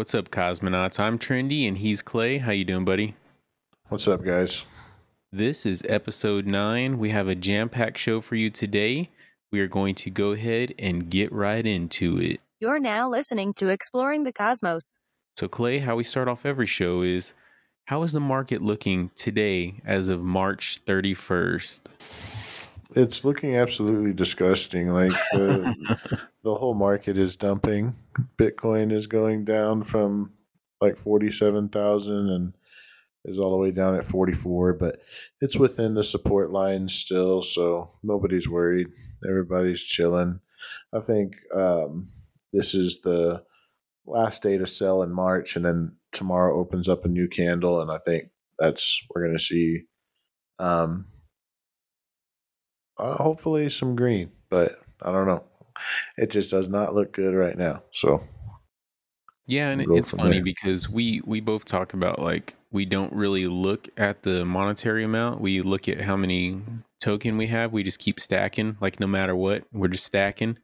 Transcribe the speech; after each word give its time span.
What's 0.00 0.14
up, 0.14 0.30
cosmonauts? 0.30 0.98
I'm 0.98 1.18
Trendy 1.18 1.68
and 1.68 1.76
he's 1.76 2.00
Clay. 2.00 2.38
How 2.38 2.52
you 2.52 2.64
doing, 2.64 2.86
buddy? 2.86 3.14
What's 3.90 4.08
up, 4.08 4.24
guys? 4.24 4.64
This 5.30 5.66
is 5.66 5.82
episode 5.86 6.46
9. 6.46 6.98
We 6.98 7.10
have 7.10 7.28
a 7.28 7.34
jam-packed 7.34 7.98
show 7.98 8.22
for 8.22 8.34
you 8.34 8.48
today. 8.48 9.10
We 9.52 9.60
are 9.60 9.68
going 9.68 9.94
to 9.96 10.08
go 10.08 10.32
ahead 10.32 10.72
and 10.78 11.10
get 11.10 11.30
right 11.32 11.66
into 11.66 12.18
it. 12.18 12.40
You're 12.60 12.80
now 12.80 13.10
listening 13.10 13.52
to 13.58 13.68
Exploring 13.68 14.22
the 14.22 14.32
Cosmos. 14.32 14.96
So, 15.38 15.48
Clay, 15.48 15.78
how 15.78 15.96
we 15.96 16.04
start 16.04 16.28
off 16.28 16.46
every 16.46 16.66
show 16.66 17.02
is 17.02 17.34
how 17.84 18.02
is 18.02 18.12
the 18.12 18.20
market 18.20 18.62
looking 18.62 19.10
today 19.16 19.82
as 19.84 20.08
of 20.08 20.22
March 20.22 20.80
31st? 20.86 22.49
It's 22.94 23.24
looking 23.24 23.56
absolutely 23.56 24.12
disgusting. 24.12 24.88
Like 24.88 25.12
the, 25.32 25.74
the 26.42 26.54
whole 26.54 26.74
market 26.74 27.16
is 27.16 27.36
dumping. 27.36 27.94
Bitcoin 28.36 28.92
is 28.92 29.06
going 29.06 29.44
down 29.44 29.82
from 29.82 30.32
like 30.80 30.96
47,000 30.96 32.30
and 32.30 32.54
is 33.24 33.38
all 33.38 33.50
the 33.50 33.56
way 33.56 33.70
down 33.70 33.96
at 33.96 34.04
44, 34.04 34.74
but 34.74 35.00
it's 35.40 35.56
within 35.56 35.94
the 35.94 36.04
support 36.04 36.50
line 36.50 36.88
still, 36.88 37.42
so 37.42 37.90
nobody's 38.02 38.48
worried. 38.48 38.88
Everybody's 39.28 39.82
chilling. 39.82 40.40
I 40.92 41.00
think 41.00 41.34
um, 41.54 42.04
this 42.52 42.74
is 42.74 43.00
the 43.02 43.42
last 44.06 44.42
day 44.42 44.56
to 44.56 44.66
sell 44.66 45.02
in 45.02 45.12
March, 45.12 45.56
and 45.56 45.64
then 45.64 45.96
tomorrow 46.12 46.58
opens 46.58 46.88
up 46.88 47.04
a 47.04 47.08
new 47.08 47.28
candle, 47.28 47.80
and 47.80 47.90
I 47.90 47.98
think 47.98 48.30
that's 48.58 49.06
we're 49.14 49.24
going 49.24 49.36
to 49.36 49.42
see. 49.42 49.82
Um, 50.58 51.06
uh, 53.00 53.16
hopefully 53.16 53.70
some 53.70 53.96
green, 53.96 54.30
but 54.48 54.80
I 55.02 55.12
don't 55.12 55.26
know. 55.26 55.44
It 56.18 56.30
just 56.30 56.50
does 56.50 56.68
not 56.68 56.94
look 56.94 57.12
good 57.12 57.34
right 57.34 57.56
now. 57.56 57.82
So 57.90 58.22
yeah, 59.46 59.70
and 59.70 59.84
We'll 59.86 59.98
it's 59.98 60.12
funny 60.12 60.36
there. 60.36 60.44
because 60.44 60.88
we 60.90 61.20
we 61.24 61.40
both 61.40 61.64
talk 61.64 61.94
about 61.94 62.20
like 62.20 62.54
we 62.70 62.84
don't 62.84 63.12
really 63.12 63.46
look 63.48 63.88
at 63.96 64.22
the 64.22 64.44
monetary 64.44 65.02
amount. 65.04 65.40
We 65.40 65.60
look 65.60 65.88
at 65.88 66.00
how 66.00 66.16
many 66.16 66.62
token 67.00 67.36
we 67.36 67.46
have. 67.48 67.72
We 67.72 67.82
just 67.82 67.98
keep 67.98 68.20
stacking. 68.20 68.76
Like 68.80 69.00
no 69.00 69.06
matter 69.06 69.34
what, 69.34 69.64
we're 69.72 69.88
just 69.88 70.04
stacking. 70.04 70.58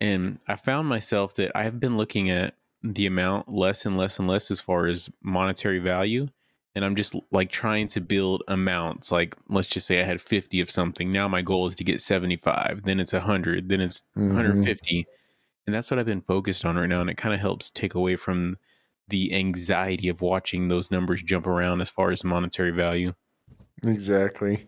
And 0.00 0.38
I 0.48 0.56
found 0.56 0.88
myself 0.88 1.34
that 1.36 1.52
I 1.54 1.64
have 1.64 1.78
been 1.78 1.96
looking 1.96 2.30
at 2.30 2.54
the 2.82 3.06
amount 3.06 3.48
less 3.48 3.86
and 3.86 3.96
less 3.96 4.18
and 4.18 4.28
less 4.28 4.50
as 4.50 4.60
far 4.60 4.86
as 4.86 5.10
monetary 5.22 5.78
value. 5.78 6.28
And 6.74 6.84
I'm 6.84 6.96
just 6.96 7.14
like 7.30 7.50
trying 7.50 7.86
to 7.88 8.00
build 8.00 8.42
amounts. 8.48 9.12
Like 9.12 9.36
let's 9.48 9.68
just 9.68 9.86
say 9.86 10.00
I 10.00 10.04
had 10.04 10.20
50 10.20 10.60
of 10.60 10.70
something. 10.70 11.12
Now 11.12 11.28
my 11.28 11.40
goal 11.42 11.66
is 11.66 11.74
to 11.76 11.84
get 11.84 12.00
75. 12.00 12.82
Then 12.84 12.98
it's 13.00 13.12
100. 13.12 13.68
Then 13.68 13.80
it's 13.80 14.02
Mhm. 14.16 14.28
150 14.34 15.06
and 15.66 15.74
that's 15.74 15.90
what 15.90 15.98
i've 15.98 16.04
been 16.04 16.20
focused 16.20 16.66
on 16.66 16.76
right 16.76 16.88
now 16.90 17.00
and 17.00 17.08
it 17.08 17.16
kind 17.16 17.32
of 17.34 17.40
helps 17.40 17.70
take 17.70 17.94
away 17.94 18.16
from 18.16 18.54
the 19.08 19.32
anxiety 19.34 20.08
of 20.08 20.20
watching 20.20 20.68
those 20.68 20.90
numbers 20.90 21.22
jump 21.22 21.46
around 21.46 21.80
as 21.80 21.88
far 21.88 22.10
as 22.10 22.22
monetary 22.22 22.70
value 22.70 23.14
Exactly. 23.82 24.66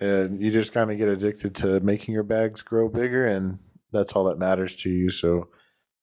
And 0.00 0.40
you 0.40 0.50
just 0.50 0.72
kind 0.72 0.90
of 0.90 0.98
get 0.98 1.08
addicted 1.08 1.54
to 1.56 1.80
making 1.80 2.14
your 2.14 2.22
bags 2.22 2.62
grow 2.62 2.88
bigger, 2.88 3.26
and 3.26 3.58
that's 3.90 4.12
all 4.12 4.24
that 4.24 4.38
matters 4.38 4.76
to 4.76 4.90
you. 4.90 5.10
So, 5.10 5.48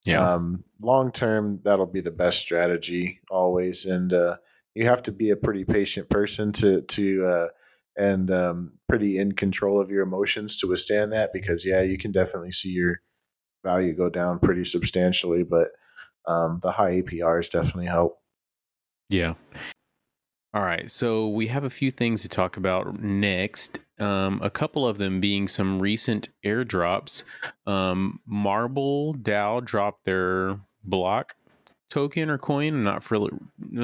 yeah. 0.04 0.34
um, 0.34 0.64
long 0.82 1.12
term, 1.12 1.60
that'll 1.64 1.86
be 1.86 2.02
the 2.02 2.12
best 2.12 2.40
strategy 2.40 3.22
always. 3.30 3.86
And 3.86 4.12
uh, 4.14 4.38
you 4.76 4.86
have 4.86 5.04
to 5.04 5.12
be 5.12 5.30
a 5.32 5.36
pretty 5.36 5.66
patient 5.66 6.10
person 6.10 6.52
to 6.54 6.82
to 6.82 7.26
uh, 7.26 7.48
and 7.98 8.32
um, 8.32 8.74
pretty 8.88 9.18
in 9.18 9.34
control 9.34 9.80
of 9.82 9.90
your 9.92 10.04
emotions 10.04 10.58
to 10.58 10.68
withstand 10.68 11.12
that. 11.14 11.32
Because 11.34 11.66
yeah, 11.66 11.82
you 11.82 11.98
can 11.98 12.12
definitely 12.12 12.52
see 12.52 12.70
your 12.70 13.02
value 13.64 13.94
go 13.94 14.10
down 14.10 14.40
pretty 14.40 14.66
substantially, 14.66 15.44
but 15.44 15.70
um, 16.28 16.60
the 16.62 16.72
high 16.72 17.02
APRs 17.02 17.50
definitely 17.50 17.88
help. 17.88 18.18
yeah 19.10 19.34
all 20.54 20.64
right 20.64 20.90
so 20.90 21.28
we 21.30 21.48
have 21.48 21.64
a 21.64 21.70
few 21.70 21.92
things 21.92 22.22
to 22.22 22.30
talk 22.30 22.58
about 22.58 23.02
next 23.02 23.80
um, 24.00 24.40
a 24.42 24.50
couple 24.50 24.88
of 24.88 24.98
them 24.98 25.20
being 25.20 25.48
some 25.48 25.80
recent 25.80 26.30
airdrops 26.46 27.24
um, 27.68 28.20
marble 28.26 29.14
dao 29.16 29.64
dropped 29.64 30.06
their 30.06 30.60
block 30.84 31.36
token 31.92 32.30
or 32.30 32.38
coin 32.38 32.74
i'm 32.74 32.84
not 32.84 33.12
really 33.12 33.32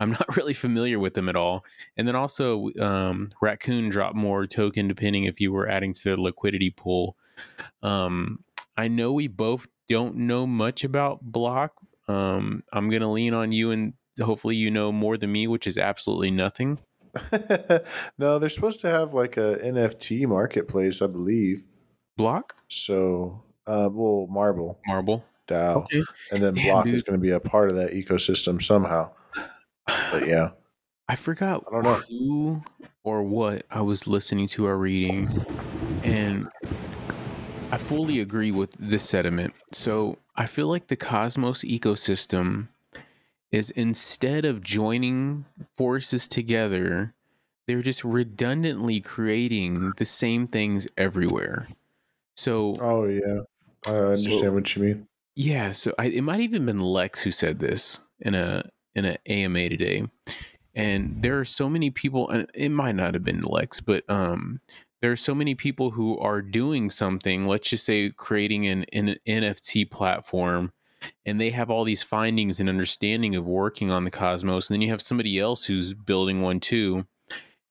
i'm 0.00 0.10
not 0.10 0.36
really 0.36 0.54
familiar 0.54 0.98
with 0.98 1.14
them 1.14 1.28
at 1.28 1.36
all. 1.36 1.64
And 1.96 2.08
then 2.08 2.16
also 2.16 2.70
um, 2.80 3.30
raccoon 3.40 3.90
dropped 3.90 4.16
more 4.16 4.46
token 4.46 4.88
depending 4.88 5.24
if 5.24 5.38
you 5.38 5.52
were 5.52 5.68
adding 5.68 5.92
to 5.92 6.16
the 6.16 6.20
liquidity 6.20 6.70
pool. 6.70 7.16
Um, 7.82 8.42
i 8.76 8.88
know 8.88 9.12
we 9.12 9.28
both 9.28 9.66
don't 9.86 10.16
know 10.16 10.46
much 10.46 10.82
about 10.82 11.20
block. 11.22 11.74
Um, 12.08 12.64
i'm 12.72 12.88
gonna 12.90 13.12
lean 13.12 13.34
on 13.34 13.52
you 13.52 13.70
and 13.70 13.92
hopefully 14.20 14.56
you 14.56 14.70
know 14.70 14.90
more 14.90 15.18
than 15.18 15.30
me 15.30 15.46
which 15.46 15.66
is 15.66 15.78
absolutely 15.78 16.30
nothing. 16.30 16.78
No, 18.18 18.38
they're 18.38 18.48
supposed 18.48 18.80
to 18.80 18.88
have 18.88 19.12
like 19.12 19.36
a 19.36 19.58
NFT 19.62 20.26
marketplace, 20.26 21.00
I 21.02 21.06
believe. 21.06 21.64
block? 22.16 22.56
So, 22.68 23.44
uh, 23.66 23.88
well, 23.92 24.26
Marble. 24.28 24.80
Marble 24.86 25.24
DAO, 25.48 25.76
okay 25.82 26.02
and 26.32 26.42
then 26.42 26.54
Damn, 26.54 26.66
Block 26.68 26.84
dude. 26.86 26.94
is 26.94 27.02
going 27.02 27.18
to 27.18 27.22
be 27.22 27.30
a 27.30 27.40
part 27.40 27.70
of 27.70 27.76
that 27.78 27.92
ecosystem 27.92 28.62
somehow. 28.62 29.10
But 30.10 30.26
yeah, 30.28 30.50
I 31.08 31.16
forgot 31.16 31.64
I 31.68 31.72
don't 31.74 31.82
know. 31.84 32.02
who 32.08 32.62
or 33.04 33.22
what 33.22 33.66
I 33.70 33.80
was 33.82 34.06
listening 34.06 34.46
to 34.48 34.66
or 34.66 34.78
reading, 34.78 35.28
and 36.02 36.48
I 37.70 37.76
fully 37.76 38.20
agree 38.20 38.50
with 38.52 38.70
this 38.78 39.02
sentiment. 39.04 39.52
So 39.72 40.16
I 40.36 40.46
feel 40.46 40.68
like 40.68 40.86
the 40.86 40.96
Cosmos 40.96 41.62
ecosystem 41.64 42.68
is 43.52 43.70
instead 43.70 44.44
of 44.44 44.62
joining 44.62 45.44
forces 45.76 46.26
together, 46.26 47.12
they're 47.66 47.82
just 47.82 48.02
redundantly 48.04 49.00
creating 49.00 49.92
the 49.96 50.04
same 50.04 50.46
things 50.46 50.88
everywhere. 50.96 51.68
So 52.36 52.74
oh 52.80 53.04
yeah, 53.04 53.40
I 53.86 53.90
understand 53.90 54.40
So- 54.40 54.52
what 54.52 54.74
you 54.76 54.82
mean. 54.82 55.06
Yeah, 55.36 55.72
so 55.72 55.92
I, 55.98 56.06
it 56.06 56.22
might 56.22 56.40
even 56.40 56.66
been 56.66 56.78
Lex 56.78 57.22
who 57.22 57.30
said 57.30 57.58
this 57.58 58.00
in 58.20 58.34
a 58.34 58.68
in 58.94 59.04
a 59.04 59.18
AMA 59.26 59.68
today, 59.70 60.04
and 60.74 61.16
there 61.20 61.38
are 61.40 61.44
so 61.44 61.68
many 61.68 61.90
people, 61.90 62.28
and 62.30 62.48
it 62.54 62.70
might 62.70 62.94
not 62.94 63.14
have 63.14 63.24
been 63.24 63.40
Lex, 63.40 63.80
but 63.80 64.08
um, 64.08 64.60
there 65.02 65.10
are 65.10 65.16
so 65.16 65.34
many 65.34 65.54
people 65.54 65.90
who 65.90 66.18
are 66.18 66.40
doing 66.40 66.90
something. 66.90 67.44
Let's 67.44 67.68
just 67.68 67.84
say 67.84 68.10
creating 68.16 68.66
an, 68.68 68.84
an 68.92 69.16
NFT 69.26 69.90
platform, 69.90 70.72
and 71.26 71.40
they 71.40 71.50
have 71.50 71.70
all 71.70 71.84
these 71.84 72.02
findings 72.02 72.60
and 72.60 72.68
understanding 72.68 73.34
of 73.34 73.46
working 73.46 73.90
on 73.90 74.04
the 74.04 74.10
Cosmos, 74.12 74.70
and 74.70 74.74
then 74.74 74.82
you 74.82 74.90
have 74.90 75.02
somebody 75.02 75.38
else 75.40 75.64
who's 75.64 75.94
building 75.94 76.42
one 76.42 76.60
too. 76.60 77.06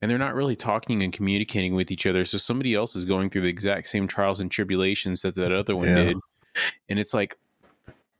And 0.02 0.12
they're 0.12 0.18
not 0.18 0.36
really 0.36 0.58
talking 0.58 1.02
and 1.02 1.14
communicating 1.14 1.76
with 1.76 1.90
each 1.90 2.06
other. 2.06 2.26
So 2.26 2.38
somebody 2.38 2.76
else 2.76 2.94
is 2.94 3.06
going 3.06 3.30
through 3.30 3.44
the 3.44 3.48
exact 3.48 3.88
same 3.88 4.06
trials 4.06 4.42
and 4.42 4.52
tribulations 4.52 5.22
that 5.22 5.36
that 5.36 5.54
other 5.54 5.78
one 5.78 5.88
Yeah. 5.88 5.96
did 5.96 6.18
and 6.90 7.00
it's 7.00 7.14
like 7.14 7.38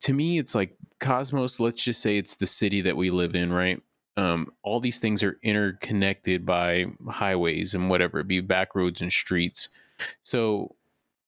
to 0.04 0.14
me 0.14 0.38
it's 0.38 0.54
like 0.56 0.76
cosmos 1.00 1.60
let's 1.60 1.84
just 1.84 2.02
say 2.02 2.18
it's 2.18 2.36
the 2.36 2.46
city 2.46 2.82
that 2.82 2.96
we 2.96 3.10
live 3.10 3.36
in 3.36 3.52
right? 3.52 3.82
Um, 4.16 4.52
all 4.62 4.80
these 4.80 5.00
things 5.00 5.24
are 5.24 5.40
interconnected 5.42 6.46
by 6.46 6.86
highways 7.10 7.74
and 7.74 7.90
whatever 7.90 8.20
it 8.20 8.28
be 8.28 8.42
back 8.42 8.76
roads 8.76 9.02
and 9.02 9.12
streets. 9.12 9.70
So 10.22 10.76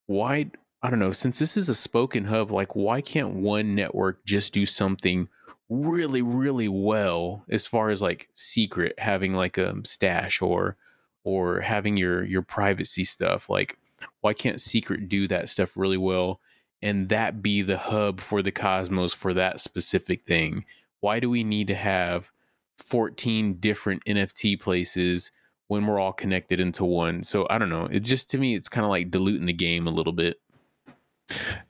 why 0.08 0.50
i 0.84 0.90
don't 0.90 1.00
know 1.00 1.12
since 1.12 1.40
this 1.40 1.58
is 1.58 1.68
a 1.68 1.74
spoken 1.74 2.24
hub 2.24 2.52
like 2.52 2.76
why 2.76 3.02
can't 3.02 3.34
one 3.34 3.74
network 3.74 4.24
just 4.24 4.54
do 4.54 4.68
something 4.68 5.28
really 5.70 6.22
really 6.22 6.68
well 6.68 7.44
as 7.50 7.66
far 7.66 7.90
as 7.90 8.02
like 8.02 8.30
secret 8.34 8.94
having 9.00 9.34
like 9.34 9.58
a 9.58 9.74
Stashh 9.82 10.42
or 10.42 10.78
or 11.24 11.60
having 11.62 11.98
your 11.98 12.24
your 12.24 12.42
privacy 12.44 13.04
stuff? 13.04 13.50
Like 13.50 13.78
why 14.22 14.34
can't 14.34 14.62
secret 14.62 15.10
do 15.10 15.28
that 15.28 15.50
stuff 15.50 15.76
really 15.76 15.98
well 15.98 16.40
and 16.82 17.10
that 17.10 17.42
be 17.42 17.62
the 17.62 17.78
hub 17.78 18.22
for 18.22 18.42
the 18.42 18.52
cosmos 18.52 19.14
for 19.14 19.34
that 19.34 19.60
specific 19.60 20.22
thing. 20.22 20.66
Why 21.00 21.20
do 21.20 21.30
we 21.30 21.44
need 21.44 21.68
to 21.68 21.76
have 21.76 22.32
14 22.78 23.56
different 23.56 24.04
nft 24.06 24.60
places 24.60 25.32
when 25.68 25.86
we're 25.86 26.00
all 26.00 26.14
connected 26.14 26.60
into 26.60 26.86
one? 26.86 27.24
So 27.24 27.48
i 27.50 27.58
don't 27.58 27.70
know. 27.70 27.86
It 27.86 28.02
just 28.02 28.30
to 28.32 28.38
me 28.38 28.56
it's 28.56 28.70
kind 28.70 28.86
of 28.86 28.90
like 28.90 29.12
diluting 29.12 29.46
the 29.46 29.54
game 29.54 29.88
a 29.88 29.92
little 29.92 30.14
bit. 30.14 30.38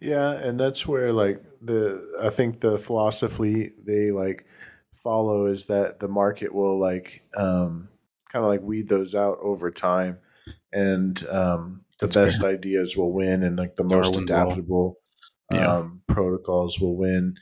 Yeah, 0.02 0.34
and 0.34 0.60
that's 0.60 0.86
where 0.86 1.14
like 1.14 1.42
the 1.62 2.20
I 2.22 2.30
think 2.30 2.60
the 2.60 2.78
philosophy 2.78 3.72
they 3.86 4.12
like 4.12 4.46
follow 4.94 5.46
is 5.46 5.66
that 5.66 6.00
the 6.00 6.08
market 6.08 6.54
will 6.54 6.80
like 6.80 7.24
um 7.38 7.90
kind 8.32 8.44
of 8.44 8.50
like 8.50 8.62
weed 8.62 8.88
those 8.88 9.16
out 9.16 9.38
over 9.42 9.72
time 9.72 10.18
and 10.74 11.26
um 11.30 11.82
the 12.00 12.08
That's 12.08 12.38
best 12.38 12.44
ideas 12.44 12.98
will 12.98 13.14
win 13.14 13.44
and 13.44 13.58
like 13.58 13.76
the 13.76 13.84
most 13.84 14.14
Darwin's 14.14 14.32
adaptable 14.32 14.98
Yeah. 15.50 15.78
um 15.78 16.02
protocols 16.08 16.80
will 16.80 16.98
win. 16.98 17.36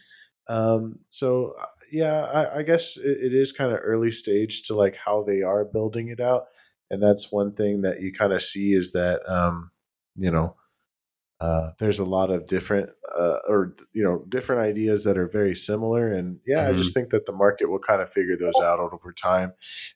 Um 0.47 1.05
so 1.09 1.55
uh, 1.59 1.65
yeah, 1.91 2.23
I, 2.25 2.59
I 2.59 2.63
guess 2.63 2.97
it, 2.97 3.03
it 3.25 3.33
is 3.33 3.51
kind 3.53 3.71
of 3.71 3.79
early 3.83 4.11
stage 4.11 4.63
to 4.63 4.75
like 4.75 4.95
how 4.95 5.23
they 5.23 5.41
are 5.41 5.65
building 5.65 6.09
it 6.09 6.19
out. 6.19 6.45
And 6.89 7.01
that's 7.01 7.31
one 7.31 7.53
thing 7.55 7.81
that 7.81 8.01
you 8.01 8.11
kind 8.13 8.33
of 8.33 8.41
see 8.41 8.73
is 8.73 8.91
that 8.93 9.21
um, 9.29 9.71
you 10.15 10.31
know, 10.31 10.55
uh, 11.39 11.71
there's 11.79 11.99
a 11.99 12.05
lot 12.05 12.29
of 12.31 12.45
different 12.47 12.89
uh, 13.17 13.37
or 13.47 13.75
you 13.93 14.03
know 14.03 14.23
different 14.29 14.61
ideas 14.61 15.03
that 15.03 15.17
are 15.17 15.27
very 15.27 15.55
similar 15.55 16.07
and 16.13 16.39
yeah 16.45 16.61
Mhm. 16.61 16.69
i 16.69 16.73
just 16.73 16.93
think 16.93 17.09
that 17.09 17.25
the 17.25 17.31
market 17.33 17.69
will 17.69 17.79
kind 17.79 18.01
of 18.01 18.09
figure 18.11 18.37
those 18.37 18.61
out 18.61 18.79
over 18.79 19.11
time 19.11 19.51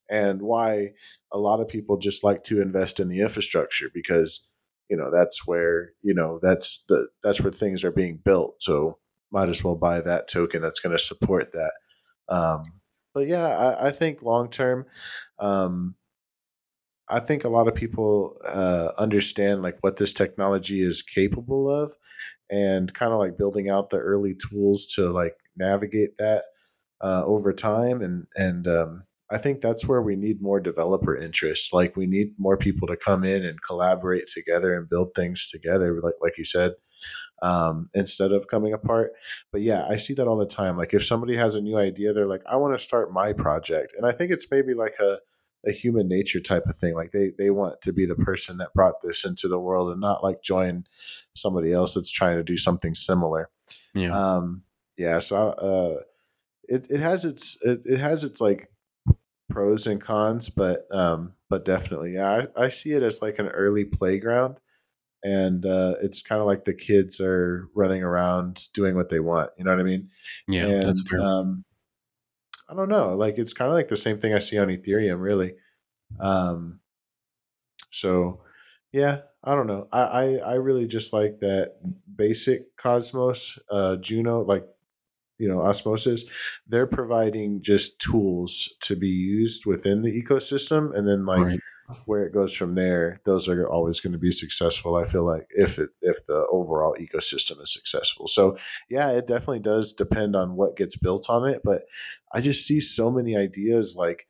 and 0.10 0.42
why 0.42 0.90
a 1.32 1.38
lot 1.38 1.62
of 1.62 1.68
people 1.68 1.98
just 1.98 2.24
like 2.24 2.44
to 2.44 2.62
invest 2.62 3.00
in 3.00 3.08
the 3.08 3.22
infrastructure 3.22 3.90
because 3.94 4.48
you 4.90 4.98
know 4.98 5.12
that's 5.12 5.46
where 5.46 5.92
you 6.02 6.14
know 6.14 6.40
that's 6.42 6.84
the 6.88 7.08
that's 7.24 7.42
where 7.42 7.52
things 7.52 7.84
are 7.84 7.92
being 7.92 8.18
built 8.18 8.56
so 8.60 8.98
might 9.32 9.50
as 9.50 9.64
well 9.64 9.76
buy 9.76 10.00
that 10.00 10.30
token 10.30 10.62
that's 10.62 10.80
going 10.80 10.96
to 10.96 11.04
support 11.04 11.52
that 11.52 11.72
um, 12.30 12.64
but 13.14 13.28
yeah 13.28 13.48
i, 13.48 13.88
I 13.88 13.92
think 13.92 14.22
long 14.22 14.50
term 14.50 14.86
um, 15.40 15.96
I 17.10 17.20
think 17.20 17.44
a 17.44 17.50
lot 17.50 17.68
of 17.68 17.76
people 17.76 18.38
uh, 18.46 18.92
understand 18.98 19.62
like 19.62 19.78
what 19.82 19.98
this 19.98 20.14
technology 20.14 20.82
is 20.82 21.02
capable 21.02 21.72
of, 21.72 21.96
and 22.50 22.94
kind 22.94 23.14
of 23.14 23.20
like 23.20 23.38
building 23.38 23.70
out 23.70 23.90
the 23.90 23.98
early 23.98 24.36
tools 24.50 24.86
to 24.96 25.12
like 25.12 25.36
navigate 25.56 26.18
that 26.18 26.44
uh, 27.02 27.24
over 27.26 27.54
time. 27.54 28.02
And 28.02 28.28
and 28.36 28.68
um, 28.68 29.04
I 29.30 29.38
think 29.38 29.62
that's 29.62 29.86
where 29.86 30.02
we 30.02 30.16
need 30.16 30.42
more 30.42 30.60
developer 30.60 31.16
interest. 31.16 31.74
Like 31.74 31.96
we 31.96 32.08
need 32.08 32.34
more 32.38 32.58
people 32.58 32.88
to 32.88 32.96
come 32.96 33.24
in 33.24 33.46
and 33.46 33.62
collaborate 33.62 34.28
together 34.28 34.74
and 34.74 34.90
build 34.90 35.14
things 35.16 35.50
together. 35.50 36.00
Like 36.02 36.16
like 36.22 36.38
you 36.38 36.46
said, 36.46 36.74
um, 37.42 37.90
instead 37.94 38.32
of 38.32 38.48
coming 38.48 38.74
apart. 38.74 39.12
But 39.52 39.62
yeah, 39.62 39.86
I 39.90 39.98
see 39.98 40.14
that 40.16 40.28
all 40.28 40.38
the 40.38 40.46
time. 40.46 40.78
Like 40.78 40.94
if 40.94 41.06
somebody 41.06 41.36
has 41.36 41.56
a 41.56 41.62
new 41.62 41.78
idea, 41.78 42.14
they're 42.14 42.26
like, 42.26 42.44
I 42.50 42.56
want 42.56 42.78
to 42.78 42.84
start 42.84 43.12
my 43.12 43.34
project, 43.34 43.94
and 43.98 44.06
I 44.06 44.12
think 44.12 44.32
it's 44.32 44.50
maybe 44.50 44.74
like 44.74 44.96
a 45.00 45.18
a 45.66 45.72
human 45.72 46.08
nature 46.08 46.40
type 46.40 46.66
of 46.68 46.76
thing. 46.76 46.94
Like 46.94 47.12
they 47.12 47.32
they 47.38 47.50
want 47.50 47.82
to 47.82 47.92
be 47.92 48.06
the 48.06 48.16
person 48.16 48.58
that 48.58 48.74
brought 48.74 49.02
this 49.02 49.26
into 49.26 49.48
the 49.48 49.60
world 49.60 49.92
and 49.92 50.00
not 50.00 50.24
like 50.24 50.42
join 50.42 50.86
somebody 51.34 51.74
else 51.74 51.94
that's 51.94 52.12
trying 52.12 52.38
to 52.38 52.44
do 52.44 52.58
something 52.58 52.96
similar. 52.96 53.50
Yeah. 53.94 54.18
Um, 54.18 54.64
yeah. 54.98 55.20
So 55.20 55.36
uh, 55.50 56.04
it 56.68 56.88
it 56.90 57.00
has 57.00 57.26
its 57.26 57.58
it, 57.62 57.82
it 57.86 58.00
has 58.00 58.24
its 58.24 58.40
like 58.40 58.70
pros 59.58 59.88
and 59.88 60.00
cons, 60.00 60.52
but 60.52 60.86
um, 60.92 61.34
but 61.50 61.66
definitely, 61.66 62.14
yeah, 62.14 62.44
I, 62.56 62.66
I 62.66 62.70
see 62.70 62.92
it 62.92 63.02
as 63.02 63.24
like 63.24 63.40
an 63.40 63.48
early 63.48 63.86
playground. 63.86 64.60
And 65.24 65.66
uh, 65.66 65.96
it's 66.00 66.22
kind 66.22 66.40
of 66.40 66.46
like 66.46 66.64
the 66.64 66.76
kids 66.76 67.20
are 67.20 67.68
running 67.74 68.04
around 68.04 68.62
doing 68.76 68.96
what 68.96 69.10
they 69.10 69.20
want. 69.20 69.50
You 69.58 69.64
know 69.66 69.72
what 69.72 69.80
I 69.80 69.84
mean? 69.84 70.10
yeah. 70.48 70.68
and 70.68 70.84
that's 70.84 71.02
fair. 71.10 71.20
um, 71.22 71.62
I 72.70 72.76
don't 72.76 72.88
know. 72.88 73.16
Like 73.16 73.40
it's 73.40 73.54
kind 73.54 73.68
of 73.68 73.74
like 73.74 73.88
the 73.88 73.98
same 73.98 74.20
thing 74.20 74.36
I 74.36 74.40
see 74.40 74.60
on 74.60 74.68
Ethereum, 74.68 75.20
really. 75.20 75.56
Um, 76.20 76.80
so 77.90 78.42
yeah, 78.92 79.22
I 79.44 79.56
don't 79.56 79.66
know. 79.66 79.88
I, 79.92 80.02
I 80.02 80.24
I 80.36 80.54
really 80.54 80.86
just 80.86 81.14
like 81.14 81.40
that 81.40 81.78
basic 82.16 82.78
Cosmos, 82.78 83.58
uh, 83.72 83.96
Juno, 83.96 84.44
like 84.44 84.68
you 85.38 85.48
know 85.48 85.62
Osmosis. 85.62 86.26
They're 86.68 86.88
providing 86.88 87.62
just 87.62 88.00
tools 88.00 88.74
to 88.82 88.96
be 88.96 89.10
used 89.10 89.66
within 89.66 90.02
the 90.02 90.24
ecosystem, 90.24 90.96
and 90.96 91.08
then 91.08 91.26
like 91.26 91.40
right. 91.40 91.60
where 92.06 92.26
it 92.26 92.34
goes 92.34 92.54
from 92.54 92.76
there, 92.76 93.22
those 93.26 93.48
are 93.48 93.68
always 93.68 94.00
going 94.00 94.14
to 94.14 94.20
be 94.20 94.32
successful. 94.32 94.96
I 94.96 95.04
feel 95.04 95.26
like 95.26 95.48
if 95.52 95.78
it 95.80 95.90
if 96.02 96.18
the 96.28 96.46
overall 96.52 96.96
ecosystem 97.00 97.62
is 97.62 97.74
successful. 97.74 98.28
So 98.28 98.58
yeah, 98.90 99.12
it 99.12 99.28
definitely 99.28 99.60
does 99.60 99.94
depend 99.94 100.36
on 100.36 100.56
what 100.56 100.78
gets 100.78 100.98
built 100.98 101.30
on 101.30 101.48
it. 101.48 101.62
But 101.64 101.84
I 102.34 102.42
just 102.42 102.66
see 102.66 102.80
so 102.80 103.12
many 103.12 103.36
ideas 103.36 103.96
like 103.98 104.26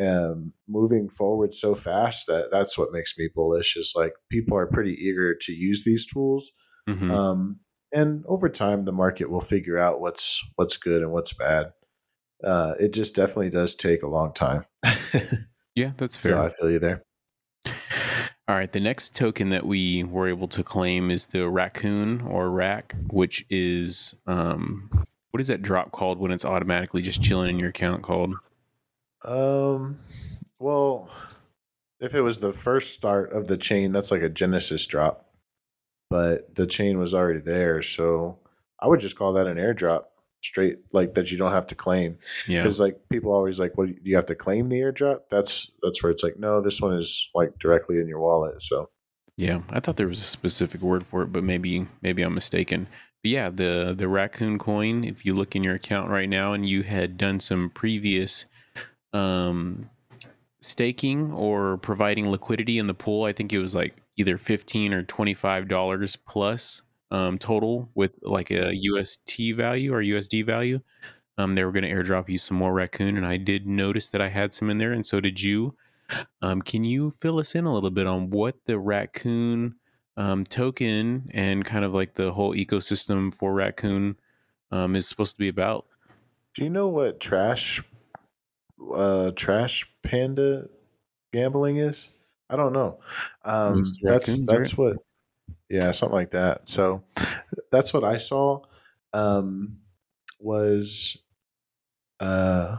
um, 0.00 0.52
moving 0.68 1.08
forward 1.08 1.52
so 1.52 1.74
fast 1.74 2.26
that 2.26 2.46
that's 2.50 2.78
what 2.78 2.92
makes 2.92 3.18
me 3.18 3.28
bullish. 3.34 3.76
Is 3.76 3.92
like 3.96 4.14
people 4.30 4.56
are 4.56 4.66
pretty 4.66 4.92
eager 4.92 5.34
to 5.42 5.52
use 5.52 5.84
these 5.84 6.06
tools. 6.06 6.52
Mhm. 6.88 7.10
Um, 7.10 7.60
and 7.92 8.24
over 8.26 8.48
time, 8.48 8.84
the 8.84 8.92
market 8.92 9.30
will 9.30 9.40
figure 9.40 9.78
out 9.78 10.00
what's 10.00 10.44
what's 10.56 10.76
good 10.76 11.02
and 11.02 11.12
what's 11.12 11.32
bad. 11.32 11.72
Uh, 12.42 12.74
it 12.80 12.92
just 12.92 13.14
definitely 13.14 13.50
does 13.50 13.74
take 13.74 14.02
a 14.02 14.08
long 14.08 14.32
time. 14.32 14.64
yeah, 15.74 15.92
that's 15.96 16.16
fair. 16.16 16.32
so 16.32 16.42
I 16.42 16.48
feel 16.48 16.70
you 16.70 16.78
there. 16.78 17.04
All 18.48 18.56
right, 18.56 18.72
the 18.72 18.80
next 18.80 19.14
token 19.14 19.50
that 19.50 19.64
we 19.64 20.02
were 20.02 20.28
able 20.28 20.48
to 20.48 20.64
claim 20.64 21.10
is 21.10 21.26
the 21.26 21.48
raccoon 21.48 22.22
or 22.22 22.50
rack, 22.50 22.96
which 23.10 23.46
is 23.48 24.14
um, 24.26 24.90
what 25.30 25.40
is 25.40 25.46
that 25.46 25.62
drop 25.62 25.92
called 25.92 26.18
when 26.18 26.32
it's 26.32 26.44
automatically 26.44 27.02
just 27.02 27.22
chilling 27.22 27.50
in 27.50 27.58
your 27.60 27.68
account 27.68 28.02
called? 28.02 28.34
Um, 29.24 29.96
well, 30.58 31.10
if 32.00 32.14
it 32.14 32.22
was 32.22 32.38
the 32.38 32.52
first 32.52 32.92
start 32.94 33.32
of 33.32 33.46
the 33.46 33.56
chain, 33.56 33.92
that's 33.92 34.10
like 34.10 34.22
a 34.22 34.28
Genesis 34.28 34.84
drop, 34.86 35.29
but 36.10 36.54
the 36.54 36.66
chain 36.66 36.98
was 36.98 37.14
already 37.14 37.40
there, 37.40 37.80
so 37.80 38.38
I 38.80 38.88
would 38.88 39.00
just 39.00 39.16
call 39.16 39.32
that 39.34 39.46
an 39.46 39.56
airdrop, 39.56 40.04
straight 40.42 40.78
like 40.92 41.14
that 41.14 41.30
you 41.30 41.38
don't 41.38 41.52
have 41.52 41.66
to 41.68 41.74
claim. 41.74 42.18
Yeah, 42.48 42.62
Because 42.62 42.80
like 42.80 42.96
people 43.10 43.32
always 43.32 43.60
like, 43.60 43.76
what 43.76 43.88
do 43.88 43.94
you 44.02 44.16
have 44.16 44.26
to 44.26 44.34
claim 44.34 44.68
the 44.68 44.80
airdrop? 44.80 45.20
That's 45.30 45.70
that's 45.82 46.02
where 46.02 46.10
it's 46.10 46.22
like, 46.22 46.38
no, 46.38 46.60
this 46.60 46.80
one 46.80 46.94
is 46.94 47.30
like 47.34 47.58
directly 47.58 48.00
in 48.00 48.08
your 48.08 48.20
wallet. 48.20 48.60
So 48.62 48.90
yeah. 49.36 49.60
I 49.70 49.80
thought 49.80 49.96
there 49.96 50.08
was 50.08 50.18
a 50.18 50.22
specific 50.22 50.82
word 50.82 51.06
for 51.06 51.22
it, 51.22 51.32
but 51.32 51.44
maybe 51.44 51.86
maybe 52.02 52.22
I'm 52.22 52.34
mistaken. 52.34 52.88
But 53.22 53.30
yeah, 53.30 53.50
the 53.50 53.94
the 53.96 54.08
raccoon 54.08 54.58
coin. 54.58 55.04
If 55.04 55.24
you 55.24 55.34
look 55.34 55.54
in 55.54 55.62
your 55.64 55.74
account 55.74 56.10
right 56.10 56.28
now, 56.28 56.52
and 56.52 56.66
you 56.66 56.82
had 56.82 57.18
done 57.18 57.40
some 57.40 57.70
previous 57.70 58.46
um, 59.12 59.90
staking 60.60 61.32
or 61.32 61.76
providing 61.78 62.30
liquidity 62.30 62.78
in 62.78 62.86
the 62.86 62.94
pool, 62.94 63.24
I 63.24 63.32
think 63.32 63.52
it 63.52 63.58
was 63.58 63.74
like 63.74 63.96
either 64.20 64.38
fifteen 64.38 64.92
or 64.92 65.02
twenty 65.02 65.34
five 65.34 65.68
dollars 65.68 66.16
plus 66.16 66.82
um, 67.10 67.38
total 67.38 67.90
with 67.94 68.12
like 68.22 68.50
a 68.50 68.72
UST 68.74 69.54
value 69.56 69.92
or 69.92 70.02
USD 70.02 70.46
value. 70.46 70.80
Um, 71.38 71.54
they 71.54 71.64
were 71.64 71.72
going 71.72 71.84
to 71.84 71.90
airdrop 71.90 72.28
you 72.28 72.38
some 72.38 72.56
more 72.56 72.72
raccoon, 72.72 73.16
and 73.16 73.26
I 73.26 73.36
did 73.36 73.66
notice 73.66 74.10
that 74.10 74.20
I 74.20 74.28
had 74.28 74.52
some 74.52 74.70
in 74.70 74.78
there, 74.78 74.92
and 74.92 75.04
so 75.04 75.20
did 75.20 75.42
you. 75.42 75.74
Um, 76.42 76.60
can 76.60 76.84
you 76.84 77.12
fill 77.20 77.38
us 77.38 77.54
in 77.54 77.66
a 77.66 77.72
little 77.72 77.90
bit 77.90 78.06
on 78.06 78.30
what 78.30 78.56
the 78.66 78.78
raccoon 78.78 79.76
um, 80.16 80.44
token 80.44 81.30
and 81.32 81.64
kind 81.64 81.84
of 81.84 81.94
like 81.94 82.14
the 82.14 82.32
whole 82.32 82.54
ecosystem 82.54 83.32
for 83.32 83.54
raccoon 83.54 84.16
um, 84.72 84.96
is 84.96 85.06
supposed 85.06 85.34
to 85.34 85.38
be 85.38 85.48
about? 85.48 85.86
do 86.54 86.64
you 86.64 86.70
know 86.70 86.88
what 86.88 87.20
trash 87.20 87.82
uh 88.94 89.30
trash 89.36 89.88
panda 90.02 90.68
gambling 91.32 91.76
is? 91.76 92.10
I 92.50 92.56
don't 92.56 92.72
know. 92.72 92.98
Um, 93.44 93.84
that's 94.02 94.38
that's 94.46 94.76
what 94.76 94.96
yeah, 95.68 95.92
something 95.92 96.14
like 96.16 96.30
that. 96.32 96.68
So 96.68 97.04
that's 97.70 97.92
what 97.94 98.04
I 98.04 98.18
saw 98.18 98.62
um 99.12 99.78
was 100.40 101.16
uh 102.20 102.76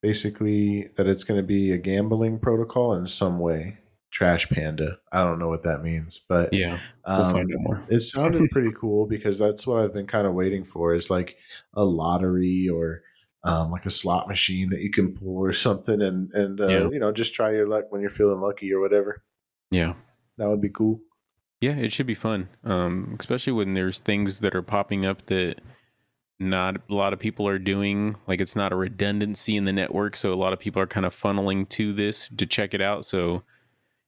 basically 0.00 0.88
that 0.96 1.06
it's 1.06 1.24
going 1.24 1.38
to 1.38 1.46
be 1.46 1.72
a 1.72 1.78
gambling 1.78 2.38
protocol 2.38 2.94
in 2.94 3.06
some 3.06 3.38
way. 3.38 3.78
Trash 4.10 4.48
panda. 4.50 4.98
I 5.10 5.24
don't 5.24 5.38
know 5.38 5.48
what 5.48 5.62
that 5.62 5.82
means, 5.82 6.20
but 6.28 6.52
Yeah, 6.52 6.80
we'll 7.14 7.26
um, 7.26 7.32
find 7.32 7.50
out 7.50 7.60
more. 7.60 7.82
it 7.88 8.00
sounded 8.02 8.50
pretty 8.50 8.70
cool 8.72 9.06
because 9.06 9.38
that's 9.38 9.66
what 9.66 9.80
I've 9.80 9.94
been 9.94 10.06
kind 10.06 10.26
of 10.26 10.34
waiting 10.34 10.64
for 10.64 10.94
is 10.94 11.08
like 11.08 11.38
a 11.72 11.84
lottery 11.84 12.68
or 12.68 13.02
um, 13.44 13.70
like 13.70 13.86
a 13.86 13.90
slot 13.90 14.28
machine 14.28 14.68
that 14.70 14.80
you 14.80 14.90
can 14.90 15.14
pull 15.14 15.36
or 15.38 15.52
something 15.52 16.00
and 16.00 16.32
and 16.32 16.60
uh, 16.60 16.68
Yeah. 16.68 16.88
you 16.90 16.98
know 17.00 17.12
just 17.12 17.34
try 17.34 17.50
your 17.52 17.66
luck 17.66 17.86
when 17.90 18.00
you're 18.00 18.10
feeling 18.10 18.40
lucky 18.40 18.72
or 18.72 18.80
whatever. 18.80 19.22
Yeah. 19.70 19.94
That 20.38 20.48
would 20.48 20.60
be 20.60 20.68
cool. 20.70 21.00
Yeah, 21.60 21.76
it 21.76 21.92
should 21.92 22.06
be 22.06 22.14
fun. 22.14 22.48
Um, 22.64 23.16
especially 23.20 23.52
when 23.52 23.74
there's 23.74 24.00
things 24.00 24.40
that 24.40 24.54
are 24.54 24.62
popping 24.62 25.06
up 25.06 25.26
that 25.26 25.60
not 26.40 26.76
a 26.90 26.94
lot 26.94 27.12
of 27.12 27.18
people 27.20 27.46
are 27.46 27.58
doing. 27.58 28.16
Like 28.26 28.40
it's 28.40 28.56
not 28.56 28.72
a 28.72 28.76
redundancy 28.76 29.56
in 29.56 29.64
the 29.64 29.72
network, 29.72 30.16
so 30.16 30.32
a 30.32 30.34
lot 30.34 30.52
of 30.52 30.58
people 30.58 30.82
are 30.82 30.86
kind 30.88 31.06
of 31.06 31.14
funneling 31.14 31.68
to 31.70 31.92
this 31.92 32.28
to 32.36 32.46
check 32.46 32.74
it 32.74 32.80
out. 32.80 33.04
So 33.04 33.42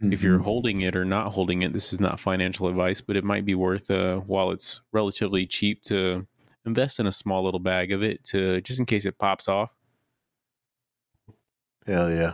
if 0.00 0.22
you're 0.22 0.38
Mhm. 0.40 0.42
holding 0.44 0.80
it 0.80 0.96
or 0.96 1.04
not 1.04 1.32
holding 1.32 1.62
it, 1.62 1.72
this 1.72 1.92
is 1.92 2.00
not 2.00 2.18
financial 2.18 2.66
advice, 2.66 3.00
but 3.00 3.16
it 3.16 3.22
might 3.24 3.44
be 3.44 3.54
worth 3.54 3.90
uh 3.90 4.16
while 4.20 4.50
it's 4.50 4.80
relatively 4.92 5.46
cheap 5.46 5.82
to 5.84 6.26
invest 6.66 7.00
in 7.00 7.06
a 7.06 7.12
small 7.12 7.42
little 7.44 7.60
bag 7.60 7.92
of 7.92 8.02
it 8.02 8.22
to 8.24 8.60
just 8.62 8.80
in 8.80 8.86
case 8.86 9.06
it 9.06 9.18
pops 9.18 9.48
off. 9.48 9.70
hell 11.86 12.10
yeah, 12.10 12.32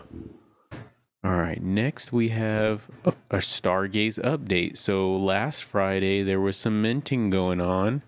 All 1.25 1.33
right, 1.37 1.63
next 1.63 2.13
we 2.13 2.29
have 2.29 2.83
a, 3.05 3.13
a 3.31 3.37
Stargaze 3.39 4.23
update. 4.23 4.77
So 4.79 5.17
last 5.17 5.65
Friday 5.65 6.23
there 6.23 6.41
was 6.41 6.57
some 6.57 6.81
minting 6.83 7.31
going 7.31 7.61
on. 7.61 8.03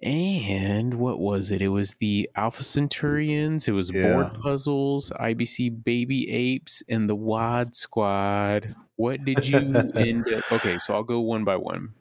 And 0.00 0.94
what 0.94 1.18
was 1.18 1.50
it? 1.50 1.60
It 1.60 1.68
was 1.68 1.94
the 1.94 2.30
Alpha 2.36 2.62
Centurions, 2.62 3.66
it 3.66 3.72
was 3.72 3.90
Yeah. 3.90 4.14
board 4.14 4.34
puzzles, 4.34 5.10
IBC 5.18 5.82
Baby 5.82 6.30
Apes, 6.30 6.82
and 6.88 7.08
the 7.10 7.16
WAD 7.16 7.74
Squad. 7.74 8.76
What 8.96 9.24
did 9.24 9.44
you 9.46 9.58
end 9.96 10.32
up? 10.32 10.52
Okay, 10.52 10.78
so 10.78 10.94
I'll 10.94 11.02
go 11.02 11.20
one 11.20 11.42
by 11.44 11.56
one. 11.56 11.94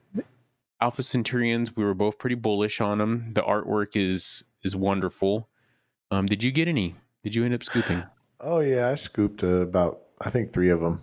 Alpha 0.80 1.02
Centurions, 1.04 1.76
we 1.76 1.84
were 1.84 1.94
both 1.94 2.20
pretty 2.20 2.36
bullish 2.36 2.82
on 2.82 3.00
them. 3.00 3.32
The 3.34 3.42
artwork 3.42 3.96
is 3.96 4.44
is 4.64 4.76
wonderful. 4.76 5.50
Um, 6.12 6.26
did 6.26 6.44
you 6.44 6.52
get 6.52 6.68
any? 6.68 6.96
Did 7.24 7.36
you 7.36 7.46
end 7.46 7.54
up 7.54 7.64
scooping? 7.64 8.04
oh 8.40 8.60
yeah, 8.60 8.88
I 8.90 8.96
scooped 8.96 9.44
uh, 9.44 9.62
about 9.62 10.02
I 10.22 10.30
think 10.30 10.52
three 10.54 10.70
of 10.70 10.80
them 10.80 11.00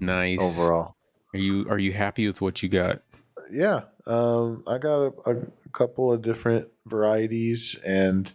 Nice. 0.00 0.40
overall. 0.40 0.94
Are 1.34 1.38
you 1.38 1.66
are 1.68 1.78
you 1.78 1.92
happy 1.92 2.26
with 2.26 2.40
what 2.40 2.62
you 2.62 2.68
got? 2.68 3.02
Yeah, 3.50 3.82
um, 4.06 4.62
I 4.66 4.78
got 4.78 5.12
a, 5.26 5.30
a 5.30 5.36
couple 5.72 6.12
of 6.12 6.22
different 6.22 6.68
varieties, 6.86 7.76
and 7.84 8.32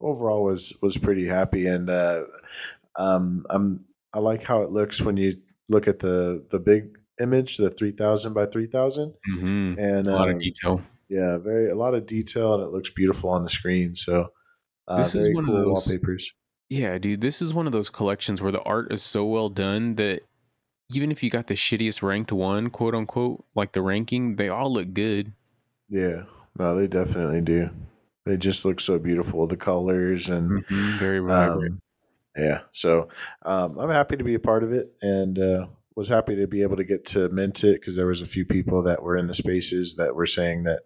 overall 0.00 0.42
was 0.44 0.72
was 0.82 0.96
pretty 0.98 1.26
happy. 1.26 1.66
And 1.66 1.88
uh, 1.88 2.24
um, 2.96 3.46
I'm 3.48 3.84
I 4.12 4.18
like 4.18 4.42
how 4.42 4.62
it 4.62 4.70
looks 4.72 5.00
when 5.00 5.16
you 5.16 5.34
look 5.68 5.86
at 5.86 6.00
the 6.00 6.44
the 6.50 6.58
big 6.58 6.98
image, 7.20 7.56
the 7.56 7.70
three 7.70 7.90
thousand 7.92 8.32
by 8.34 8.46
three 8.46 8.66
thousand, 8.66 9.14
Mm-hmm. 9.36 9.78
and 9.78 10.06
A 10.06 10.10
lot 10.10 10.28
of 10.28 10.34
um, 10.36 10.40
detail. 10.40 10.82
yeah, 11.08 11.38
very 11.38 11.70
a 11.70 11.74
lot 11.74 11.94
of 11.94 12.06
detail, 12.06 12.54
and 12.54 12.62
it 12.62 12.70
looks 12.70 12.90
beautiful 12.90 13.30
on 13.30 13.42
the 13.44 13.50
screen. 13.50 13.94
So, 13.94 14.28
uh, 14.88 14.96
This 14.98 15.14
is 15.14 15.28
one 15.34 15.44
of 15.44 15.50
cool 15.50 15.64
those- 15.64 15.86
wallpapers. 15.86 16.32
Yeah, 16.70 16.96
dude, 16.96 17.20
this 17.20 17.42
is 17.42 17.52
one 17.52 17.66
of 17.66 17.72
those 17.72 17.90
collections 17.90 18.40
where 18.40 18.50
the 18.52 18.62
art 18.62 18.90
is 18.92 19.02
so 19.02 19.26
well 19.26 19.50
done 19.50 19.94
that 19.96 20.22
even 20.90 21.10
if 21.12 21.22
you 21.22 21.28
got 21.30 21.46
the 21.46 21.54
shittiest 21.54 22.02
ranked 22.02 22.32
one, 22.32 22.70
quote 22.70 22.94
unquote, 22.94 23.44
like 23.54 23.72
the 23.72 23.82
ranking, 23.82 24.36
they 24.36 24.48
all 24.48 24.72
look 24.72 24.92
good. 24.94 25.32
Yeah, 25.90 26.22
no, 26.58 26.74
they 26.74 26.86
definitely 26.86 27.42
do. 27.42 27.68
They 28.24 28.36
just 28.38 28.64
look 28.64 28.80
so 28.80 28.98
beautiful, 28.98 29.46
the 29.46 29.56
colors 29.56 30.30
and 30.30 30.64
Mhm, 30.64 30.98
Very 30.98 31.18
vibrant. 31.18 31.72
um, 31.74 31.82
yeah. 32.36 32.60
So 32.72 33.08
um, 33.44 33.78
I'm 33.78 33.90
happy 33.90 34.16
to 34.16 34.24
be 34.24 34.34
a 34.34 34.38
part 34.40 34.64
of 34.64 34.72
it, 34.72 34.94
and 35.02 35.38
uh, 35.38 35.66
was 35.96 36.08
happy 36.08 36.36
to 36.36 36.46
be 36.46 36.62
able 36.62 36.76
to 36.76 36.84
get 36.84 37.06
to 37.06 37.28
mint 37.28 37.64
it 37.64 37.80
because 37.80 37.96
there 37.96 38.06
was 38.06 38.20
a 38.20 38.26
few 38.26 38.44
people 38.44 38.82
that 38.82 39.02
were 39.02 39.16
in 39.16 39.26
the 39.26 39.34
spaces 39.34 39.96
that 39.96 40.14
were 40.14 40.26
saying 40.26 40.64
that 40.64 40.80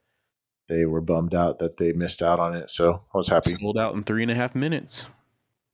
they 0.68 0.84
were 0.84 1.00
bummed 1.00 1.34
out 1.34 1.58
that 1.60 1.76
they 1.76 1.92
missed 1.92 2.22
out 2.22 2.40
on 2.40 2.54
it. 2.54 2.70
So 2.70 3.04
I 3.14 3.18
was 3.18 3.28
happy. 3.28 3.50
Sold 3.50 3.78
out 3.78 3.94
in 3.94 4.02
three 4.02 4.22
and 4.22 4.30
a 4.30 4.34
half 4.34 4.54
minutes. 4.54 5.08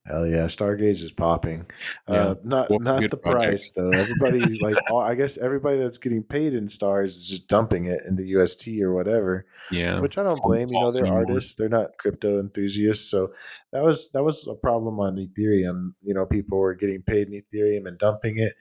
Hell 0.04 0.26
yeah, 0.26 0.47
Stargaze 0.47 1.00
is 1.02 1.12
popping. 1.12 1.64
Yeah. 2.09 2.14
Uh, 2.30 2.35
not 2.42 2.71
Well, 2.71 2.80
not 2.80 3.09
the 3.09 3.16
project. 3.16 3.44
price 3.44 3.71
though. 3.71 3.90
Everybody 3.92 4.59
like 4.61 4.76
all, 4.90 4.99
I 4.99 5.14
guess 5.14 5.38
everybody 5.38 5.78
that's 5.78 5.99
getting 5.99 6.25
paid 6.25 6.54
in 6.54 6.68
stars 6.68 7.14
is 7.16 7.28
just 7.28 7.47
dumping 7.47 7.87
it 7.87 8.02
into 8.09 8.25
UST 8.25 8.66
or 8.82 8.92
whatever. 8.92 9.47
Yeah. 9.71 10.00
Which 10.00 10.18
I 10.18 10.25
don't 10.25 10.42
blame. 10.42 10.66
You 10.73 10.80
know, 10.80 10.90
they're 10.90 11.02
anymore. 11.04 11.21
artists. 11.28 11.54
They're 11.54 11.68
not 11.68 11.99
crypto 11.99 12.40
enthusiasts. 12.40 13.09
So 13.09 13.32
that 13.73 13.85
was 13.85 14.11
that 14.11 14.25
was 14.25 14.44
a 14.49 14.54
problem 14.54 14.99
on 14.99 15.14
Ethereum. 15.16 15.94
You 16.02 16.14
know, 16.14 16.26
people 16.26 16.59
were 16.59 16.75
getting 16.75 17.02
paid 17.02 17.28
in 17.28 17.40
Ethereum 17.40 17.87
and 17.87 17.97
dumping 17.97 18.38
it. 18.38 18.54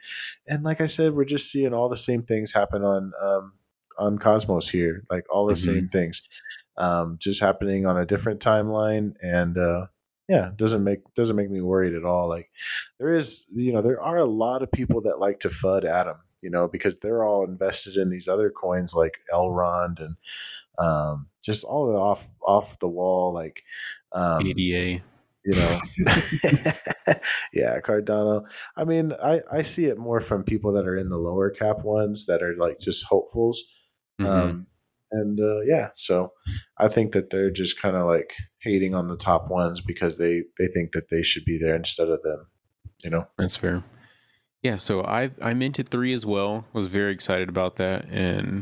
And 0.47 0.63
like 0.63 0.79
I 0.79 0.85
said, 0.87 1.13
we're 1.15 1.25
just 1.25 1.51
seeing 1.51 1.73
all 1.73 1.89
the 1.89 1.97
same 1.97 2.21
things 2.21 2.53
happen 2.53 2.83
on 2.83 3.13
um, 3.19 3.53
on 3.97 4.19
Cosmos 4.19 4.69
here. 4.69 5.03
Like 5.09 5.25
all 5.33 5.47
the 5.47 5.53
Mhm. 5.53 5.65
same 5.65 5.87
things, 5.87 6.21
um, 6.77 7.17
just 7.19 7.41
happening 7.41 7.87
on 7.87 7.97
a 7.97 8.05
different 8.05 8.41
timeline. 8.41 9.13
And 9.23 9.57
uh, 9.57 9.87
yeah, 10.31 10.51
doesn't 10.55 10.83
make 10.83 11.01
doesn't 11.15 11.35
make 11.35 11.49
me 11.51 11.61
worried 11.61 11.93
at 11.95 12.05
all. 12.05 12.27
Like 12.29 12.49
there 12.99 13.13
is, 13.21 13.43
you 13.53 13.71
know, 13.73 13.81
there 13.81 14.01
are 14.01 14.17
a 14.17 14.25
lot 14.45 14.63
of 14.63 14.71
people 14.71 15.01
that 15.01 15.19
like 15.19 15.39
to 15.41 15.49
fud 15.49 15.83
Atom. 15.85 16.17
You 16.43 16.49
know, 16.49 16.67
because 16.67 16.97
they're 16.99 17.23
all 17.23 17.45
invested 17.45 17.97
in 17.97 18.09
these 18.09 18.27
other 18.27 18.49
coins 18.49 18.95
like 18.95 19.19
Elrond 19.31 19.99
and 19.99 20.15
um, 20.79 21.27
just 21.43 21.63
all 21.63 21.85
the 21.87 21.93
off 21.97 22.29
off 22.47 22.79
the 22.79 22.87
wall 22.87 23.31
like 23.31 23.63
um, 24.13 24.41
ADA. 24.47 25.03
you 25.45 25.55
know 25.55 25.79
yeah 27.53 27.79
cardano 27.79 28.43
i 28.77 28.83
mean 28.83 29.13
i 29.23 29.41
i 29.51 29.61
see 29.61 29.85
it 29.85 29.97
more 29.97 30.19
from 30.21 30.43
people 30.43 30.71
that 30.73 30.87
are 30.87 30.97
in 30.97 31.09
the 31.09 31.17
lower 31.17 31.49
cap 31.49 31.83
ones 31.83 32.25
that 32.25 32.41
are 32.43 32.55
like 32.55 32.79
just 32.79 33.05
hopefuls 33.05 33.63
Mhm. 34.19 34.27
um 34.27 34.67
and 35.11 35.39
uh 35.39 35.61
yeah 35.61 35.89
so 35.95 36.31
i 36.77 36.87
think 36.87 37.11
that 37.13 37.29
they're 37.31 37.49
just 37.51 37.81
kind 37.81 37.95
of 37.95 38.05
like 38.07 38.33
hating 38.61 38.93
on 38.95 39.07
the 39.07 39.17
top 39.17 39.49
ones 39.49 39.81
because 39.81 40.17
they 40.17 40.43
they 40.57 40.67
think 40.67 40.91
that 40.91 41.09
they 41.09 41.21
should 41.21 41.45
be 41.45 41.57
there 41.57 41.75
instead 41.75 42.09
of 42.09 42.21
them 42.23 42.47
you 43.03 43.09
know 43.09 43.25
That's 43.37 43.55
fair. 43.55 43.83
Yeah, 44.63 44.75
so 44.75 45.03
I 45.03 45.31
I 45.41 45.55
minted 45.55 45.89
three 45.89 46.13
as 46.13 46.23
well. 46.23 46.65
Was 46.73 46.85
very 46.85 47.11
excited 47.11 47.49
about 47.49 47.77
that, 47.77 48.05
and 48.11 48.61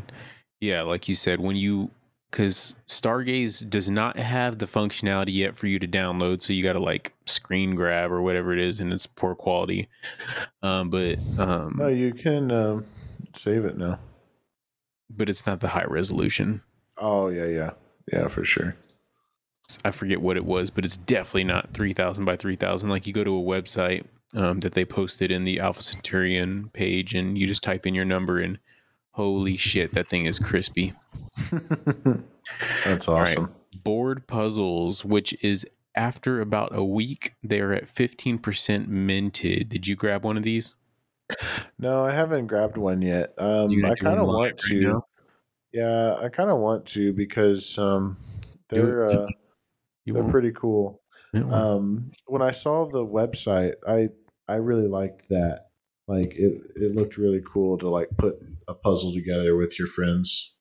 yeah, 0.58 0.80
like 0.80 1.08
you 1.08 1.14
said, 1.14 1.40
when 1.40 1.56
you 1.56 1.90
because 2.30 2.74
Stargaze 2.86 3.68
does 3.68 3.90
not 3.90 4.16
have 4.16 4.58
the 4.58 4.64
functionality 4.66 5.34
yet 5.34 5.58
for 5.58 5.66
you 5.66 5.78
to 5.78 5.86
download, 5.86 6.40
so 6.40 6.54
you 6.54 6.62
got 6.62 6.72
to 6.72 6.80
like 6.80 7.12
screen 7.26 7.74
grab 7.74 8.10
or 8.10 8.22
whatever 8.22 8.54
it 8.54 8.60
is, 8.60 8.80
and 8.80 8.90
it's 8.92 9.06
poor 9.06 9.34
quality. 9.34 9.88
Um, 10.62 10.88
but 10.88 11.18
um, 11.38 11.74
no 11.76 11.88
you 11.88 12.14
can 12.14 12.50
um 12.50 12.86
save 13.36 13.66
it 13.66 13.76
now 13.76 13.98
but 15.10 15.28
it's 15.28 15.46
not 15.46 15.60
the 15.60 15.68
high 15.68 15.84
resolution. 15.84 16.62
oh 16.98 17.28
yeah 17.28 17.46
yeah 17.46 17.70
yeah 18.12 18.26
for 18.26 18.44
sure 18.44 18.76
I 19.84 19.90
forget 19.90 20.20
what 20.20 20.36
it 20.36 20.44
was, 20.44 20.70
but 20.70 20.84
it's 20.84 20.96
definitely 20.96 21.44
not 21.44 21.68
three 21.68 21.92
thousand 21.92 22.24
by 22.24 22.36
three 22.36 22.56
thousand. 22.56 22.90
Like 22.90 23.06
you 23.06 23.12
go 23.12 23.24
to 23.24 23.36
a 23.36 23.42
website 23.42 24.04
um, 24.34 24.60
that 24.60 24.74
they 24.74 24.84
posted 24.84 25.30
in 25.30 25.44
the 25.44 25.60
Alpha 25.60 25.82
Centurion 25.82 26.70
page, 26.72 27.14
and 27.14 27.36
you 27.38 27.46
just 27.46 27.62
type 27.62 27.86
in 27.86 27.94
your 27.94 28.04
number, 28.04 28.38
and 28.38 28.58
holy 29.12 29.56
shit, 29.56 29.92
that 29.92 30.06
thing 30.06 30.26
is 30.26 30.38
crispy. 30.38 30.92
that's 32.84 33.08
right. 33.08 33.08
awesome 33.08 33.54
Board 33.84 34.26
puzzles, 34.26 35.04
which 35.04 35.34
is 35.42 35.66
after 35.94 36.40
about 36.40 36.74
a 36.74 36.84
week, 36.84 37.34
they 37.42 37.60
are 37.60 37.72
at 37.72 37.88
fifteen 37.88 38.38
percent 38.38 38.88
minted. 38.88 39.68
Did 39.68 39.86
you 39.86 39.96
grab 39.96 40.24
one 40.24 40.36
of 40.36 40.42
these? 40.42 40.74
No, 41.78 42.04
I 42.04 42.10
haven't 42.10 42.48
grabbed 42.48 42.76
one 42.76 43.02
yet. 43.02 43.32
Um, 43.38 43.70
I 43.84 43.94
kind 43.94 44.18
of 44.18 44.26
want 44.26 44.40
right 44.40 44.58
to. 44.58 44.80
now? 44.80 45.06
Yeah, 45.72 46.16
I 46.16 46.28
kind 46.28 46.50
of 46.50 46.58
want 46.58 46.86
to 46.86 47.12
because 47.12 47.78
um, 47.78 48.16
they're 48.68 49.08
uh, 49.10 49.26
You 50.04 50.14
they're 50.14 50.22
won't? 50.22 50.32
pretty 50.32 50.52
cool. 50.52 51.02
Um, 51.34 52.10
when 52.26 52.42
I 52.42 52.50
saw 52.50 52.86
the 52.86 53.06
website, 53.06 53.74
I 53.86 54.08
I 54.48 54.56
really 54.56 54.88
liked 54.88 55.28
that. 55.28 55.66
Like 56.08 56.34
it, 56.36 56.60
it 56.74 56.96
looked 56.96 57.16
really 57.18 57.40
cool 57.46 57.78
to 57.78 57.88
like 57.88 58.08
put 58.18 58.36
a 58.66 58.74
puzzle 58.74 59.12
together 59.12 59.56
with 59.56 59.78
your 59.78 59.86
friends. 59.86 60.56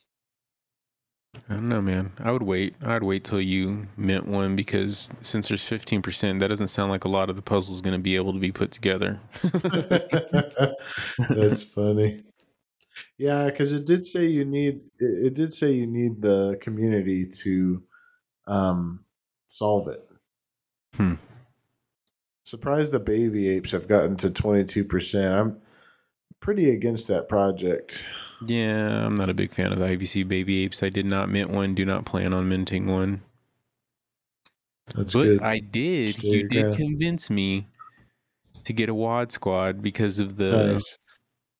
I 1.50 1.53
don't 1.53 1.69
know, 1.69 1.81
man. 1.81 2.12
I 2.19 2.31
would 2.31 2.43
wait. 2.43 2.75
I'd 2.84 3.03
wait 3.03 3.24
till 3.24 3.41
you 3.41 3.88
mint 3.98 4.27
one 4.27 4.55
because 4.55 5.10
since 5.22 5.48
there's 5.48 5.63
fifteen 5.63 6.01
percent, 6.01 6.39
that 6.39 6.50
doesn't 6.50 6.67
sound 6.67 6.91
like 6.91 7.05
a 7.05 7.10
lot 7.10 7.29
of 7.29 7.36
the 7.36 7.41
puzzles 7.41 7.81
going 7.81 7.98
to 7.98 8.01
be 8.01 8.15
able 8.15 8.34
to 8.34 8.39
be 8.39 8.51
put 8.51 8.72
together. 8.72 9.19
That's 11.29 11.63
funny. 11.63 12.19
Yeah, 13.17 13.46
because 13.46 13.74
it 13.74 13.86
did 13.86 14.03
say 14.03 14.25
you 14.25 14.46
need 14.46 14.81
it, 15.00 15.27
it 15.27 15.34
did 15.34 15.53
say 15.53 15.72
you 15.72 15.88
need 15.88 16.22
the 16.22 16.58
community 16.62 17.25
to 17.43 17.84
um 18.48 19.05
solve 19.50 19.88
it. 19.88 20.00
Hmm. 20.96 21.15
Surprised 22.46 22.91
the 22.91 23.00
baby 23.00 23.50
apes 23.50 23.72
have 23.72 23.88
gotten 23.88 24.15
to 24.18 24.29
twenty 24.29 24.63
two 24.63 24.84
percent. 24.84 25.34
I'm 25.34 25.58
pretty 26.39 26.72
against 26.72 27.08
that 27.08 27.27
project. 27.27 28.08
Yeah, 28.46 29.06
I'm 29.06 29.15
not 29.15 29.29
a 29.29 29.34
big 29.34 29.53
fan 29.53 29.72
of 29.74 29.79
the 29.79 29.86
IBC 29.86 30.27
baby 30.27 30.63
apes. 30.63 30.82
I 30.82 30.89
did 30.89 31.06
not 31.06 31.29
mint 31.29 31.50
one. 31.51 31.75
Do 31.75 31.86
not 31.86 32.06
plan 32.06 32.34
on 32.34 32.48
minting 32.48 32.88
one. 32.88 33.22
That's 34.96 35.13
but 35.13 35.24
good. 35.24 35.41
I 35.44 35.60
did. 35.60 36.13
Stay 36.15 36.27
you 36.27 36.48
did 36.48 36.62
ground. 36.63 36.77
convince 36.77 37.29
me 37.29 37.68
to 38.63 38.74
get 38.74 38.89
a 38.89 38.94
WAD 38.94 39.32
squad 39.32 39.82
because 39.82 40.20
of 40.20 40.38
the 40.38 40.74
Nice. 40.74 40.98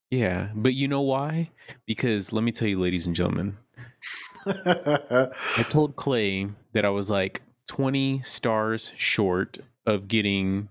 yeah. 0.10 0.50
But 0.56 0.74
you 0.74 0.88
know 0.88 1.02
why? 1.02 1.52
Because 1.86 2.32
let 2.34 2.44
me 2.44 2.52
tell 2.52 2.68
you, 2.68 2.80
ladies 2.80 3.06
and 3.06 3.16
gentlemen, 3.16 3.58
I 4.48 5.66
told 5.70 5.96
Clay 5.98 6.48
that 6.74 6.86
I 6.86 6.90
was 6.90 7.10
like 7.12 7.42
20 7.70 8.22
stars 8.24 8.92
short 8.98 9.60
of 9.86 10.08
getting 10.08 10.68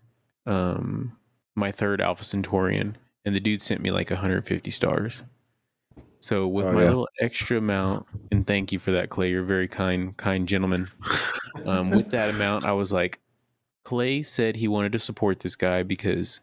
um 0.46 1.16
my 1.54 1.70
third 1.72 2.00
Alpha 2.00 2.24
Centaurian, 2.24 2.96
and 3.24 3.34
the 3.34 3.40
dude 3.40 3.62
sent 3.62 3.80
me 3.80 3.90
like 3.92 4.10
150 4.10 4.70
stars. 4.70 5.22
So 6.20 6.48
with 6.48 6.66
Oh, 6.66 6.72
my 6.72 6.82
yeah. 6.82 6.88
little 6.88 7.08
extra 7.20 7.56
amount, 7.58 8.06
and 8.32 8.44
thank 8.46 8.72
you 8.72 8.80
for 8.80 8.90
that, 8.90 9.10
Clay. 9.10 9.30
You're 9.30 9.42
a 9.42 9.46
very 9.46 9.68
kind, 9.68 10.16
kind 10.16 10.46
gentleman. 10.48 10.90
Um, 11.66 11.90
with 11.90 12.10
that 12.10 12.30
amount, 12.30 12.66
I 12.66 12.72
was 12.72 12.92
like, 12.92 13.18
Clay 13.82 14.22
said 14.22 14.54
he 14.54 14.68
wanted 14.68 14.92
to 14.92 14.98
support 15.00 15.40
this 15.40 15.56
guy 15.56 15.82
because 15.82 16.40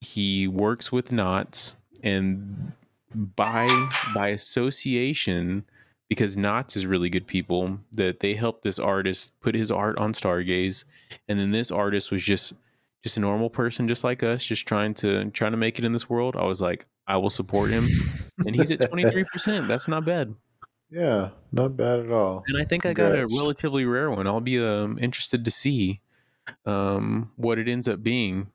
he 0.00 0.46
works 0.46 0.92
with 0.92 1.10
knots 1.10 1.74
and 2.04 2.72
by 3.14 3.66
by 4.14 4.28
association 4.28 5.64
because 6.08 6.36
knots 6.36 6.76
is 6.76 6.86
really 6.86 7.08
good 7.08 7.26
people 7.26 7.78
that 7.92 8.20
they 8.20 8.34
helped 8.34 8.62
this 8.62 8.78
artist 8.78 9.32
put 9.40 9.54
his 9.54 9.70
art 9.70 9.98
on 9.98 10.12
stargaze 10.12 10.84
and 11.28 11.38
then 11.38 11.50
this 11.50 11.70
artist 11.70 12.10
was 12.10 12.22
just 12.22 12.54
just 13.02 13.16
a 13.16 13.20
normal 13.20 13.50
person 13.50 13.88
just 13.88 14.04
like 14.04 14.22
us 14.22 14.44
just 14.44 14.66
trying 14.66 14.94
to 14.94 15.30
trying 15.30 15.52
to 15.52 15.58
make 15.58 15.78
it 15.78 15.84
in 15.84 15.92
this 15.92 16.08
world 16.08 16.36
i 16.36 16.44
was 16.44 16.60
like 16.60 16.86
i 17.06 17.16
will 17.16 17.30
support 17.30 17.70
him 17.70 17.84
and 18.46 18.54
he's 18.54 18.70
at 18.70 18.80
23% 18.80 19.68
that's 19.68 19.88
not 19.88 20.04
bad 20.04 20.34
yeah, 20.94 21.30
not 21.50 21.76
bad 21.76 22.00
at 22.00 22.12
all. 22.12 22.44
and 22.46 22.56
I 22.56 22.64
think 22.64 22.86
I 22.86 22.92
got 22.92 23.18
a 23.18 23.26
relatively 23.26 23.84
rare 23.84 24.12
one. 24.12 24.28
I'll 24.28 24.40
be 24.40 24.64
um, 24.64 24.96
interested 25.00 25.44
to 25.44 25.50
see 25.50 26.00
um, 26.66 27.32
what 27.34 27.58
it 27.58 27.68
ends 27.68 27.88
up 27.88 28.02
being. 28.02 28.46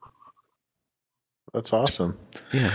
That's 1.53 1.73
awesome. 1.73 2.17
Yeah. 2.53 2.71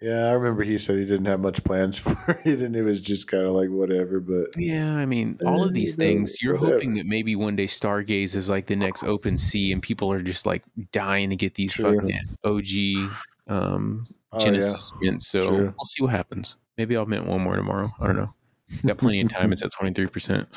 Yeah, 0.00 0.28
I 0.28 0.32
remember 0.32 0.62
he 0.62 0.78
said 0.78 0.96
he 0.98 1.04
didn't 1.04 1.26
have 1.26 1.40
much 1.40 1.62
plans 1.62 1.98
for 1.98 2.40
it, 2.44 2.62
and 2.62 2.74
it 2.74 2.82
was 2.82 3.00
just 3.00 3.28
kind 3.28 3.44
of 3.44 3.52
like 3.54 3.68
whatever. 3.68 4.18
But 4.20 4.48
Yeah, 4.56 4.94
I 4.96 5.04
mean, 5.06 5.38
all 5.44 5.62
of 5.64 5.74
these 5.74 5.94
things, 5.94 6.40
you're 6.42 6.54
whatever. 6.56 6.74
hoping 6.74 6.94
that 6.94 7.06
maybe 7.06 7.36
one 7.36 7.56
day 7.56 7.66
Stargaze 7.66 8.34
is 8.34 8.48
like 8.48 8.66
the 8.66 8.76
next 8.76 9.04
open 9.04 9.36
sea 9.36 9.72
and 9.72 9.82
people 9.82 10.10
are 10.12 10.22
just 10.22 10.46
like 10.46 10.62
dying 10.92 11.28
to 11.30 11.36
get 11.36 11.54
these 11.54 11.72
True. 11.74 11.96
fucking 11.96 12.18
OG 12.44 13.12
um, 13.48 14.06
oh 14.32 14.38
yeah, 14.38 14.44
Genesis 14.44 14.92
mints. 15.00 15.28
So 15.28 15.40
True. 15.46 15.74
we'll 15.76 15.84
see 15.84 16.02
what 16.02 16.12
happens. 16.12 16.56
Maybe 16.78 16.96
I'll 16.96 17.06
mint 17.06 17.26
one 17.26 17.42
more 17.42 17.56
tomorrow. 17.56 17.88
I 18.02 18.06
don't 18.06 18.16
know. 18.16 18.28
Got 18.86 18.98
plenty 18.98 19.20
of 19.20 19.28
time. 19.28 19.52
It's 19.52 19.62
at 19.62 19.72
twenty 19.78 19.92
three 19.92 20.06
percent. 20.06 20.48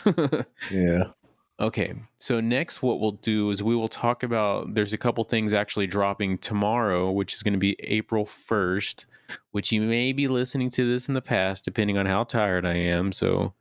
Yeah. 0.71 1.03
Okay. 1.59 1.93
So 2.17 2.41
next 2.41 2.81
what 2.81 2.99
we'll 2.99 3.11
do 3.11 3.51
is 3.51 3.61
we 3.61 3.75
will 3.75 3.87
talk 3.87 4.23
about 4.23 4.73
there's 4.73 4.91
a 4.93 4.97
couple 4.97 5.23
things 5.23 5.53
actually 5.53 5.85
dropping 5.85 6.39
tomorrow, 6.39 7.11
which 7.11 7.35
is 7.35 7.43
going 7.43 7.53
to 7.53 7.59
be 7.59 7.75
April 7.81 8.25
1st, 8.25 9.05
which 9.51 9.71
you 9.71 9.81
may 9.81 10.13
be 10.13 10.27
listening 10.27 10.69
to 10.71 10.89
this 10.89 11.07
in 11.07 11.13
the 11.13 11.21
past 11.21 11.65
depending 11.65 11.97
on 11.97 12.05
how 12.05 12.23
tired 12.23 12.65
I 12.65 12.75
am. 12.75 13.11
So 13.11 13.53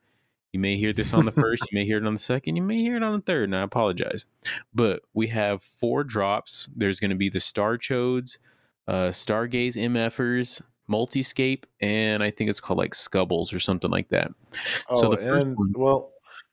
you 0.52 0.60
may 0.60 0.76
hear 0.76 0.92
this 0.92 1.14
on 1.14 1.24
the 1.24 1.32
first, 1.42 1.64
you 1.70 1.78
may 1.78 1.84
hear 1.84 1.98
it 1.98 2.06
on 2.06 2.12
the 2.14 2.18
second, 2.18 2.56
you 2.56 2.62
may 2.62 2.78
hear 2.78 2.96
it 2.96 3.02
on 3.02 3.14
the 3.14 3.22
third, 3.22 3.44
and 3.44 3.56
I 3.56 3.62
apologize. 3.62 4.26
But 4.74 5.02
we 5.14 5.26
have 5.28 5.62
four 5.62 6.04
drops. 6.04 6.68
There's 6.76 7.00
going 7.00 7.10
to 7.10 7.16
be 7.16 7.28
the 7.28 7.40
Star 7.40 7.78
Chodes, 7.78 8.38
uh, 8.86 9.08
Stargaze 9.08 9.76
MFers, 9.76 10.60
Multiscape, 10.90 11.64
and 11.80 12.22
I 12.22 12.30
think 12.30 12.50
it's 12.50 12.60
called 12.60 12.78
like 12.78 12.94
Scubbles 12.94 13.54
or 13.54 13.58
something 13.58 13.90
like 13.90 14.08
that. 14.10 14.30
Oh, 14.90 15.00
So 15.00 15.08
the 15.08 15.38
and 15.40 15.56
one- 15.56 15.72
well, 15.74 16.12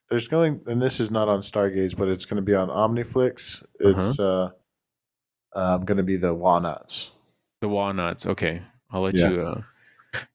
there's 0.09 0.27
going, 0.27 0.61
and 0.65 0.81
this 0.81 0.99
is 0.99 1.11
not 1.11 1.27
on 1.27 1.41
Stargaze, 1.41 1.95
but 1.95 2.07
it's 2.07 2.25
going 2.25 2.37
to 2.37 2.41
be 2.41 2.55
on 2.55 2.69
Omniflix. 2.69 3.65
It's 3.79 4.19
uh, 4.19 4.49
um, 5.55 5.85
going 5.85 5.97
to 5.97 6.03
be 6.03 6.17
the 6.17 6.33
walnuts. 6.33 7.11
The 7.61 7.69
walnuts. 7.69 8.25
Okay, 8.25 8.61
I'll 8.91 9.01
let 9.01 9.15
Yeah. 9.15 9.29
you. 9.31 9.41
Uh, 9.41 9.62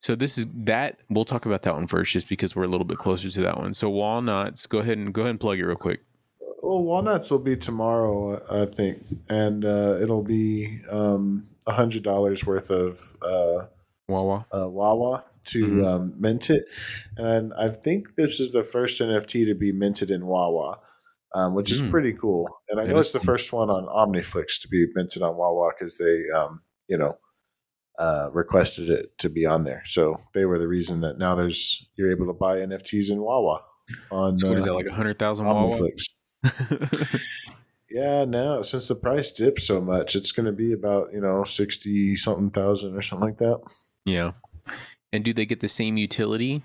so 0.00 0.14
this 0.14 0.38
is 0.38 0.46
that. 0.64 1.00
We'll 1.10 1.24
talk 1.24 1.46
about 1.46 1.62
that 1.62 1.74
one 1.74 1.86
first, 1.86 2.12
just 2.12 2.28
because 2.28 2.54
we're 2.54 2.64
a 2.64 2.68
little 2.68 2.86
bit 2.86 2.98
closer 2.98 3.28
to 3.30 3.40
that 3.42 3.58
one. 3.58 3.74
So 3.74 3.90
walnuts. 3.90 4.66
Go 4.66 4.78
ahead 4.78 4.98
and 4.98 5.12
go 5.12 5.22
ahead 5.22 5.30
and 5.30 5.40
plug 5.40 5.58
it 5.58 5.66
real 5.66 5.76
quick. 5.76 6.00
Well, 6.62 6.82
walnuts 6.82 7.30
will 7.30 7.40
be 7.40 7.56
tomorrow, 7.56 8.40
I 8.50 8.66
think, 8.66 9.02
and 9.28 9.64
uh, 9.64 9.98
it'll 10.00 10.22
be 10.22 10.80
um, 10.90 11.46
a 11.66 11.72
hundred 11.72 12.02
dollars 12.04 12.46
worth 12.46 12.70
of 12.70 12.98
uh, 13.20 13.66
Wawa. 14.08 14.46
uh, 14.54 14.68
Wawa 14.68 15.24
to 15.46 15.66
Mhm. 15.66 15.86
um, 15.86 16.14
mint 16.16 16.48
it, 16.48 16.64
and 17.18 17.52
I 17.54 17.68
think 17.68 18.16
this 18.16 18.40
is 18.40 18.52
the 18.52 18.62
first 18.62 18.98
NFT 19.00 19.44
to 19.46 19.54
be 19.54 19.72
minted 19.72 20.10
in 20.10 20.24
Wawa, 20.26 20.78
um, 21.34 21.52
which 21.54 21.70
is 21.70 21.82
Mm. 21.82 21.90
pretty 21.90 22.14
cool. 22.14 22.48
And 22.70 22.80
I 22.80 22.84
That 22.84 22.92
know 22.92 22.98
it's 22.98 23.12
the 23.12 23.18
cool. 23.18 23.26
first 23.26 23.52
one 23.52 23.68
on 23.68 23.84
Omniflix 23.86 24.58
to 24.62 24.68
be 24.68 24.86
minted 24.94 25.20
on 25.20 25.36
Wawa 25.36 25.72
because 25.76 25.98
they, 25.98 26.30
um, 26.34 26.62
you 26.88 26.96
know, 26.96 27.18
uh, 27.98 28.30
requested 28.32 28.90
it 28.90 29.16
to 29.18 29.28
be 29.28 29.46
on 29.46 29.64
there. 29.64 29.82
So 29.86 30.16
they 30.32 30.44
were 30.44 30.58
the 30.58 30.68
reason 30.68 31.00
that 31.02 31.18
now 31.18 31.34
there's 31.34 31.88
you're 31.96 32.10
able 32.10 32.26
to 32.26 32.32
buy 32.32 32.58
NFTs 32.58 33.10
in 33.10 33.20
Wawa 33.20 33.60
on 34.10 34.38
So 34.38 34.48
what 34.48 34.58
is 34.58 34.64
uh, 34.64 34.68
that 34.68 34.74
like 34.74 34.86
a 34.86 34.92
hundred 34.92 35.18
thousand 35.18 35.46
Wawa? 35.46 35.88
Yeah, 37.94 38.24
now 38.24 38.62
since 38.62 38.88
the 38.88 38.96
price 38.96 39.30
dipped 39.30 39.60
so 39.60 39.80
much, 39.80 40.16
it's 40.16 40.32
going 40.32 40.46
to 40.46 40.52
be 40.52 40.72
about 40.72 41.12
you 41.12 41.20
know 41.20 41.44
sixty 41.44 42.16
something 42.16 42.50
thousand 42.50 42.96
or 42.96 43.00
something 43.00 43.28
like 43.28 43.38
that. 43.38 43.60
yeah. 44.04 44.32
And 45.12 45.24
do 45.24 45.32
they 45.32 45.46
get 45.46 45.60
the 45.60 45.68
same 45.68 45.96
utility? 45.96 46.64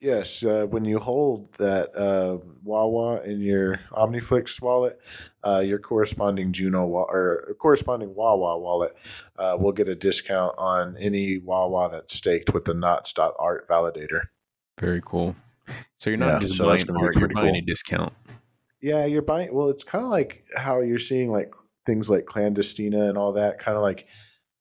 Yes, 0.00 0.42
uh, 0.42 0.66
when 0.68 0.84
you 0.84 0.98
hold 0.98 1.52
that 1.54 1.96
uh, 1.96 2.38
Wawa 2.62 3.22
in 3.22 3.40
your 3.40 3.76
OmniFlix 3.92 4.60
wallet, 4.60 5.00
uh, 5.44 5.60
your 5.60 5.78
corresponding 5.78 6.52
Juno 6.52 6.86
wa- 6.86 7.06
or 7.08 7.56
corresponding 7.58 8.14
Wawa 8.14 8.58
wallet 8.58 8.96
uh, 9.38 9.56
will 9.58 9.72
get 9.72 9.88
a 9.88 9.94
discount 9.94 10.54
on 10.58 10.96
any 10.98 11.38
Wawa 11.38 11.90
that's 11.90 12.14
staked 12.14 12.54
with 12.54 12.64
the 12.64 12.74
Knots.art 12.74 13.68
validator. 13.68 14.22
Very 14.80 15.02
cool. 15.04 15.34
So 15.98 16.10
you're 16.10 16.18
not 16.18 16.34
Yeah, 16.34 16.38
just 16.38 16.56
so 16.56 16.66
buying 16.66 16.90
art; 16.96 17.16
you're 17.16 17.28
buying 17.28 17.56
a 17.56 17.60
discount. 17.60 18.12
Yeah, 18.80 19.04
you're 19.04 19.22
buying. 19.22 19.52
Well, 19.52 19.68
it's 19.68 19.84
kind 19.84 20.04
of 20.04 20.10
like 20.10 20.46
how 20.56 20.80
you're 20.80 20.98
seeing 20.98 21.30
like 21.30 21.52
things 21.84 22.08
like 22.08 22.26
clandestina 22.26 23.08
and 23.08 23.18
all 23.18 23.32
that. 23.32 23.58
Kind 23.58 23.76
of 23.76 23.82
like, 23.82 24.06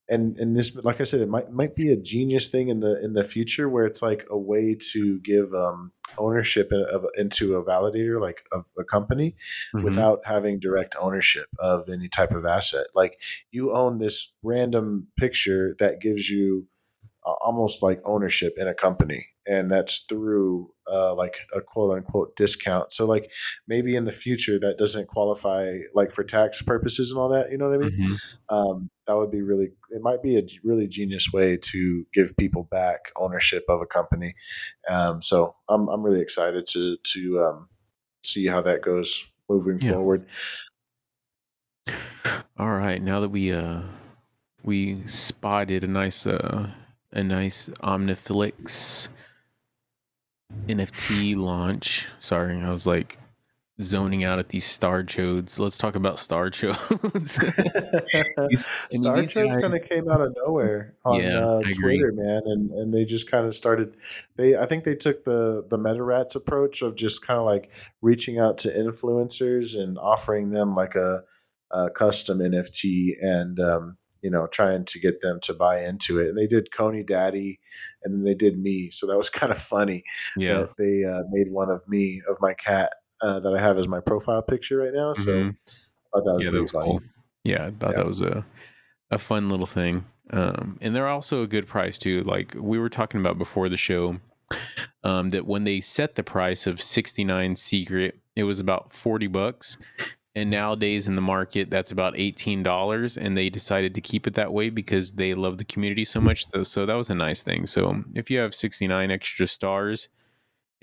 and 0.10 0.38
and 0.38 0.56
this, 0.56 0.76
like 0.76 1.02
I 1.02 1.04
said, 1.04 1.22
it 1.22 1.30
might 1.30 1.52
might 1.52 1.76
be 1.76 1.92
a 1.92 1.98
genius 1.98 2.50
thing 2.50 2.70
in 2.70 2.80
the 2.80 3.04
in 3.04 3.14
the 3.14 3.24
future 3.24 3.68
where 3.70 3.86
it's 3.86 4.02
like 4.02 4.26
a 4.30 4.38
way 4.38 4.76
to 4.94 5.20
give 5.20 5.54
um, 5.54 5.92
ownership 6.18 6.72
in- 6.72 6.86
of 6.92 7.06
into 7.16 7.56
a 7.56 7.64
validator, 7.66 8.20
like 8.22 8.44
a, 8.54 8.60
a 8.80 8.84
company, 8.84 9.36
Mhm. 9.74 9.84
without 9.84 10.22
having 10.26 10.60
direct 10.60 10.96
ownership 11.00 11.48
of 11.60 11.90
any 11.90 12.08
type 12.10 12.32
of 12.32 12.46
asset. 12.46 12.88
Like 12.96 13.20
you 13.52 13.74
own 13.74 13.98
this 14.00 14.34
random 14.44 15.08
picture 15.18 15.76
that 15.80 16.00
gives 16.00 16.30
you 16.30 16.68
uh, 17.26 17.34
almost 17.42 17.84
like 17.84 18.02
ownership 18.06 18.54
in 18.58 18.68
a 18.70 18.74
company, 18.74 19.26
and 19.48 19.72
that's 19.72 20.00
through 20.10 20.70
uh, 20.92 21.14
like 21.16 21.38
a 21.56 21.62
quote 21.62 21.96
unquote 21.98 22.36
discount. 22.36 22.92
So 22.92 23.06
like 23.06 23.32
maybe 23.68 23.96
in 23.96 24.04
the 24.04 24.12
future 24.12 24.60
that 24.60 24.78
doesn't 24.78 25.08
qualify 25.08 25.78
like 25.96 26.12
for 26.12 26.24
tax 26.24 26.62
purposes 26.62 27.12
and 27.12 27.20
all 27.20 27.30
that. 27.30 27.52
You 27.52 27.58
know 27.58 27.70
what 27.70 27.76
I 27.76 27.90
mean? 27.90 27.98
Mhm. 28.00 28.38
Um, 28.50 28.90
that 29.08 29.16
would 29.16 29.32
be 29.32 29.42
really. 29.42 29.70
It 29.92 30.02
might 30.02 30.22
be 30.22 30.38
a 30.38 30.44
really 30.64 30.88
genius 30.88 31.32
way 31.32 31.58
to 31.58 32.06
give 32.14 32.36
people 32.38 32.64
back 32.70 33.12
ownership 33.16 33.64
of 33.70 33.82
a 33.82 33.86
company. 33.86 34.36
Um, 34.90 35.22
so 35.22 35.56
I'm 35.70 35.88
I'm 35.88 36.04
really 36.04 36.22
excited 36.22 36.68
to 36.74 36.98
to 37.14 37.40
um, 37.46 37.70
see 38.24 38.46
how 38.48 38.62
that 38.64 38.82
goes 38.82 39.26
moving 39.50 39.80
Yeah. 39.80 39.94
forward. 39.94 40.26
All 42.58 42.72
right, 42.72 43.02
now 43.02 43.20
that 43.22 43.30
we 43.30 43.52
uh 43.54 43.82
we 44.64 45.08
spotted 45.08 45.84
a 45.84 45.88
nice 45.88 46.26
uh 46.26 46.70
a 47.12 47.24
nice 47.24 47.70
Omniflix 47.82 49.10
NFT 50.68 51.36
launch. 51.38 52.08
Sorry, 52.20 52.56
I 52.58 52.70
was 52.70 52.86
like 52.88 53.18
zoning 53.82 54.24
out 54.24 54.40
at 54.40 54.50
these 54.50 54.66
star 54.66 55.04
chodes. 55.04 55.60
Let's 55.60 55.78
talk 55.78 55.96
about 55.96 56.18
star 56.20 56.50
chodes. 56.52 57.38
These- 58.50 58.68
I 58.94 58.98
mean, 59.16 59.28
Star 59.28 59.46
guys- 59.46 59.58
kind 59.58 59.76
of 59.76 59.84
came 59.84 60.10
out 60.10 60.22
of 60.22 60.36
nowhere 60.46 60.96
on 61.06 61.22
Yeah, 61.22 61.40
uh, 61.46 61.62
Twitter, 61.80 62.12
man, 62.14 62.42
and 62.46 62.72
and 62.72 62.94
they 62.94 63.06
just 63.06 63.30
kind 63.30 63.46
of 63.46 63.54
started. 63.56 63.96
They 64.36 64.58
I 64.58 64.66
think 64.66 64.84
they 64.84 64.96
took 64.96 65.24
the 65.24 65.66
the 65.70 65.78
Meta 65.78 66.04
Rats 66.04 66.36
approach 66.36 66.82
of 66.82 66.96
just 66.96 67.26
kind 67.26 67.40
of 67.40 67.46
like 67.46 67.70
reaching 68.02 68.40
out 68.40 68.58
to 68.60 68.70
influencers 68.70 69.78
and 69.80 69.98
offering 70.00 70.52
them 70.52 70.74
like 70.74 70.96
a, 70.96 71.24
a 71.72 71.90
custom 71.90 72.40
NFT 72.40 73.12
and 73.22 73.60
um, 73.60 73.98
you 74.22 74.30
know 74.30 74.48
trying 74.48 74.86
to 74.86 75.00
get 75.00 75.22
them 75.22 75.40
to 75.44 75.54
buy 75.54 75.84
into 75.84 76.20
it. 76.20 76.30
And 76.30 76.38
they 76.38 76.48
did 76.48 76.72
Coney 76.72 77.04
Daddy, 77.04 77.60
and 78.04 78.14
then 78.14 78.24
they 78.24 78.34
did 78.36 78.58
me, 78.60 78.90
so 78.90 79.06
that 79.08 79.18
was 79.18 79.30
kind 79.40 79.52
of 79.52 79.58
funny. 79.58 80.04
yeah. 80.36 80.60
that 80.60 80.78
they 80.78 81.04
uh, 81.04 81.24
made 81.32 81.52
one 81.52 81.70
of 81.70 81.88
me 81.88 82.22
of 82.30 82.38
my 82.42 82.54
cat 82.54 82.94
uh, 83.22 83.40
that 83.40 83.54
I 83.54 83.60
have 83.62 83.78
as 83.78 83.88
my 83.88 84.00
profile 84.00 84.42
picture 84.42 84.78
right 84.78 84.94
now. 84.94 85.14
So 85.14 85.32
Mhm. 85.32 85.56
I 86.14 86.20
thought 86.20 86.26
that 86.26 86.34
was 86.36 86.44
yeah, 86.44 86.50
pretty 86.52 86.62
was 86.62 86.72
funny. 86.72 86.90
cool. 86.92 87.02
Yeah, 87.44 87.66
I 87.68 87.72
thought 87.72 87.92
Yeah. 87.92 87.98
that 87.98 88.06
was 88.06 88.22
a 88.22 88.46
a 89.12 89.18
fun 89.18 89.48
little 89.50 89.66
thing. 89.66 90.06
Um, 90.32 90.78
and 90.82 90.94
they're 90.94 91.08
also 91.08 91.42
a 91.44 91.48
good 91.48 91.66
price 91.68 91.98
too. 91.98 92.22
Like 92.24 92.54
we 92.60 92.78
were 92.78 92.90
talking 92.90 93.22
about 93.22 93.38
before 93.38 93.70
the 93.70 93.78
show, 93.78 94.18
um, 95.04 95.30
that 95.30 95.46
when 95.48 95.64
they 95.64 95.80
set 95.80 96.16
the 96.16 96.24
price 96.24 96.68
of 96.68 96.82
sixty 96.82 97.24
nine 97.24 97.56
secret, 97.56 98.20
it 98.36 98.44
was 98.44 98.60
about 98.60 98.92
forty 98.92 99.28
bucks. 99.28 99.78
And 100.38 100.50
nowadays 100.52 101.08
in 101.08 101.16
the 101.16 101.22
market, 101.22 101.72
that's 101.72 101.90
about 101.90 102.14
eighteen 102.16 102.62
dollars. 102.62 103.18
And 103.18 103.36
they 103.36 103.50
decided 103.50 103.96
to 103.96 104.02
keep 104.02 104.28
it 104.28 104.36
that 104.36 104.54
way 104.54 104.70
because 104.70 105.14
they 105.14 105.34
love 105.34 105.58
the 105.58 105.66
community 105.66 106.06
so 106.06 106.22
much. 106.22 106.46
So, 106.64 106.86
that 106.86 106.94
was 106.94 107.10
a 107.10 107.16
nice 107.16 107.42
thing. 107.42 107.66
So 107.66 108.04
if 108.14 108.30
you 108.30 108.38
have 108.38 108.54
sixty 108.54 108.88
nine 108.88 109.10
extra 109.10 109.48
stars, 109.48 110.10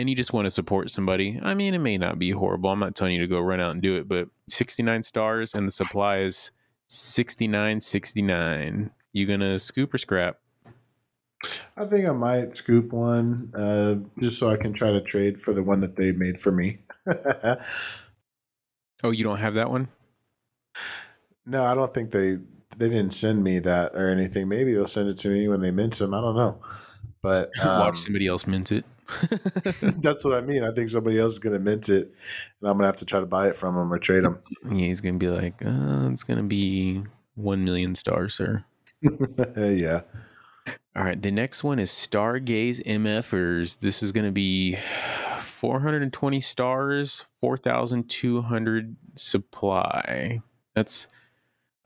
and 0.01 0.11
you 0.11 0.17
just 0.17 0.33
want 0.33 0.47
to 0.47 0.51
support 0.51 0.91
somebody, 0.91 1.39
I 1.41 1.55
mean, 1.55 1.73
it 1.73 1.79
may 1.79 1.97
not 1.97 2.19
be 2.19 2.33
horrible. 2.33 2.71
I'm 2.71 2.81
not 2.81 2.97
telling 2.97 3.15
you 3.15 3.21
to 3.21 3.29
go 3.29 3.39
run 3.39 3.61
out 3.61 3.71
and 3.71 3.81
do 3.81 3.97
it, 3.97 4.09
but 4.09 4.29
69 4.49 5.05
stars 5.05 5.55
and 5.55 5.69
the 5.69 5.73
supply 5.73 6.19
is 6.19 6.51
69.69. 6.91 8.91
You 9.13 9.27
gonna 9.27 9.61
scoop 9.61 9.95
or 9.95 9.99
scrap? 9.99 10.41
I 11.77 11.85
think 11.85 12.09
I 12.09 12.13
might 12.13 12.57
scoop 12.57 12.93
one 12.93 13.53
uh, 13.55 13.95
just 14.21 14.41
so 14.41 14.51
I 14.51 14.57
can 14.57 14.73
try 14.73 14.91
to 14.91 15.01
trade 15.01 15.41
for 15.41 15.53
the 15.53 15.63
one 15.63 15.79
that 15.81 15.95
they 15.95 16.11
made 16.11 16.41
for 16.41 16.51
me. 16.51 16.79
Oh, 19.05 19.11
you 19.11 19.23
don't 19.23 19.39
have 19.39 19.55
that 19.55 19.71
one? 19.71 19.89
no, 21.47 21.65
I 21.65 21.75
don't 21.75 21.93
think 21.93 22.11
they 22.11 22.39
they 22.77 22.89
didn't 22.89 23.13
send 23.13 23.45
me 23.45 23.59
that 23.61 23.95
or 23.95 24.09
anything. 24.09 24.49
Maybe 24.49 24.73
they'll 24.73 24.89
send 24.89 25.09
it 25.09 25.19
to 25.19 25.29
me 25.29 25.47
when 25.47 25.61
they 25.61 25.71
mint 25.71 25.99
them. 25.99 26.15
I 26.15 26.21
don't 26.21 26.37
know, 26.37 26.59
but 27.23 27.51
um, 27.63 27.81
Watch 27.81 27.99
somebody 27.99 28.27
else 28.27 28.47
mint 28.47 28.73
it. 28.73 28.85
that's 30.01 30.25
what 30.25 30.33
I 30.33 30.41
mean. 30.41 30.65
I 30.65 30.73
think 30.73 30.89
somebody 30.89 31.19
else 31.19 31.35
is 31.35 31.39
going 31.39 31.53
to 31.53 31.59
mint 31.59 31.91
it, 31.91 32.15
and 32.61 32.71
I'm 32.71 32.79
going 32.79 32.81
to 32.81 32.87
have 32.87 32.97
to 32.97 33.05
try 33.05 33.21
to 33.21 33.27
buy 33.27 33.49
it 33.49 33.55
from 33.55 33.75
them 33.75 33.93
or 33.93 33.99
trade 33.99 34.25
them. 34.25 34.39
yeah, 34.65 34.87
he's 34.87 35.01
gonna 35.01 35.19
be 35.19 35.29
like, 35.29 35.55
uh, 35.65 36.09
it's 36.11 36.25
gonna 36.25 36.43
be 36.43 37.03
one 37.35 37.63
million 37.63 37.95
stars, 37.95 38.35
sir. 38.35 38.65
yeah. 39.57 40.01
All 40.97 41.05
right, 41.05 41.21
the 41.21 41.31
next 41.31 41.63
one 41.63 41.79
is 41.79 41.91
Stargaze 41.91 42.83
MFers. 42.87 43.79
This 43.79 44.03
is 44.03 44.13
going 44.13 44.27
to 44.27 44.33
be 44.33 44.79
420 45.69 46.41
stars, 46.41 47.25
4,200 47.41 48.97
supply. 49.17 50.43
That's, 50.75 51.07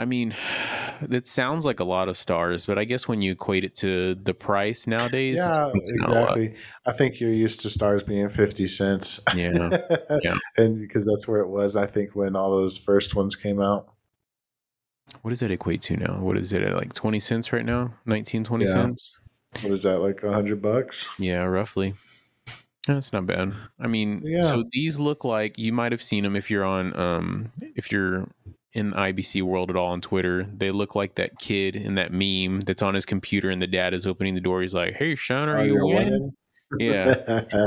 I 0.00 0.04
mean, 0.04 0.34
that 1.02 1.28
sounds 1.28 1.64
like 1.64 1.78
a 1.78 1.84
lot 1.84 2.08
of 2.08 2.16
stars, 2.16 2.66
but 2.66 2.76
I 2.76 2.82
guess 2.84 3.06
when 3.06 3.20
you 3.20 3.30
equate 3.32 3.62
it 3.62 3.76
to 3.76 4.16
the 4.16 4.34
price 4.34 4.88
nowadays, 4.88 5.36
Yeah, 5.38 5.54
probably 5.54 5.80
not 5.92 6.10
a 6.10 6.12
lot. 6.12 6.38
exactly. 6.38 6.54
I 6.86 6.92
think 6.92 7.20
you're 7.20 7.30
used 7.32 7.60
to 7.60 7.70
stars 7.70 8.02
being 8.02 8.28
50 8.28 8.66
cents. 8.66 9.20
Yeah, 9.36 9.78
yeah. 10.24 10.36
And 10.56 10.80
because 10.80 11.06
that's 11.06 11.28
where 11.28 11.40
it 11.40 11.48
was, 11.48 11.76
I 11.76 11.86
think, 11.86 12.16
when 12.16 12.34
all 12.34 12.50
those 12.50 12.76
first 12.76 13.14
ones 13.14 13.36
came 13.36 13.62
out. 13.62 13.92
What 15.22 15.30
does 15.30 15.38
that 15.40 15.52
equate 15.52 15.82
to 15.82 15.96
now? 15.96 16.18
What 16.18 16.36
is 16.36 16.52
it 16.52 16.62
at 16.62 16.74
like 16.74 16.94
20 16.94 17.20
cents 17.20 17.52
right 17.52 17.64
now? 17.64 17.94
19, 18.06 18.42
20 18.42 18.64
Yeah. 18.64 18.72
cents? 18.72 19.16
What 19.62 19.72
is 19.72 19.82
that 19.84 20.00
like? 20.00 20.24
A 20.24 20.32
hundred 20.32 20.60
bucks? 20.60 21.08
Yeah, 21.18 21.44
roughly. 21.44 21.94
That's 22.94 23.12
not 23.12 23.26
bad. 23.26 23.52
I 23.78 23.86
mean, 23.86 24.22
Yeah. 24.24 24.40
so 24.40 24.64
these 24.72 24.98
look 24.98 25.22
like 25.24 25.56
you 25.58 25.72
might 25.72 25.92
have 25.92 26.02
seen 26.02 26.24
them 26.24 26.34
if 26.34 26.50
you're 26.50 26.64
on, 26.64 26.98
um, 26.98 27.52
if 27.76 27.92
you're 27.92 28.26
in 28.72 28.92
IBC 28.92 29.42
world 29.42 29.70
at 29.70 29.76
all 29.76 29.88
on 29.92 30.00
Twitter. 30.00 30.44
They 30.44 30.70
look 30.70 30.94
like 30.94 31.14
that 31.16 31.38
kid 31.38 31.76
in 31.76 31.94
that 31.96 32.12
meme 32.12 32.62
that's 32.62 32.82
on 32.82 32.94
his 32.94 33.04
computer 33.06 33.50
and 33.50 33.60
the 33.62 33.66
dad 33.66 33.94
is 33.94 34.06
opening 34.06 34.34
the 34.34 34.40
door. 34.40 34.60
He's 34.62 34.74
like, 34.74 34.94
"Hey, 34.94 35.14
Sean, 35.14 35.48
are 35.48 35.58
Oh, 35.58 35.62
you 35.62 35.72
you're 35.74 35.86
winning?" 35.86 36.32
winning? 36.72 36.94
Yeah. 36.94 37.42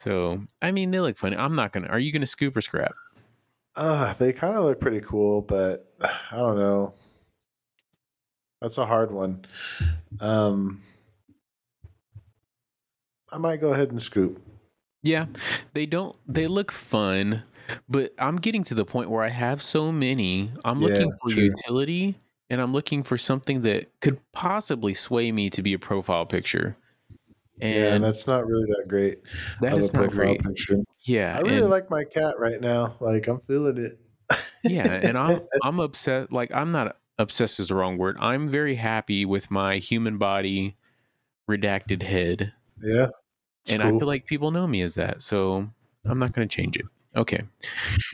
So, 0.00 0.42
I 0.60 0.70
mean, 0.70 0.90
they 0.90 1.00
look 1.00 1.16
funny. 1.16 1.34
I'm 1.36 1.54
not 1.54 1.72
gonna. 1.72 1.86
Are 1.86 1.98
you 1.98 2.12
gonna 2.12 2.26
scoop 2.26 2.54
or 2.56 2.60
scrap? 2.60 2.92
uh, 3.76 4.12
they 4.14 4.32
kind 4.34 4.54
of 4.56 4.64
look 4.64 4.78
pretty 4.78 5.00
cool, 5.00 5.40
but 5.40 5.94
I 6.02 6.36
don't 6.36 6.58
know. 6.58 6.92
That's 8.60 8.76
a 8.78 8.84
hard 8.86 9.10
one. 9.12 9.46
Um, 10.20 10.80
I 13.34 13.38
might 13.38 13.60
go 13.60 13.72
ahead 13.72 13.90
and 13.90 14.00
scoop. 14.00 14.40
Yeah, 15.02 15.26
they 15.74 15.86
don't. 15.86 16.16
They 16.26 16.46
look 16.46 16.72
fun, 16.72 17.42
but 17.88 18.14
I'm 18.18 18.36
getting 18.36 18.62
to 18.64 18.74
the 18.74 18.84
point 18.84 19.10
where 19.10 19.22
I 19.22 19.28
have 19.28 19.60
so 19.62 19.92
many. 19.92 20.50
I'm 20.64 20.80
Yeah, 20.80 20.88
looking 20.88 21.12
for 21.20 21.28
true. 21.30 21.44
utility, 21.44 22.18
and 22.48 22.60
I'm 22.60 22.72
looking 22.72 23.02
for 23.02 23.18
something 23.18 23.62
that 23.62 23.88
could 24.00 24.18
possibly 24.32 24.94
sway 24.94 25.30
me 25.32 25.50
to 25.50 25.62
be 25.62 25.74
a 25.74 25.78
profile 25.78 26.24
picture. 26.26 26.76
yeah, 27.58 27.66
And 27.66 27.94
and 27.96 28.04
that's 28.04 28.26
not 28.26 28.46
really 28.46 28.64
that 28.66 28.86
great. 28.88 29.18
That 29.60 29.76
is 29.76 29.92
not 29.92 30.10
profile 30.10 30.36
great. 30.36 30.42
picture. 30.42 30.76
Yeah, 31.02 31.36
I 31.36 31.40
really 31.40 31.58
and, 31.62 31.70
like 31.70 31.90
my 31.90 32.04
cat 32.04 32.38
right 32.38 32.60
now. 32.60 32.96
Like 33.00 33.26
I'm 33.28 33.40
feeling 33.40 33.76
it. 33.78 33.98
yeah, 34.64 35.00
and 35.02 35.18
I'm 35.18 35.40
I'm 35.62 35.80
upset. 35.80 36.32
Like 36.32 36.50
I'm 36.52 36.72
not 36.72 36.96
obsessed 37.18 37.60
is 37.60 37.68
the 37.68 37.74
wrong 37.74 37.98
word. 37.98 38.16
I'm 38.20 38.48
very 38.48 38.74
happy 38.74 39.24
with 39.26 39.50
my 39.50 39.76
human 39.78 40.18
body 40.18 40.76
redacted 41.50 42.02
head. 42.02 42.52
yeah. 42.80 43.08
It's 43.64 43.72
and 43.72 43.82
I 43.82 43.90
feel 43.90 44.06
like 44.06 44.26
people 44.26 44.50
know 44.50 44.66
me 44.66 44.82
as 44.82 44.94
that, 44.96 45.22
so 45.22 45.66
I'm 46.04 46.18
not 46.18 46.32
going 46.32 46.46
to 46.46 46.54
change 46.54 46.76
it. 46.76 46.84
Okay, 47.16 47.42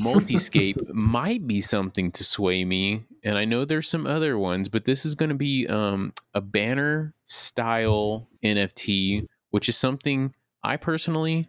multiscape 0.01 0.77
might 0.93 1.47
be 1.47 1.61
something 1.61 2.13
to 2.13 2.23
sway 2.23 2.65
me, 2.65 3.05
and 3.25 3.37
I 3.37 3.45
know 3.45 3.65
there's 3.65 3.89
some 3.89 4.07
other 4.07 4.39
ones, 4.39 4.69
but 4.69 4.85
this 4.85 5.05
is 5.05 5.15
going 5.15 5.31
to 5.31 5.35
be 5.35 5.67
um, 5.67 6.13
a 6.35 6.41
banner 6.41 7.15
style 7.25 8.29
NFT, 8.45 9.27
which 9.51 9.69
is 9.69 9.77
something 9.77 10.33
I 10.63 10.77
personally 10.77 11.49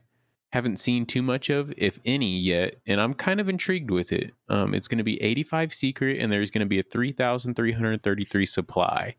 haven't 0.52 0.80
seen 0.80 1.06
too 1.06 1.22
much 1.22 1.50
of, 1.50 1.72
if 1.78 2.00
any, 2.06 2.38
yet, 2.38 2.78
and 2.88 3.00
I'm 3.00 3.14
kind 3.14 3.40
of 3.40 3.50
intrigued 3.50 3.92
with 3.92 4.12
it. 4.12 4.32
Um, 4.50 4.74
it's 4.74 4.88
going 4.88 4.98
to 4.98 5.04
be 5.04 5.22
85 5.22 5.74
secret, 5.74 6.20
and 6.20 6.32
there's 6.32 6.52
going 6.52 6.66
to 6.66 6.66
be 6.66 6.80
a 6.80 6.84
3,333 6.84 8.46
supply. 8.46 9.16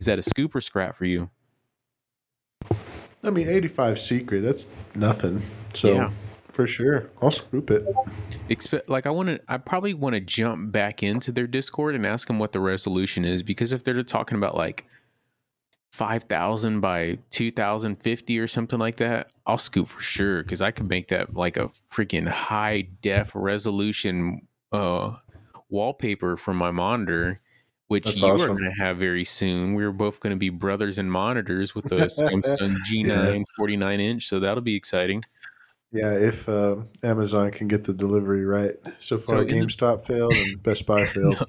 Is 0.00 0.06
that 0.06 0.18
a 0.18 0.22
scoop 0.22 0.54
or 0.54 0.60
scrap 0.60 0.96
for 0.96 1.04
you? 1.04 1.30
I 3.22 3.30
mean, 3.30 3.48
85 3.48 3.98
secret. 3.98 4.40
That's 4.42 4.66
nothing. 4.94 5.42
So 5.74 5.94
Yeah. 5.94 6.10
for 6.52 6.66
sure, 6.66 7.10
I'll 7.20 7.30
scoop 7.30 7.70
it. 7.70 7.84
expect 8.48 8.88
like 8.88 9.06
I 9.06 9.10
want 9.10 9.28
to 9.28 9.40
I 9.48 9.58
probably 9.58 9.94
want 9.94 10.14
to 10.14 10.20
jump 10.20 10.72
back 10.72 11.02
into 11.02 11.30
their 11.32 11.46
Discord 11.46 11.94
and 11.94 12.06
ask 12.06 12.26
them 12.26 12.38
what 12.38 12.52
the 12.52 12.60
resolution 12.60 13.24
is 13.24 13.42
because 13.42 13.72
if 13.72 13.84
they're 13.84 14.02
talking 14.02 14.36
about 14.38 14.56
like 14.56 14.86
5000 15.92 16.80
by 16.80 17.18
2050 17.30 18.38
or 18.38 18.46
something 18.46 18.78
like 18.78 18.96
that, 18.96 19.32
I'll 19.46 19.58
scoop 19.58 19.86
for 19.88 20.00
sure 20.00 20.42
cuz 20.44 20.60
I 20.62 20.70
could 20.70 20.88
make 20.88 21.08
that 21.08 21.34
like 21.34 21.56
a 21.56 21.70
freaking 21.92 22.28
high 22.28 22.88
def 23.02 23.32
resolution 23.34 24.46
uh 24.72 25.16
wallpaper 25.68 26.36
from 26.36 26.56
my 26.56 26.70
monitor 26.70 27.40
which 27.88 28.04
That's 28.04 28.20
you 28.20 28.26
are 28.28 28.36
going 28.38 28.62
to 28.62 28.70
have 28.78 28.98
very 28.98 29.24
soon. 29.24 29.74
We're 29.74 29.92
both 29.92 30.20
going 30.20 30.30
to 30.30 30.38
be 30.38 30.50
brothers 30.50 30.98
in 30.98 31.10
monitors 31.10 31.74
with 31.74 31.86
the 31.86 31.96
Samsung 31.96 32.74
G9 32.92 33.44
49 33.56 34.00
inch, 34.00 34.28
so 34.28 34.38
that'll 34.40 34.62
be 34.62 34.76
exciting. 34.76 35.22
Yeah, 35.90 36.12
if 36.12 36.46
uh, 36.48 36.76
Amazon 37.02 37.50
can 37.50 37.66
get 37.66 37.84
the 37.84 37.94
delivery 37.94 38.44
right. 38.44 38.74
So 38.98 39.16
far, 39.16 39.44
the- 39.44 39.52
GameStop 39.52 40.06
failed 40.06 40.34
and 40.34 40.62
Best 40.62 40.86
Buy 40.86 41.06
failed. 41.06 41.42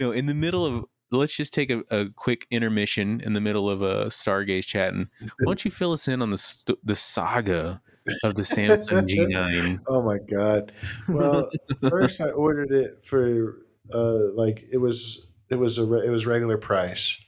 no, 0.00 0.10
in 0.10 0.26
the 0.26 0.34
middle 0.34 0.66
of 0.66 0.84
let's 1.12 1.36
just 1.36 1.54
take 1.54 1.70
a, 1.70 1.84
a 1.90 2.06
quick 2.16 2.46
intermission 2.50 3.20
in 3.20 3.34
the 3.34 3.40
middle 3.40 3.70
of 3.70 3.82
a 3.82 4.06
Stargaze 4.06 4.66
chatting. 4.66 5.08
Why 5.20 5.28
don't 5.44 5.64
you 5.64 5.70
fill 5.70 5.92
us 5.92 6.08
in 6.08 6.22
on 6.22 6.30
the 6.30 6.38
st- 6.38 6.78
the 6.84 6.96
saga 6.96 7.80
of 8.24 8.34
the 8.34 8.42
Samsung 8.42 9.08
G9? 9.08 9.78
Oh 9.88 10.02
my 10.02 10.18
god! 10.18 10.72
Well, 11.08 11.48
first 11.88 12.20
I 12.20 12.30
ordered 12.30 12.72
it 12.72 13.04
for 13.04 13.58
uh, 13.92 14.32
like 14.34 14.64
it 14.72 14.78
was 14.78 15.28
it 15.50 15.56
was 15.56 15.78
a 15.78 15.92
it 16.02 16.10
was 16.10 16.26
regular 16.26 16.58
price, 16.58 17.22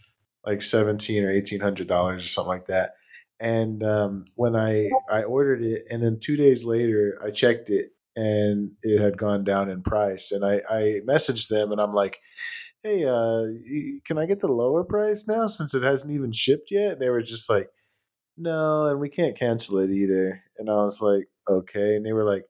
like 0.44 0.62
seventeen 0.62 1.24
or 1.24 1.31
eighteen 1.31 1.61
hundred 1.61 1.88
dollars 1.88 2.24
or 2.24 2.29
something 2.29 2.48
like 2.48 2.66
that. 2.66 2.92
And 3.40 3.83
um, 3.83 4.24
when 4.35 4.57
I 4.57 4.88
I 5.11 5.22
ordered 5.24 5.62
it, 5.62 5.85
and 5.90 6.02
then 6.02 6.18
two 6.20 6.37
days 6.37 6.64
later 6.64 7.20
I 7.24 7.31
checked 7.31 7.70
it, 7.70 7.90
and 8.16 8.72
it 8.83 9.00
had 9.00 9.18
gone 9.18 9.44
down 9.44 9.70
in 9.70 9.83
price. 9.83 10.33
And 10.33 10.44
I 10.44 10.62
I 10.68 11.00
messaged 11.07 11.48
them, 11.48 11.72
and 11.72 11.81
I'm 11.81 11.92
like, 11.92 12.18
"Hey, 12.83 13.05
uh, 13.05 13.44
can 14.07 14.18
I 14.18 14.26
get 14.26 14.40
the 14.40 14.48
lower 14.48 14.85
price 14.85 15.26
now 15.29 15.46
since 15.46 15.74
it 15.74 15.83
hasn't 15.83 16.12
even 16.12 16.33
shipped 16.33 16.70
yet?" 16.70 16.92
And 16.94 17.00
they 17.02 17.11
were 17.11 17.22
just 17.22 17.50
like, 17.50 17.68
"No, 18.38 18.87
and 18.87 19.00
we 19.00 19.09
can't 19.11 19.37
cancel 19.38 19.79
it 19.79 19.90
either." 19.90 20.42
And 20.59 20.70
I 20.70 20.76
was 20.85 21.00
like, 21.02 21.29
"Okay," 21.48 21.96
and 21.96 22.07
they 22.07 22.12
were 22.14 22.24
like 22.24 22.44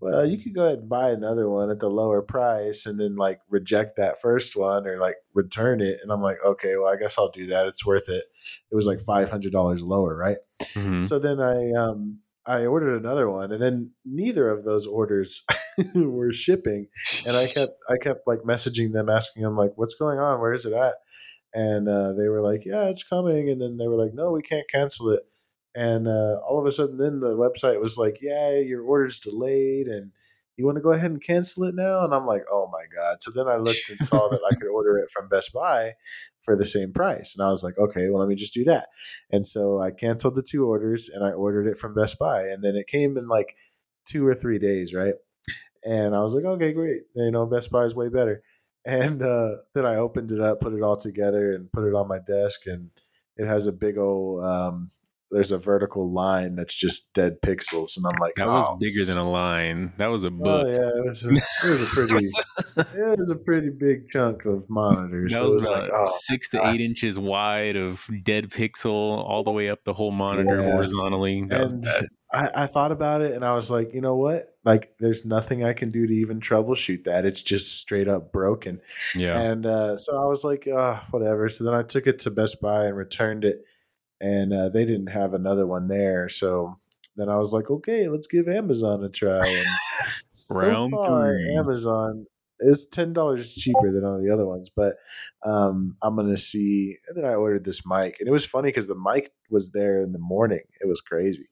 well, 0.00 0.24
you 0.24 0.42
could 0.42 0.54
go 0.54 0.64
ahead 0.64 0.78
and 0.78 0.88
buy 0.88 1.10
another 1.10 1.48
one 1.48 1.70
at 1.70 1.78
the 1.78 1.88
lower 1.88 2.22
price 2.22 2.86
and 2.86 2.98
then 2.98 3.16
like 3.16 3.40
reject 3.50 3.96
that 3.96 4.20
first 4.20 4.56
one 4.56 4.86
or 4.86 4.98
like 4.98 5.16
return 5.34 5.80
it. 5.80 5.98
And 6.02 6.10
I'm 6.10 6.22
like, 6.22 6.38
okay, 6.44 6.76
well, 6.76 6.92
I 6.92 6.96
guess 6.96 7.18
I'll 7.18 7.30
do 7.30 7.46
that. 7.48 7.66
It's 7.66 7.84
worth 7.84 8.08
it. 8.08 8.24
It 8.70 8.74
was 8.74 8.86
like 8.86 8.98
$500 8.98 9.82
lower, 9.82 10.16
right? 10.16 10.38
Mhm. 10.74 11.06
So 11.06 11.18
then 11.18 11.40
I, 11.40 11.72
um, 11.72 12.18
I 12.46 12.64
ordered 12.64 12.98
another 12.98 13.28
one 13.28 13.52
and 13.52 13.62
then 13.62 13.90
neither 14.06 14.48
of 14.48 14.64
those 14.64 14.86
orders 14.86 15.44
were 15.94 16.32
shipping. 16.32 16.88
And 17.26 17.36
I 17.36 17.46
kept, 17.46 17.72
I 17.88 17.98
kept 17.98 18.26
like 18.26 18.40
messaging 18.40 18.92
them, 18.92 19.10
asking 19.10 19.42
them 19.42 19.56
like, 19.56 19.72
what's 19.76 19.94
going 19.94 20.18
on? 20.18 20.40
Where 20.40 20.54
is 20.54 20.64
it 20.64 20.72
at? 20.72 20.94
And 21.52 21.88
uh, 21.88 22.14
they 22.14 22.28
were 22.28 22.40
like, 22.40 22.62
yeah, 22.64 22.88
it's 22.88 23.02
coming. 23.02 23.50
And 23.50 23.60
then 23.60 23.76
they 23.76 23.86
were 23.86 23.96
like, 23.96 24.14
no, 24.14 24.30
we 24.32 24.40
can't 24.40 24.68
cancel 24.70 25.10
it 25.10 25.22
and 25.74 26.08
uh, 26.08 26.40
all 26.46 26.58
of 26.58 26.66
a 26.66 26.72
sudden 26.72 26.96
then 26.96 27.20
the 27.20 27.36
website 27.36 27.80
was 27.80 27.96
like 27.96 28.18
yeah 28.20 28.52
your 28.58 28.82
order's 28.82 29.20
delayed 29.20 29.86
and 29.86 30.12
you 30.56 30.66
want 30.66 30.76
to 30.76 30.82
go 30.82 30.92
ahead 30.92 31.10
and 31.10 31.22
cancel 31.22 31.64
it 31.64 31.74
now? 31.74 32.04
And 32.04 32.12
i'm 32.12 32.26
like 32.26 32.44
oh 32.50 32.68
my 32.72 32.84
god. 32.94 33.22
So 33.22 33.30
then 33.30 33.48
i 33.48 33.56
looked 33.56 33.88
and 33.88 34.00
saw 34.00 34.28
that 34.28 34.40
i 34.50 34.54
could 34.54 34.68
order 34.68 34.98
it 34.98 35.10
from 35.10 35.28
best 35.28 35.52
buy 35.52 35.94
for 36.40 36.56
the 36.56 36.66
same 36.66 36.92
price 36.92 37.34
and 37.36 37.46
i 37.46 37.50
was 37.50 37.62
like 37.62 37.78
okay 37.78 38.08
well 38.08 38.20
let 38.20 38.28
me 38.28 38.34
just 38.34 38.54
do 38.54 38.64
that. 38.64 38.88
And 39.30 39.46
so 39.46 39.80
i 39.80 39.90
canceled 39.90 40.34
the 40.34 40.42
two 40.42 40.66
orders 40.66 41.08
and 41.08 41.24
i 41.24 41.30
ordered 41.30 41.66
it 41.66 41.76
from 41.76 41.94
best 41.94 42.18
buy 42.18 42.48
and 42.48 42.62
then 42.62 42.76
it 42.76 42.86
came 42.86 43.16
in 43.16 43.28
like 43.28 43.56
two 44.06 44.26
or 44.26 44.34
three 44.34 44.58
days 44.58 44.92
right? 44.92 45.14
And 45.84 46.14
i 46.14 46.20
was 46.20 46.34
like 46.34 46.44
okay 46.44 46.72
great 46.72 47.02
you 47.14 47.30
know 47.30 47.46
best 47.46 47.70
buy 47.70 47.84
is 47.84 47.94
way 47.94 48.08
better. 48.08 48.42
And 48.84 49.22
uh, 49.22 49.50
then 49.74 49.86
i 49.86 49.96
opened 49.96 50.32
it 50.32 50.40
up 50.40 50.60
put 50.60 50.74
it 50.74 50.82
all 50.82 50.96
together 50.96 51.52
and 51.52 51.70
put 51.70 51.86
it 51.86 51.94
on 51.94 52.08
my 52.08 52.18
desk 52.18 52.66
and 52.66 52.90
it 53.36 53.46
has 53.46 53.66
a 53.66 53.72
big 53.72 53.96
old 53.96 54.44
um, 54.44 54.88
there's 55.30 55.52
a 55.52 55.58
vertical 55.58 56.12
line 56.12 56.56
that's 56.56 56.74
just 56.74 57.12
dead 57.14 57.40
pixels, 57.42 57.96
and 57.96 58.06
I'm 58.06 58.18
like, 58.20 58.34
That 58.36 58.48
was 58.48 58.66
"Oh, 58.68 58.76
bigger 58.76 59.04
than 59.04 59.18
a 59.18 59.28
line. 59.30 59.92
That 59.98 60.08
was 60.08 60.24
a 60.24 60.30
book. 60.30 60.66
Oh 60.66 60.70
yeah, 60.70 60.90
it 61.00 61.06
was 61.06 61.24
a, 61.24 61.30
it 61.30 61.70
was 61.70 61.82
a 61.82 61.86
pretty 61.86 62.26
it 62.76 63.18
was 63.18 63.30
a 63.30 63.36
pretty 63.36 63.70
big 63.70 64.08
chunk 64.08 64.44
of 64.46 64.68
monitors. 64.68 65.32
That 65.32 65.38
so 65.38 65.44
was 65.46 65.54
was 65.56 65.66
about 65.66 65.82
like, 65.84 65.92
oh, 65.94 66.06
six 66.26 66.50
to 66.50 66.58
God. 66.58 66.74
eight 66.74 66.80
inches 66.80 67.18
wide 67.18 67.76
of 67.76 68.08
dead 68.22 68.50
pixel 68.50 68.90
all 68.90 69.44
the 69.44 69.50
way 69.52 69.68
up 69.70 69.84
the 69.84 69.94
whole 69.94 70.10
monitor 70.10 70.60
Yeah. 70.60 70.72
horizontally. 70.72 71.46
I, 72.32 72.62
I 72.62 72.66
thought 72.68 72.92
about 72.92 73.22
it, 73.22 73.32
and 73.32 73.44
I 73.44 73.54
was 73.56 73.70
like, 73.72 73.92
you 73.92 74.00
know 74.00 74.14
what? 74.14 74.54
Like, 74.64 74.94
there's 75.00 75.24
nothing 75.24 75.64
I 75.64 75.72
can 75.72 75.90
do 75.90 76.06
to 76.06 76.12
even 76.14 76.38
troubleshoot 76.38 77.04
that. 77.04 77.26
It's 77.26 77.42
just 77.42 77.78
straight 77.78 78.06
up 78.06 78.30
broken. 78.32 78.80
Yeah. 79.16 79.36
And 79.40 79.66
uh, 79.66 79.96
so 79.96 80.16
I 80.20 80.26
was 80.26 80.44
like, 80.44 80.68
oh, 80.72 81.00
whatever. 81.10 81.48
So 81.48 81.64
then 81.64 81.74
I 81.74 81.82
took 81.82 82.06
it 82.06 82.20
to 82.20 82.30
Best 82.30 82.60
Buy 82.60 82.84
and 82.86 82.96
returned 82.96 83.44
it, 83.44 83.64
and 84.20 84.52
uh, 84.52 84.68
they 84.68 84.84
didn't 84.84 85.08
have 85.08 85.34
another 85.34 85.66
one 85.66 85.88
there. 85.88 86.28
So 86.28 86.76
then 87.16 87.28
I 87.28 87.36
was 87.36 87.52
like, 87.52 87.70
okay, 87.70 88.08
let's 88.08 88.26
give 88.26 88.48
Amazon 88.48 89.04
a 89.04 89.08
try. 89.08 89.46
And 89.46 89.66
so 90.32 90.54
Round 90.54 90.90
far, 90.92 91.32
three. 91.32 91.56
Amazon 91.56 92.26
is 92.60 92.86
ten 92.86 93.12
dollars 93.12 93.54
cheaper 93.54 93.92
than 93.92 94.04
all 94.04 94.20
the 94.22 94.32
other 94.32 94.46
ones, 94.46 94.70
but 94.74 94.96
um, 95.44 95.96
I'm 96.02 96.16
gonna 96.16 96.36
see. 96.36 96.96
And 97.08 97.16
then 97.16 97.24
I 97.24 97.34
ordered 97.34 97.64
this 97.64 97.86
mic, 97.86 98.16
and 98.20 98.28
it 98.28 98.32
was 98.32 98.46
funny 98.46 98.68
because 98.68 98.86
the 98.86 98.94
mic 98.94 99.30
was 99.50 99.72
there 99.72 100.02
in 100.02 100.12
the 100.12 100.18
morning. 100.18 100.62
It 100.80 100.88
was 100.88 101.00
crazy. 101.00 101.48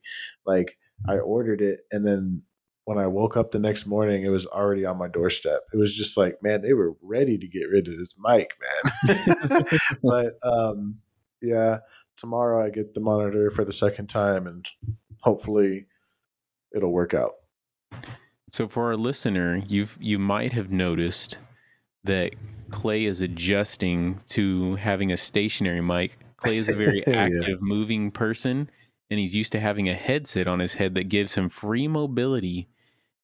Like 0.47 0.77
I 1.09 1.17
ordered 1.17 1.63
it, 1.63 1.81
and 1.91 2.07
then 2.07 2.43
when 2.85 2.99
I 2.99 3.07
woke 3.07 3.37
up 3.37 3.53
the 3.53 3.59
next 3.59 3.87
morning, 3.87 4.25
it 4.25 4.31
was 4.31 4.47
already 4.47 4.87
on 4.87 4.97
my 4.97 5.09
doorstep. 5.09 5.61
It 5.75 5.77
was 5.77 5.95
just 5.95 6.17
like, 6.17 6.43
man, 6.43 6.63
they 6.63 6.73
were 6.73 6.95
ready 7.03 7.37
to 7.37 7.47
get 7.47 7.69
rid 7.71 7.87
of 7.87 7.99
this 7.99 8.15
mic, 8.19 8.55
man. 9.07 9.65
but 10.03 10.39
um, 10.43 11.03
yeah, 11.43 11.81
tomorrow 12.19 12.65
I 12.65 12.71
get 12.71 12.95
the 12.95 13.01
monitor 13.01 13.51
for 13.51 13.65
the 13.65 13.73
second 13.73 14.09
time, 14.09 14.47
and 14.47 14.67
hopefully 15.23 15.87
it'll 16.75 16.93
work 16.93 17.15
out. 17.15 17.33
So 18.51 18.69
for 18.69 18.85
our 18.87 18.97
listener, 18.97 19.63
you've 19.67 19.97
you 20.01 20.19
might 20.19 20.53
have 20.53 20.71
noticed 20.71 21.39
that 22.05 22.35
Clay 22.71 23.05
is 23.05 23.21
adjusting 23.23 24.21
to 24.29 24.75
having 24.77 25.13
a 25.13 25.17
stationary 25.17 25.81
mic 25.81 26.19
Clay 26.39 26.57
is 26.57 26.69
a 26.69 26.75
very 26.75 27.03
Yeah. 27.07 27.15
active, 27.27 27.61
moving 27.61 28.11
person, 28.11 28.71
and 29.11 29.21
he's 29.21 29.35
used 29.35 29.53
to 29.53 29.61
having 29.61 29.89
a 29.89 29.95
headset 29.95 30.47
on 30.49 30.61
his 30.61 30.75
head 30.75 30.95
that 30.95 31.09
gives 31.09 31.35
him 31.35 31.49
free 31.49 31.89
mobility. 31.89 32.69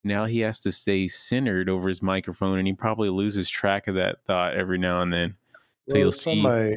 Now 0.03 0.25
he 0.25 0.41
has 0.41 0.59
to 0.61 0.71
stay 0.71 1.07
centered 1.07 1.69
over 1.69 1.87
his 1.87 2.01
microphone, 2.01 2.59
and 2.59 2.67
he 2.67 2.73
probably 2.73 3.09
loses 3.09 3.49
track 3.49 3.87
of 3.87 3.95
that 3.95 4.23
thought 4.25 4.53
every 4.55 4.77
now 4.77 5.01
and 5.01 5.11
then. 5.11 5.35
So 5.89 5.95
Well, 5.95 5.99
you'll 6.03 6.11
see. 6.11 6.41
my 6.41 6.75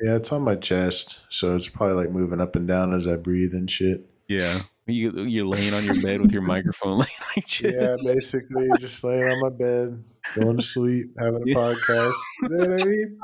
yeah, 0.00 0.16
it's 0.16 0.32
on 0.32 0.42
my 0.42 0.56
chest, 0.56 1.20
so 1.28 1.54
it's 1.54 1.68
probably 1.68 1.96
like 1.96 2.10
moving 2.10 2.40
up 2.40 2.56
and 2.56 2.66
down 2.68 2.94
as 2.94 3.06
I 3.06 3.16
breathe 3.16 3.52
and 3.52 3.70
shit. 3.70 4.06
Yeah, 4.28 4.58
you, 4.86 5.22
you're 5.22 5.46
laying 5.46 5.72
on 5.74 5.84
your 5.84 6.00
bed 6.02 6.20
with 6.20 6.32
your 6.32 6.42
microphone 6.42 6.98
laying 6.98 7.08
on 7.36 7.42
your 7.60 7.72
Yeah, 7.80 7.96
basically 8.04 8.68
just 8.78 9.02
laying 9.04 9.24
on 9.24 9.40
my 9.40 9.48
bed, 9.56 10.04
going 10.34 10.56
to 10.58 10.62
sleep, 10.62 11.06
having 11.18 11.42
a 11.42 11.46
Yeah. 11.46 11.54
podcast. 11.54 12.14
You 12.42 12.48
know 12.48 12.58
what 12.68 12.80
I 12.80 12.84
mean? 12.84 13.18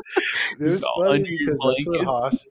It 0.60 0.64
was 0.64 0.84
funny 0.98 1.38
because 1.38 1.60
that's 1.60 1.86
what. 1.86 2.04
Haas 2.06 2.48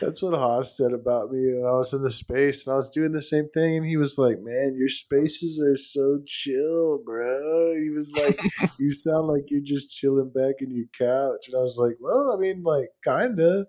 that's 0.00 0.22
what 0.22 0.34
Haas 0.34 0.76
said 0.76 0.92
about 0.92 1.30
me 1.30 1.54
when 1.54 1.64
I 1.66 1.76
was 1.76 1.92
in 1.92 2.02
the 2.02 2.10
space 2.10 2.66
and 2.66 2.74
I 2.74 2.76
was 2.76 2.90
doing 2.90 3.12
the 3.12 3.22
same 3.22 3.48
thing 3.50 3.76
and 3.76 3.86
he 3.86 3.96
was 3.96 4.18
like, 4.18 4.38
Man, 4.40 4.74
your 4.78 4.88
spaces 4.88 5.60
are 5.62 5.76
so 5.76 6.20
chill, 6.26 6.98
bro. 7.04 7.74
He 7.80 7.90
was 7.90 8.12
like, 8.16 8.36
You 8.78 8.90
sound 8.92 9.28
like 9.28 9.44
you're 9.50 9.60
just 9.62 9.90
chilling 9.96 10.30
back 10.34 10.56
in 10.60 10.70
your 10.70 10.86
couch. 10.98 11.48
And 11.48 11.56
I 11.56 11.60
was 11.62 11.78
like, 11.78 11.96
Well, 12.00 12.32
I 12.32 12.40
mean, 12.40 12.62
like, 12.62 12.88
kinda. 13.04 13.66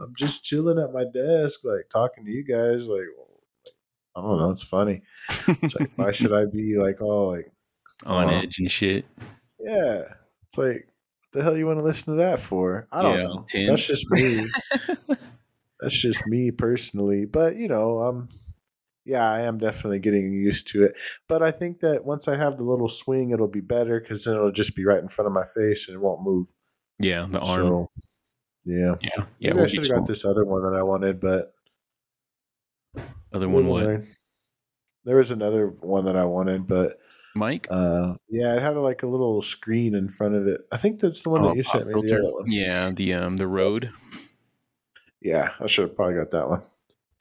I'm 0.00 0.12
just 0.18 0.44
chilling 0.44 0.78
at 0.78 0.92
my 0.92 1.04
desk, 1.12 1.60
like 1.64 1.88
talking 1.90 2.24
to 2.26 2.30
you 2.30 2.44
guys, 2.44 2.86
like 2.86 3.06
I 4.14 4.20
don't 4.22 4.38
know, 4.38 4.50
it's 4.50 4.62
funny. 4.62 5.02
It's 5.62 5.74
like, 5.78 5.90
why 5.96 6.10
should 6.10 6.32
I 6.32 6.44
be 6.46 6.76
like 6.78 7.00
all 7.00 7.32
like 7.32 7.50
on 8.06 8.28
Uh, 8.28 8.42
edge 8.42 8.58
and 8.58 8.70
shit. 8.70 9.04
yeah. 9.60 10.02
It's 10.46 10.58
like, 10.58 10.86
what 10.86 11.32
the 11.32 11.42
hell 11.42 11.56
you 11.56 11.66
want 11.66 11.78
to 11.78 11.84
listen 11.84 12.12
to 12.14 12.18
that 12.18 12.40
for? 12.40 12.86
I 12.92 13.02
don't 13.02 13.16
Yeah, 13.16 13.24
know. 13.24 13.44
tense. 13.48 13.68
That's 13.68 13.86
just 13.86 14.10
me. 14.10 14.48
That's 15.80 16.00
just 16.00 16.26
me 16.26 16.50
personally. 16.50 17.24
But 17.26 17.56
you 17.56 17.68
know, 17.68 18.02
um 18.02 18.28
yeah, 19.04 19.30
I 19.30 19.42
am 19.42 19.58
definitely 19.58 20.00
getting 20.00 20.32
used 20.32 20.66
to 20.72 20.84
it. 20.84 20.94
But 21.28 21.40
I 21.42 21.52
think 21.52 21.78
that 21.80 22.04
once 22.04 22.26
I 22.26 22.36
have 22.36 22.56
the 22.56 22.64
little 22.64 22.88
swing, 22.88 23.30
it'll 23.30 23.46
be 23.46 23.60
better 23.60 24.00
because 24.00 24.24
then 24.24 24.34
it'll 24.34 24.50
just 24.50 24.74
be 24.74 24.84
right 24.84 24.98
in 25.00 25.06
front 25.08 25.28
of 25.28 25.32
my 25.32 25.44
face 25.44 25.88
and 25.88 25.96
it 25.96 26.00
won't 26.02 26.22
move. 26.22 26.48
Yeah, 26.98 27.26
the 27.30 27.38
arm. 27.38 27.66
So, 27.68 27.86
yeah. 28.64 28.94
yeah, 29.00 29.10
yeah. 29.38 29.50
Maybe 29.50 29.54
We'll 29.54 29.64
I 29.64 29.68
should 29.68 29.84
have 29.86 29.98
got 29.98 30.06
this 30.08 30.24
other 30.24 30.44
one 30.44 30.62
that 30.62 30.76
I 30.76 30.82
wanted, 30.82 31.20
but 31.20 31.52
other 33.32 33.48
one. 33.48 33.66
What? 33.66 34.02
There 35.04 35.16
was 35.16 35.30
another 35.30 35.68
one 35.68 36.06
that 36.06 36.16
I 36.16 36.24
wanted, 36.24 36.66
but 36.66 36.98
Mike? 37.36 37.68
uh 37.70 38.14
yeah, 38.28 38.56
it 38.56 38.62
had 38.62 38.76
like 38.76 39.04
a 39.04 39.06
little 39.06 39.40
screen 39.42 39.94
in 39.94 40.08
front 40.08 40.34
of 40.34 40.48
it. 40.48 40.62
I 40.72 40.78
think 40.78 40.98
that's 40.98 41.22
the 41.22 41.30
one 41.30 41.44
Oh, 41.44 41.48
that 41.50 41.56
you 41.56 41.62
sent 41.62 41.86
me. 41.86 41.92
The 41.92 42.00
filter. 42.08 42.18
other 42.24 42.32
one. 42.32 42.44
Yeah, 42.48 42.90
the 42.96 43.14
um 43.14 43.36
the 43.36 43.46
Rode. 43.46 43.88
Yeah, 45.26 45.50
I 45.58 45.66
should 45.66 45.88
have 45.88 45.96
probably 45.96 46.14
got 46.14 46.30
that 46.30 46.48
one. 46.48 46.62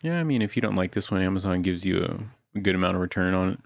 Yeah, 0.04 0.20
I 0.20 0.24
mean, 0.24 0.44
if 0.44 0.56
you 0.56 0.62
don't 0.62 0.76
like 0.76 0.92
this 0.92 1.10
one, 1.10 1.24
Amazon 1.24 1.64
gives 1.64 1.84
you 1.84 2.04
a, 2.04 2.58
a 2.58 2.62
good 2.62 2.76
amount 2.76 2.96
of 2.96 3.02
return 3.02 3.34
on 3.34 3.54
it. 3.54 3.60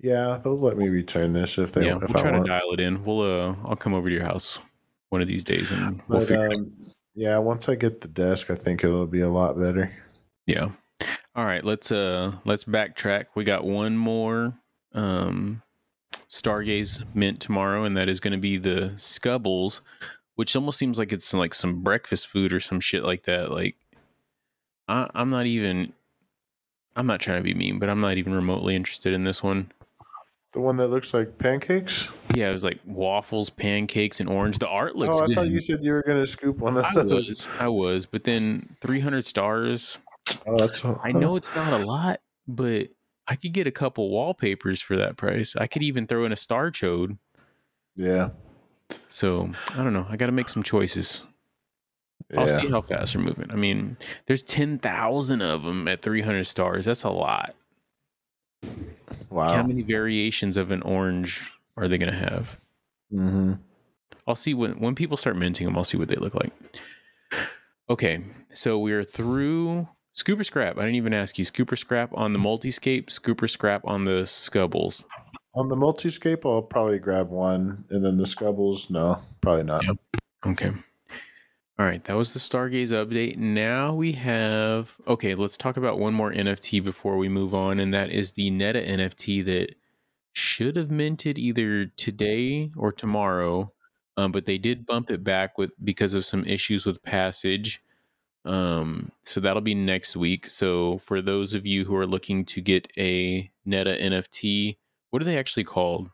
Yeah, 0.00 0.36
they'll 0.42 0.56
let 0.56 0.76
me 0.76 0.88
return 0.88 1.32
this 1.32 1.56
if 1.56 1.70
they 1.70 1.86
yeah, 1.86 1.94
if 2.02 2.12
we'll 2.12 2.18
I 2.18 2.20
try 2.20 2.30
to 2.32 2.44
dial 2.44 2.72
it 2.72 2.80
in. 2.80 3.04
We'll 3.04 3.20
uh, 3.20 3.54
I'll 3.64 3.76
come 3.76 3.94
over 3.94 4.08
to 4.08 4.14
your 4.14 4.24
house 4.24 4.58
one 5.10 5.22
of 5.22 5.28
these 5.28 5.44
days 5.44 5.70
and 5.70 6.02
we'll 6.08 6.18
But 6.18 6.28
figure 6.28 6.46
it 6.46 6.52
out. 6.52 6.58
um, 6.58 6.72
yeah, 7.14 7.38
once 7.38 7.68
I 7.68 7.76
get 7.76 8.00
the 8.00 8.08
desk, 8.08 8.50
I 8.50 8.56
think 8.56 8.82
it'll 8.82 9.06
be 9.06 9.20
a 9.20 9.30
lot 9.30 9.56
better. 9.56 9.88
Yeah. 10.48 10.70
All 11.36 11.44
right, 11.44 11.64
let's 11.64 11.92
uh 11.92 12.32
let's 12.44 12.64
backtrack. 12.64 13.26
We 13.36 13.44
got 13.44 13.64
one 13.64 13.96
more 13.96 14.52
um 14.94 15.62
Stargaze 16.28 17.04
mint 17.14 17.38
tomorrow, 17.38 17.84
and 17.84 17.96
that 17.96 18.08
is 18.08 18.18
going 18.18 18.32
to 18.32 18.38
be 18.38 18.58
the 18.58 18.92
Scubbles, 18.96 19.80
which 20.38 20.54
almost 20.54 20.78
seems 20.78 21.00
like 21.00 21.12
it's 21.12 21.34
like 21.34 21.52
some 21.52 21.82
breakfast 21.82 22.28
food 22.28 22.52
or 22.52 22.60
some 22.60 22.78
shit 22.78 23.02
like 23.02 23.24
that. 23.24 23.50
Like, 23.50 23.74
I, 24.86 25.10
I'm 25.12 25.30
not 25.30 25.46
even. 25.46 25.92
I'm 26.94 27.08
not 27.08 27.20
trying 27.20 27.38
to 27.38 27.42
be 27.42 27.54
mean, 27.54 27.80
but 27.80 27.88
I'm 27.88 28.00
not 28.00 28.18
even 28.18 28.32
remotely 28.32 28.76
interested 28.76 29.12
in 29.12 29.24
this 29.24 29.42
one. 29.42 29.72
The 30.52 30.60
one 30.60 30.76
that 30.76 30.88
looks 30.88 31.12
like 31.12 31.38
pancakes. 31.38 32.08
Yeah, 32.34 32.50
it 32.50 32.52
was 32.52 32.62
like 32.62 32.78
waffles, 32.86 33.50
pancakes, 33.50 34.20
and 34.20 34.28
orange. 34.28 34.60
The 34.60 34.68
art 34.68 34.94
looks 34.94 35.18
oh, 35.18 35.24
I 35.24 35.26
good. 35.26 35.34
thought 35.34 35.48
you 35.48 35.60
said 35.60 35.82
you 35.82 35.90
were 35.90 36.04
gonna 36.06 36.26
scoop 36.26 36.58
one 36.58 36.76
of 36.76 36.84
I 36.84 36.94
those. 36.94 37.28
was, 37.28 37.48
I 37.58 37.66
was, 37.66 38.06
but 38.06 38.22
then 38.22 38.60
300 38.80 39.26
stars. 39.26 39.98
Oh, 40.46 40.56
that's. 40.56 40.84
I 40.84 41.10
know 41.10 41.34
it's 41.34 41.52
not 41.56 41.80
a 41.80 41.84
lot, 41.84 42.20
but 42.46 42.90
I 43.26 43.34
could 43.34 43.52
get 43.52 43.66
a 43.66 43.72
couple 43.72 44.08
wallpapers 44.08 44.80
for 44.80 44.96
that 44.98 45.16
price. 45.16 45.56
I 45.56 45.66
could 45.66 45.82
even 45.82 46.06
throw 46.06 46.26
in 46.26 46.30
a 46.30 46.36
star 46.36 46.70
chode. 46.70 47.18
Yeah. 47.96 48.28
So 49.08 49.50
I 49.74 49.76
don't 49.82 49.92
know. 49.92 50.06
I 50.08 50.16
got 50.16 50.26
to 50.26 50.32
make 50.32 50.48
some 50.48 50.62
choices. 50.62 51.24
Yeah. 52.30 52.40
I'll 52.40 52.48
see 52.48 52.68
how 52.68 52.82
fast 52.82 53.14
they're 53.14 53.22
moving. 53.22 53.50
I 53.50 53.56
mean, 53.56 53.96
there's 54.26 54.42
10,000 54.42 55.40
of 55.42 55.62
them 55.62 55.88
at 55.88 56.02
300 56.02 56.44
stars. 56.44 56.84
That's 56.84 57.04
a 57.04 57.10
lot. 57.10 57.54
Wow. 59.30 59.48
How 59.48 59.62
many 59.62 59.82
variations 59.82 60.56
of 60.56 60.70
an 60.70 60.82
orange 60.82 61.40
are 61.76 61.88
they 61.88 61.96
going 61.98 62.12
to 62.12 62.18
have? 62.18 62.58
mm-hmm. 63.12 63.54
I'll 64.26 64.34
see 64.34 64.52
when 64.52 64.72
when 64.78 64.94
people 64.94 65.16
start 65.16 65.36
minting 65.36 65.66
them. 65.66 65.76
I'll 65.76 65.84
see 65.84 65.96
what 65.96 66.08
they 66.08 66.16
look 66.16 66.34
like. 66.34 66.52
Okay, 67.88 68.22
so 68.52 68.78
we're 68.78 69.04
through 69.04 69.88
Scooper 70.14 70.44
Scrap. 70.44 70.76
I 70.76 70.82
didn't 70.82 70.96
even 70.96 71.14
ask 71.14 71.38
you. 71.38 71.46
Scooper 71.46 71.78
Scrap 71.78 72.10
on 72.14 72.34
the 72.34 72.38
Multiscape. 72.38 73.06
Scooper 73.06 73.48
Scrap 73.48 73.86
on 73.86 74.04
the 74.04 74.26
Scubbles. 74.26 75.04
On 75.58 75.66
the 75.66 75.74
multiscape, 75.74 76.48
I'll 76.48 76.62
probably 76.62 77.00
grab 77.00 77.30
one, 77.30 77.84
and 77.90 78.04
then 78.04 78.16
the 78.16 78.26
scubbles, 78.26 78.90
no, 78.90 79.18
probably 79.40 79.64
not. 79.64 79.84
Yep. 79.84 79.96
Okay. 80.46 80.68
All 80.68 81.84
right, 81.84 82.02
that 82.04 82.16
was 82.16 82.32
the 82.32 82.38
Stargaze 82.38 82.92
update. 82.92 83.38
Now 83.38 83.92
we 83.92 84.12
have 84.12 84.94
okay, 85.08 85.34
let's 85.34 85.56
talk 85.56 85.76
about 85.76 85.98
one 85.98 86.14
more 86.14 86.32
NFT 86.32 86.84
before 86.84 87.16
we 87.16 87.28
move 87.28 87.56
on, 87.56 87.80
and 87.80 87.92
that 87.92 88.12
is 88.12 88.30
the 88.30 88.50
Neta 88.50 88.80
NFT 88.80 89.44
that 89.46 89.74
should 90.32 90.76
have 90.76 90.92
minted 90.92 91.40
either 91.40 91.86
today 91.86 92.70
or 92.76 92.92
tomorrow, 92.92 93.68
um, 94.16 94.30
but 94.30 94.46
they 94.46 94.58
did 94.58 94.86
bump 94.86 95.10
it 95.10 95.24
back 95.24 95.58
with 95.58 95.72
because 95.82 96.14
of 96.14 96.24
some 96.24 96.44
issues 96.44 96.86
with 96.86 97.02
passage. 97.02 97.82
Um, 98.44 99.10
so 99.24 99.40
that'll 99.40 99.60
be 99.60 99.74
next 99.74 100.16
week. 100.16 100.48
So 100.48 100.98
for 100.98 101.20
those 101.20 101.52
of 101.52 101.66
you 101.66 101.84
who 101.84 101.96
are 101.96 102.06
looking 102.06 102.44
to 102.44 102.60
get 102.60 102.86
a 102.96 103.50
Neta 103.64 103.90
NFT, 104.00 104.76
what 105.10 105.22
are 105.22 105.24
they 105.24 105.38
actually 105.38 105.64
called? 105.64 106.10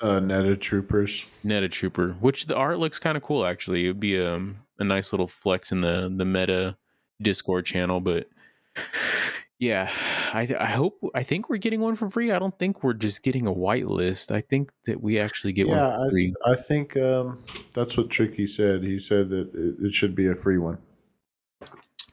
Uh, 0.00 0.20
Neta 0.20 0.56
Troopers. 0.56 1.24
Neta 1.42 1.68
Trooper, 1.68 2.12
which 2.20 2.46
the 2.46 2.56
art 2.56 2.78
looks 2.78 2.98
kind 2.98 3.16
of 3.16 3.22
cool 3.22 3.44
actually. 3.44 3.84
It 3.84 3.88
would 3.88 4.00
be 4.00 4.16
a, 4.16 4.36
a 4.78 4.84
nice 4.84 5.12
little 5.12 5.26
flex 5.26 5.72
in 5.72 5.80
the 5.80 6.12
the 6.16 6.24
meta 6.24 6.76
Discord 7.20 7.66
channel, 7.66 8.00
but 8.00 8.28
yeah, 9.58 9.90
I 10.32 10.54
I 10.58 10.66
hope 10.66 11.00
I 11.14 11.24
think 11.24 11.48
we're 11.48 11.56
getting 11.56 11.80
one 11.80 11.96
for 11.96 12.08
free. 12.08 12.30
I 12.30 12.38
don't 12.38 12.56
think 12.60 12.84
we're 12.84 12.92
just 12.92 13.24
getting 13.24 13.48
a 13.48 13.52
whitelist. 13.52 14.30
I 14.30 14.40
think 14.40 14.70
that 14.86 15.02
we 15.02 15.18
actually 15.18 15.52
get 15.52 15.66
yeah, 15.66 15.88
one 15.88 15.98
for 15.98 16.06
I, 16.06 16.10
free. 16.10 16.34
I 16.46 16.54
think 16.54 16.96
um, 16.96 17.42
that's 17.74 17.96
what 17.96 18.08
Tricky 18.08 18.46
said. 18.46 18.84
He 18.84 19.00
said 19.00 19.28
that 19.30 19.52
it, 19.52 19.86
it 19.86 19.94
should 19.94 20.14
be 20.14 20.28
a 20.28 20.34
free 20.34 20.58
one. 20.58 20.78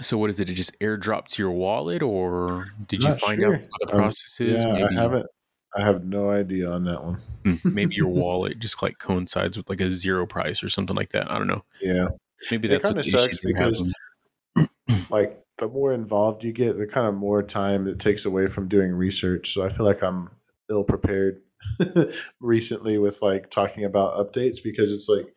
So 0.02 0.18
what 0.18 0.30
is 0.30 0.40
it? 0.40 0.50
It 0.50 0.56
just 0.56 0.78
airdrop 0.80 1.28
to 1.28 1.44
your 1.44 1.52
wallet, 1.52 2.02
or 2.02 2.66
did 2.88 3.06
I'm 3.06 3.12
you 3.12 3.18
find 3.18 3.40
sure. 3.40 3.56
out 3.56 3.62
what 3.62 3.82
the 3.82 3.94
Um, 3.94 4.02
process 4.02 4.42
is? 4.42 4.54
Yeah, 4.54 4.74
maybe, 4.74 4.98
I 4.98 5.02
haven't. 5.02 5.26
I 5.76 5.84
have 5.84 6.06
no 6.06 6.30
idea 6.30 6.70
on 6.70 6.84
that 6.86 7.04
one. 7.04 7.18
hmm, 7.44 7.56
maybe 7.66 7.96
your 7.96 8.08
wallet 8.08 8.60
just 8.60 8.82
like 8.82 8.98
coincides 8.98 9.58
with 9.58 9.70
like 9.70 9.82
a 9.82 9.92
zero 9.92 10.26
price 10.26 10.64
or 10.64 10.70
something 10.70 10.96
like 10.96 11.12
that. 11.12 11.30
I 11.32 11.38
don't 11.38 11.48
know. 11.48 11.64
Yeah, 11.82 12.08
Maybe 12.52 12.68
It 12.68 12.82
that's 12.82 12.84
kinda 12.84 13.04
sucks 13.04 13.40
because 13.40 13.84
like 15.10 15.42
the 15.58 15.68
more 15.68 15.94
involved 15.94 16.44
you 16.44 16.52
get, 16.52 16.78
the 16.78 16.88
kind 16.88 17.08
of 17.08 17.16
more 17.16 17.42
time 17.42 17.88
it 17.88 18.00
takes 18.00 18.26
away 18.26 18.48
from 18.48 18.68
doing 18.68 18.92
research. 18.92 19.54
So 19.54 19.64
I 19.64 19.70
feel 19.70 19.86
like 19.86 20.04
I'm 20.04 20.30
ill 20.70 20.84
prepared 20.84 21.42
recently 22.40 22.98
with 22.98 23.22
like 23.22 23.50
talking 23.50 23.86
about 23.86 24.18
updates 24.18 24.58
because 24.64 24.92
it's 24.92 25.08
like, 25.10 25.34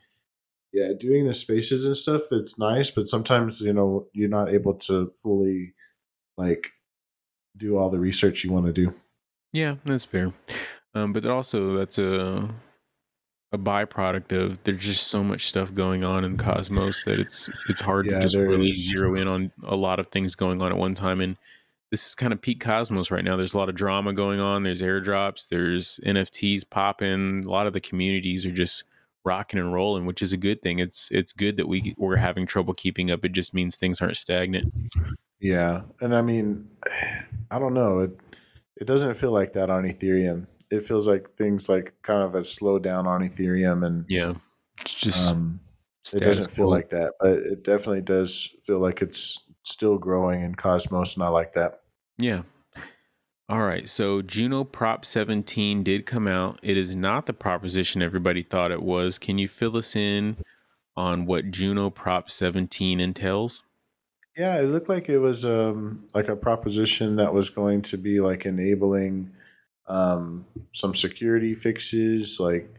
yeah, 0.72 0.92
doing 0.98 1.26
the 1.26 1.34
spaces 1.34 1.86
and 1.86 1.96
stuff, 1.96 2.22
it's 2.30 2.58
nice, 2.58 2.90
but 2.90 3.08
sometimes 3.08 3.60
you 3.60 3.72
know 3.72 4.06
you're 4.12 4.28
not 4.28 4.52
able 4.52 4.74
to 4.74 5.10
fully 5.22 5.74
like 6.36 6.70
do 7.56 7.76
all 7.78 7.90
the 7.90 7.98
research 7.98 8.44
you 8.44 8.52
want 8.52 8.66
to 8.66 8.72
do. 8.72 8.92
Yeah, 9.58 9.74
that's 9.84 10.04
fair. 10.04 10.32
Um, 10.94 11.12
but 11.12 11.26
also 11.26 11.76
that's 11.76 11.98
a 11.98 12.48
a 13.50 13.58
byproduct 13.58 14.30
of 14.32 14.62
there's 14.62 14.84
just 14.84 15.08
so 15.08 15.24
much 15.24 15.46
stuff 15.48 15.72
going 15.74 16.04
on 16.04 16.24
in 16.24 16.36
Cosmos 16.36 17.02
that 17.04 17.18
it's 17.18 17.50
it's 17.68 17.80
hard 17.80 18.06
Yeah, 18.06 18.16
to 18.16 18.20
just 18.20 18.36
really 18.36 18.68
is. 18.68 18.88
zero 18.88 19.16
in 19.16 19.26
on 19.26 19.50
a 19.64 19.74
lot 19.74 19.98
of 19.98 20.06
things 20.08 20.34
going 20.36 20.62
on 20.62 20.70
at 20.70 20.78
one 20.78 20.94
time. 20.94 21.20
And 21.20 21.36
this 21.90 22.06
is 22.06 22.14
kind 22.14 22.32
of 22.32 22.40
peak 22.40 22.60
Cosmos 22.60 23.10
right 23.10 23.24
now. 23.24 23.36
There's 23.36 23.54
a 23.54 23.58
lot 23.58 23.68
of 23.68 23.74
drama 23.74 24.12
going 24.12 24.38
on. 24.38 24.62
There's 24.62 24.82
airdrops. 24.82 25.48
There's 25.48 25.98
NFTs 26.04 26.68
popping. 26.70 27.42
A 27.44 27.50
lot 27.50 27.66
of 27.66 27.72
the 27.72 27.80
communities 27.80 28.46
are 28.46 28.52
just 28.52 28.84
rocking 29.24 29.58
and 29.58 29.72
rolling, 29.72 30.06
which 30.06 30.22
is 30.22 30.32
a 30.32 30.36
good 30.36 30.62
thing. 30.62 30.78
It's 30.78 31.10
it's 31.10 31.32
good 31.32 31.56
that 31.56 31.66
we 31.66 31.94
we're 31.98 32.16
having 32.16 32.46
trouble 32.46 32.74
keeping 32.74 33.10
up. 33.10 33.24
It 33.24 33.32
just 33.32 33.54
means 33.54 33.74
things 33.76 34.00
aren't 34.00 34.16
stagnant. 34.16 34.72
Yeah, 35.40 35.82
and 36.00 36.14
I 36.14 36.20
mean, 36.22 36.68
I 37.50 37.58
don't 37.58 37.74
know. 37.74 38.00
It 38.00 38.10
it 38.80 38.86
doesn't 38.86 39.14
feel 39.14 39.32
like 39.32 39.52
that 39.52 39.70
on 39.70 39.84
Ethereum. 39.84 40.46
It 40.70 40.84
feels 40.84 41.08
like 41.08 41.34
things 41.36 41.68
like 41.68 41.94
kind 42.02 42.22
of 42.22 42.34
a 42.34 42.40
slowdown 42.40 43.06
on 43.06 43.22
Ethereum, 43.22 43.86
and 43.86 44.04
Yeah, 44.08 44.34
it's 44.80 44.94
just 44.94 45.30
um, 45.30 45.60
it 46.12 46.20
doesn't 46.20 46.50
feel 46.50 46.70
like 46.70 46.90
that, 46.90 47.14
but 47.20 47.38
it 47.38 47.64
definitely 47.64 48.02
does 48.02 48.54
feel 48.62 48.78
like 48.78 49.02
it's 49.02 49.44
still 49.64 49.98
growing 49.98 50.42
in 50.42 50.54
Cosmos, 50.54 51.14
and 51.14 51.22
I 51.22 51.28
like 51.28 51.52
that. 51.54 51.80
Yeah. 52.18 52.42
All 53.50 53.62
right. 53.62 53.88
So 53.88 54.20
Juno 54.20 54.62
Prop 54.62 55.06
17 55.06 55.82
did 55.82 56.04
come 56.04 56.28
out. 56.28 56.60
It 56.62 56.76
is 56.76 56.94
not 56.94 57.24
the 57.24 57.32
proposition 57.32 58.02
everybody 58.02 58.42
thought 58.42 58.70
it 58.70 58.82
was. 58.82 59.18
Can 59.18 59.38
you 59.38 59.48
fill 59.48 59.76
us 59.78 59.96
in 59.96 60.36
on 60.96 61.24
what 61.24 61.50
Juno 61.50 61.88
Prop 61.88 62.30
17 62.30 63.00
entails? 63.00 63.62
Yeah, 64.38 64.60
it 64.60 64.66
looked 64.66 64.88
like 64.88 65.08
it 65.08 65.18
was 65.18 65.44
um, 65.44 66.04
like 66.14 66.28
a 66.28 66.36
proposition 66.36 67.16
that 67.16 67.34
was 67.34 67.50
going 67.50 67.82
to 67.82 67.96
be 67.96 68.20
like 68.20 68.46
enabling 68.46 69.32
um, 69.88 70.46
some 70.72 70.94
security 70.94 71.54
fixes, 71.54 72.38
like 72.38 72.72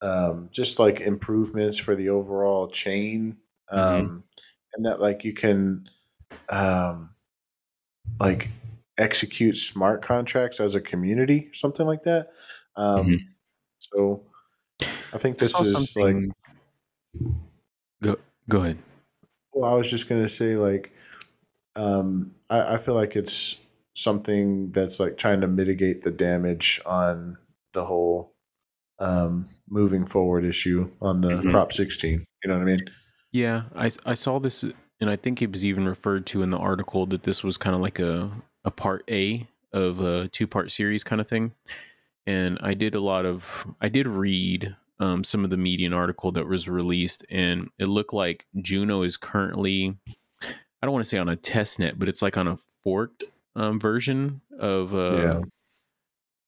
um, 0.00 0.48
just 0.50 0.78
like 0.78 1.02
improvements 1.02 1.76
for 1.76 1.94
the 1.94 2.08
overall 2.08 2.68
chain, 2.68 3.36
mm-hmm. 3.70 3.78
um, 3.78 4.24
and 4.72 4.86
that 4.86 5.00
like 5.00 5.22
you 5.22 5.34
can 5.34 5.86
um, 6.48 7.10
like 8.18 8.50
execute 8.96 9.58
smart 9.58 10.00
contracts 10.00 10.60
as 10.60 10.74
a 10.74 10.80
community, 10.80 11.50
something 11.52 11.86
like 11.86 12.04
that. 12.04 12.30
Um, 12.74 13.06
mm-hmm. 13.06 13.26
So 13.80 14.22
I 15.12 15.18
think 15.18 15.36
this 15.36 15.54
I 15.54 15.60
is 15.60 15.72
something... 15.72 16.32
like 17.20 17.34
go 18.02 18.16
go 18.48 18.60
ahead. 18.62 18.78
Well, 19.54 19.72
I 19.72 19.76
was 19.76 19.90
just 19.90 20.08
gonna 20.08 20.28
say 20.28 20.56
like 20.56 20.92
um, 21.76 22.34
I, 22.50 22.74
I 22.74 22.76
feel 22.76 22.94
like 22.94 23.16
it's 23.16 23.58
something 23.94 24.70
that's 24.72 25.00
like 25.00 25.16
trying 25.16 25.40
to 25.40 25.48
mitigate 25.48 26.02
the 26.02 26.10
damage 26.10 26.80
on 26.84 27.36
the 27.72 27.84
whole 27.84 28.32
um, 28.98 29.46
moving 29.68 30.06
forward 30.06 30.44
issue 30.44 30.88
on 31.00 31.20
the 31.20 31.30
mm-hmm. 31.30 31.50
Prop 31.50 31.72
16. 31.72 32.24
You 32.42 32.48
know 32.48 32.54
what 32.54 32.62
I 32.62 32.64
mean? 32.64 32.80
Yeah, 33.32 33.62
I 33.74 33.90
I 34.06 34.14
saw 34.14 34.38
this, 34.38 34.62
and 34.62 35.10
I 35.10 35.16
think 35.16 35.42
it 35.42 35.50
was 35.50 35.64
even 35.64 35.88
referred 35.88 36.26
to 36.26 36.42
in 36.42 36.50
the 36.50 36.58
article 36.58 37.06
that 37.06 37.24
this 37.24 37.42
was 37.42 37.56
kind 37.56 37.74
of 37.74 37.82
like 37.82 37.98
a 37.98 38.30
a 38.64 38.70
part 38.70 39.04
A 39.10 39.46
of 39.72 40.00
a 40.00 40.28
two 40.28 40.46
part 40.46 40.70
series 40.70 41.02
kind 41.02 41.20
of 41.20 41.28
thing. 41.28 41.52
And 42.26 42.58
I 42.62 42.74
did 42.74 42.94
a 42.94 43.00
lot 43.00 43.26
of 43.26 43.66
I 43.80 43.88
did 43.88 44.06
read 44.06 44.76
um, 45.00 45.24
some 45.24 45.44
of 45.44 45.50
the 45.50 45.56
Medium 45.56 45.92
article 45.92 46.32
that 46.32 46.46
was 46.46 46.68
released, 46.68 47.24
and 47.30 47.68
it 47.78 47.86
looked 47.86 48.12
like 48.12 48.46
Juno 48.60 49.02
is 49.02 49.16
currently 49.16 49.96
I 50.84 50.86
don't 50.86 50.92
want 50.92 51.04
to 51.04 51.08
say 51.08 51.16
on 51.16 51.30
a 51.30 51.36
test 51.36 51.78
net, 51.78 51.98
but 51.98 52.10
it's 52.10 52.20
like 52.20 52.36
on 52.36 52.46
a 52.46 52.58
forked 52.82 53.24
um, 53.56 53.80
version 53.80 54.42
of 54.58 54.94
uh, 54.94 55.16
yeah. 55.16 55.40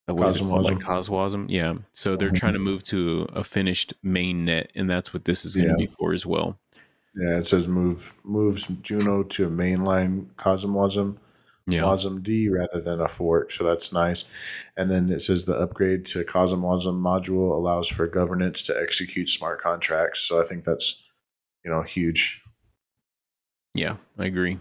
Uh, 0.07 0.13
what 0.13 0.27
is 0.27 0.35
it 0.35 0.43
called? 0.43 0.63
Like 0.63 0.77
CosmWasm. 0.77 1.47
Yeah. 1.49 1.73
So 1.93 2.15
they're 2.15 2.29
trying 2.29 2.53
to 2.53 2.59
move 2.59 2.83
to 2.83 3.27
a 3.33 3.43
finished 3.43 3.95
main 4.03 4.45
net, 4.45 4.71
and 4.75 4.87
that's 4.87 5.11
what 5.11 5.25
this 5.25 5.43
is 5.43 5.55
going 5.55 5.69
to 5.69 5.73
yeah. 5.73 5.87
be 5.87 5.87
for 5.87 6.13
as 6.13 6.23
well. 6.23 6.59
Yeah, 7.15 7.39
it 7.39 7.47
says 7.47 7.67
move 7.67 8.13
moves 8.23 8.67
Juno 8.83 9.23
to 9.23 9.47
a 9.47 9.49
mainline 9.49 10.27
CosmWasm 10.35 11.17
yeah. 11.67 11.81
Wasm 11.81 12.23
D 12.23 12.47
rather 12.49 12.81
than 12.81 13.01
a 13.01 13.07
fork, 13.07 13.51
so 13.51 13.63
that's 13.63 13.91
nice. 13.91 14.23
And 14.77 14.89
then 14.89 15.09
it 15.09 15.21
says 15.21 15.45
the 15.45 15.55
upgrade 15.55 16.05
to 16.07 16.23
CosmWasm 16.23 16.99
module 17.01 17.51
allows 17.51 17.89
for 17.89 18.07
governance 18.07 18.61
to 18.63 18.81
execute 18.81 19.27
smart 19.27 19.59
contracts. 19.59 20.21
So 20.21 20.39
I 20.39 20.45
think 20.45 20.63
that's 20.63 21.03
you 21.65 21.71
know 21.71 21.81
huge. 21.81 22.41
Yeah, 23.73 23.97
I 24.17 24.25
agree. 24.25 24.57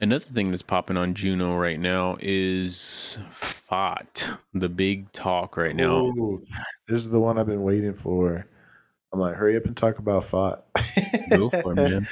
Another 0.00 0.24
thing 0.24 0.50
that's 0.50 0.62
popping 0.62 0.96
on 0.96 1.14
Juno 1.14 1.56
right 1.56 1.78
now 1.78 2.16
is 2.20 3.16
FOT, 3.30 4.28
the 4.54 4.68
big 4.68 5.10
talk 5.12 5.56
right 5.56 5.74
now. 5.74 6.06
Ooh, 6.06 6.44
this 6.88 6.98
is 6.98 7.08
the 7.08 7.20
one 7.20 7.38
I've 7.38 7.46
been 7.46 7.62
waiting 7.62 7.94
for. 7.94 8.46
I'm 9.12 9.20
like, 9.20 9.36
hurry 9.36 9.56
up 9.56 9.64
and 9.64 9.76
talk 9.76 9.98
about 9.98 10.24
FOT. 10.24 10.64
Go 11.30 11.48
for 11.48 11.72
it, 11.72 11.76
man. 11.76 12.06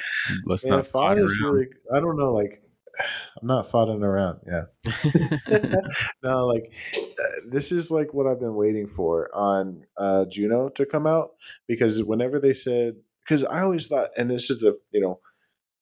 Let's 0.47 0.64
yeah, 0.64 0.77
not 0.77 0.87
FOT 0.87 1.19
is 1.19 1.38
around. 1.38 1.53
really. 1.53 1.66
I 1.92 2.01
don't 2.01 2.16
know. 2.16 2.33
Like, 2.33 2.62
I'm 3.41 3.47
not 3.47 3.67
fighting 3.67 4.03
around. 4.03 4.41
Yeah. 4.47 4.65
no, 6.23 6.47
like 6.47 6.73
uh, 6.97 7.41
this 7.51 7.73
is 7.73 7.91
like 7.91 8.15
what 8.15 8.27
I've 8.27 8.41
been 8.41 8.55
waiting 8.55 8.87
for 8.87 9.35
on 9.35 9.85
uh, 9.97 10.25
Juno 10.27 10.69
to 10.71 10.87
come 10.87 11.07
out 11.07 11.31
because 11.67 12.03
whenever 12.03 12.39
they 12.39 12.55
said, 12.55 12.95
because 13.21 13.45
I 13.45 13.63
always 13.63 13.87
thought, 13.87 14.11
and 14.17 14.31
this 14.31 14.51
is 14.51 14.61
the 14.61 14.79
you 14.93 15.01
know, 15.01 15.21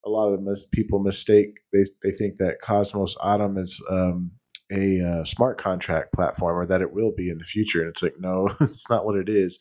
a 0.04 0.10
lot 0.10 0.32
of 0.32 0.44
the 0.44 0.64
people 0.72 0.98
mistake 0.98 1.58
they 1.72 1.84
they 2.02 2.12
think 2.12 2.36
that 2.36 2.60
Cosmos 2.60 3.16
Atom 3.22 3.58
is 3.58 3.82
um, 3.90 4.32
a 4.72 5.00
uh, 5.00 5.24
smart 5.24 5.58
contract 5.58 6.12
platform 6.12 6.56
or 6.56 6.66
that 6.66 6.80
it 6.80 6.92
will 6.92 7.12
be 7.12 7.28
in 7.28 7.38
the 7.38 7.44
future 7.44 7.80
and 7.80 7.88
it's 7.90 8.02
like 8.02 8.14
no 8.18 8.48
it's 8.60 8.88
not 8.88 9.04
what 9.04 9.16
it 9.16 9.28
is 9.28 9.58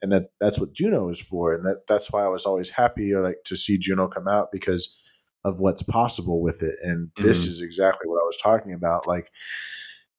and 0.00 0.10
that 0.10 0.30
that's 0.40 0.58
what 0.58 0.72
juno 0.72 1.08
is 1.10 1.20
for 1.20 1.52
and 1.52 1.64
that 1.66 1.86
that's 1.86 2.10
why 2.10 2.24
i 2.24 2.28
was 2.28 2.46
always 2.46 2.70
happy 2.70 3.12
or 3.12 3.22
like 3.22 3.36
to 3.44 3.54
see 3.54 3.76
juno 3.76 4.08
come 4.08 4.26
out 4.26 4.50
because 4.50 4.98
of 5.46 5.60
what's 5.60 5.82
possible 5.82 6.42
with 6.42 6.62
it. 6.62 6.76
And 6.82 7.06
mm-hmm. 7.08 7.26
this 7.26 7.46
is 7.46 7.62
exactly 7.62 8.08
what 8.08 8.20
I 8.20 8.26
was 8.26 8.36
talking 8.42 8.72
about. 8.72 9.06
Like, 9.06 9.30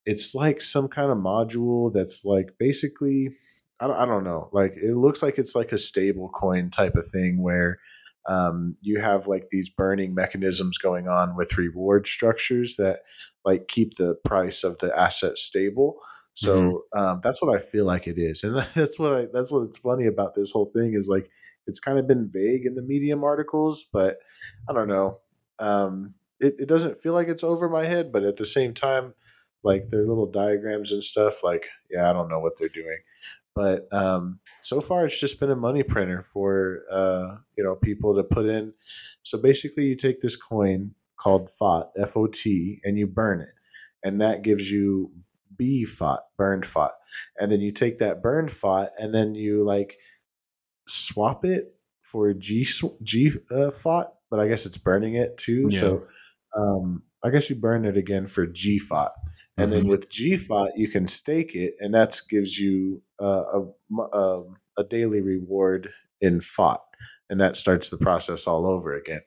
it's 0.06 0.34
like 0.34 0.62
some 0.62 0.88
kind 0.88 1.12
of 1.12 1.18
module 1.18 1.92
that's 1.92 2.24
like 2.24 2.54
basically, 2.58 3.32
I 3.82 3.88
don't, 3.88 3.98
I 3.98 4.06
don't 4.06 4.24
know. 4.24 4.50
Like, 4.54 4.74
it 4.78 4.96
looks 4.96 5.22
like 5.22 5.38
it's 5.38 5.54
like 5.54 5.74
a 5.74 5.78
stable 5.78 6.30
coin 6.30 6.72
type 6.72 6.96
of 6.96 7.06
thing 7.06 7.44
where 7.44 7.78
um, 8.28 8.78
you 8.80 9.02
have 9.02 9.28
like 9.28 9.50
these 9.52 9.70
burning 9.70 10.16
mechanisms 10.16 10.78
going 10.78 11.10
on 11.10 11.36
with 11.36 11.58
reward 11.58 12.08
structures 12.08 12.78
that 12.78 13.00
like 13.44 13.68
keep 13.68 13.96
the 13.98 14.16
price 14.24 14.64
of 14.64 14.78
the 14.78 14.98
asset 14.98 15.38
stable. 15.38 15.98
So 16.36 16.84
mm-hmm. 16.94 17.00
um, 17.00 17.20
that's 17.22 17.42
what 17.42 17.54
I 17.54 17.62
feel 17.62 17.86
like 17.86 18.08
it 18.08 18.18
is, 18.18 18.44
and 18.44 18.56
that's 18.76 19.00
what 19.00 19.14
I 19.14 19.28
that's 19.34 19.52
what's 19.52 19.78
funny 19.78 20.06
about 20.06 20.36
this 20.36 20.52
whole 20.52 20.72
thing 20.74 20.94
is 20.94 21.10
like 21.10 21.30
it's 21.68 21.80
kind 21.80 22.00
of 22.00 22.08
been 22.08 22.30
vague 22.32 22.66
in 22.66 22.76
the 22.76 22.82
Medium 22.82 23.24
articles, 23.24 23.86
but 23.92 24.18
I 24.70 24.74
don't 24.74 24.88
know. 24.88 25.20
Um, 25.60 26.14
it, 26.40 26.56
it 26.60 26.68
doesn't 26.68 26.98
feel 26.98 27.14
like 27.14 27.28
it's 27.28 27.44
over 27.44 27.70
my 27.70 27.86
head, 27.86 28.12
but 28.12 28.24
at 28.24 28.38
the 28.38 28.46
same 28.46 28.74
time, 28.74 29.14
like 29.64 29.90
their 29.90 30.06
little 30.06 30.28
diagrams 30.28 30.92
and 30.92 31.04
stuff, 31.04 31.44
like, 31.44 31.68
yeah, 31.90 32.10
I 32.10 32.14
don't 32.14 32.30
know 32.30 32.40
what 32.40 32.58
they're 32.58 32.70
doing. 32.70 33.00
But 33.56 33.92
um, 33.92 34.40
so 34.62 34.80
far, 34.82 35.06
it's 35.06 35.20
just 35.20 35.40
been 35.40 35.50
a 35.50 35.56
money 35.56 35.82
printer 35.82 36.22
for 36.22 36.84
uh, 36.92 37.38
you 37.58 37.64
know 37.64 37.76
people 37.76 38.16
to 38.16 38.24
put 38.24 38.46
in. 38.46 38.72
So 39.24 39.40
basically, 39.40 39.86
you 39.86 39.96
take 39.96 40.22
this 40.22 40.36
coin 40.36 40.94
called 41.18 41.50
FOT, 41.50 41.90
F 41.98 42.16
O 42.16 42.28
T, 42.28 42.80
and 42.84 43.00
you 43.00 43.08
burn 43.08 43.42
it, 43.42 43.56
and 44.04 44.22
that 44.22 44.44
gives 44.44 44.72
you 44.72 45.12
B 45.58 45.86
FOT, 45.86 46.20
burned 46.38 46.68
FOT, 46.68 46.92
and 47.40 47.52
then 47.52 47.60
you 47.60 47.72
take 47.72 47.98
that 47.98 48.22
burned 48.22 48.52
FOT, 48.52 48.92
and 49.00 49.12
then 49.12 49.34
you 49.34 49.64
like 49.64 49.98
swap 50.88 51.44
it 51.44 51.74
for 52.04 52.34
G 52.34 52.64
G 53.02 53.32
uh, 53.50 53.72
FOT, 53.72 54.14
but 54.30 54.40
I 54.40 54.48
guess 54.48 54.66
it's 54.66 54.78
burning 54.78 55.16
it 55.16 55.38
too. 55.38 55.68
Yeah. 55.70 55.80
So 55.80 56.04
um, 56.56 57.04
I 57.24 57.30
guess 57.30 57.50
you 57.50 57.56
burn 57.56 57.86
it 57.86 57.98
again 57.98 58.26
for 58.26 58.46
G 58.46 58.80
FOT, 58.80 59.12
and 59.58 59.72
mm-hmm. 59.72 59.82
then 59.82 59.88
with 59.88 60.10
G 60.10 60.38
FOT 60.38 60.72
you 60.76 60.88
can 60.88 61.08
stake 61.08 61.56
it, 61.56 61.76
and 61.80 61.94
that 61.94 62.20
gives 62.30 62.58
you 62.58 63.02
uh, 63.22 63.44
a, 63.54 63.62
a 64.00 64.18
um, 64.18 64.58
a 64.78 64.84
daily 64.84 65.22
reward 65.22 65.90
in 66.22 66.40
FOT, 66.40 66.82
and 67.30 67.40
that 67.42 67.58
starts 67.58 67.90
the 67.90 67.98
process 67.98 68.48
all 68.48 68.68
over 68.68 68.94
again. 68.94 69.22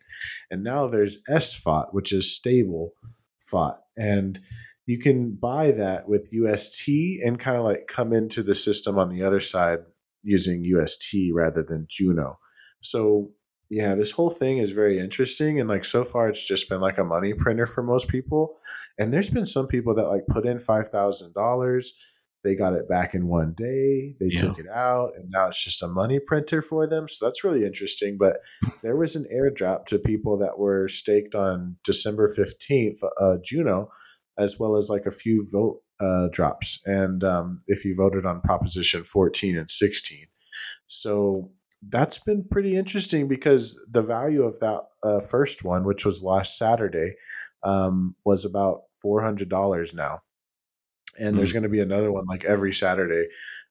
And 0.50 0.62
now 0.62 0.86
there's 0.86 1.18
S 1.28 1.54
FOT, 1.54 1.92
which 1.92 2.12
is 2.12 2.34
stable 2.34 2.94
FOT, 3.40 3.80
and 3.96 4.40
you 4.86 4.98
can 4.98 5.32
buy 5.32 5.70
that 5.72 6.08
with 6.08 6.32
UST 6.32 6.88
and 7.24 7.38
kind 7.38 7.56
of 7.56 7.64
like 7.64 7.86
come 7.86 8.12
into 8.12 8.42
the 8.42 8.54
system 8.54 8.98
on 8.98 9.08
the 9.08 9.22
other 9.22 9.40
side 9.40 9.78
using 10.22 10.64
UST 10.64 11.14
rather 11.32 11.62
than 11.62 11.86
Juno. 11.88 12.38
So 12.80 13.30
yeah, 13.70 13.94
this 13.94 14.10
whole 14.10 14.30
thing 14.30 14.58
is 14.58 14.72
very 14.72 14.98
interesting. 14.98 15.60
And 15.60 15.68
like 15.68 15.84
so 15.84 16.04
far, 16.04 16.28
it's 16.28 16.44
just 16.44 16.68
been 16.68 16.80
like 16.80 16.98
a 16.98 17.04
money 17.04 17.32
printer 17.32 17.66
for 17.66 17.84
most 17.84 18.08
people. 18.08 18.58
And 18.98 19.12
there's 19.12 19.30
been 19.30 19.46
some 19.46 19.68
people 19.68 19.94
that 19.94 20.08
like 20.08 20.26
put 20.28 20.44
in 20.44 20.58
$5,000. 20.58 21.86
They 22.42 22.56
got 22.56 22.72
it 22.72 22.88
back 22.88 23.14
in 23.14 23.28
one 23.28 23.54
day. 23.56 24.16
They 24.18 24.30
yeah. 24.30 24.40
took 24.40 24.58
it 24.58 24.66
out, 24.66 25.12
and 25.14 25.30
now 25.30 25.48
it's 25.48 25.62
just 25.62 25.82
a 25.82 25.88
money 25.88 26.18
printer 26.18 26.62
for 26.62 26.86
them. 26.86 27.06
So 27.06 27.26
that's 27.26 27.44
really 27.44 27.64
interesting. 27.64 28.16
But 28.18 28.38
there 28.82 28.96
was 28.96 29.14
an 29.14 29.26
airdrop 29.32 29.86
to 29.86 29.98
people 29.98 30.38
that 30.38 30.58
were 30.58 30.88
staked 30.88 31.34
on 31.34 31.76
December 31.84 32.28
15th, 32.28 33.02
uh, 33.20 33.36
Juno, 33.44 33.90
as 34.38 34.58
well 34.58 34.76
as 34.76 34.88
like 34.88 35.06
a 35.06 35.10
few 35.10 35.46
vote 35.52 35.82
uh, 36.00 36.28
drops. 36.32 36.80
And 36.86 37.22
um, 37.22 37.58
if 37.66 37.84
you 37.84 37.94
voted 37.94 38.24
on 38.24 38.40
Proposition 38.40 39.04
14 39.04 39.58
and 39.58 39.70
16. 39.70 40.26
So 40.86 41.52
that's 41.88 42.18
been 42.18 42.44
pretty 42.50 42.76
interesting 42.76 43.28
because 43.28 43.78
the 43.90 44.02
value 44.02 44.42
of 44.42 44.58
that 44.60 44.82
uh, 45.02 45.20
first 45.20 45.64
one, 45.64 45.84
which 45.84 46.04
was 46.04 46.22
last 46.22 46.58
Saturday, 46.58 47.14
um, 47.62 48.14
was 48.24 48.44
about 48.44 48.82
four 49.00 49.22
hundred 49.22 49.48
dollars 49.48 49.94
now, 49.94 50.20
and 51.18 51.34
mm. 51.34 51.36
there's 51.36 51.52
going 51.52 51.62
to 51.62 51.68
be 51.68 51.80
another 51.80 52.12
one 52.12 52.24
like 52.26 52.44
every 52.44 52.72
Saturday 52.72 53.26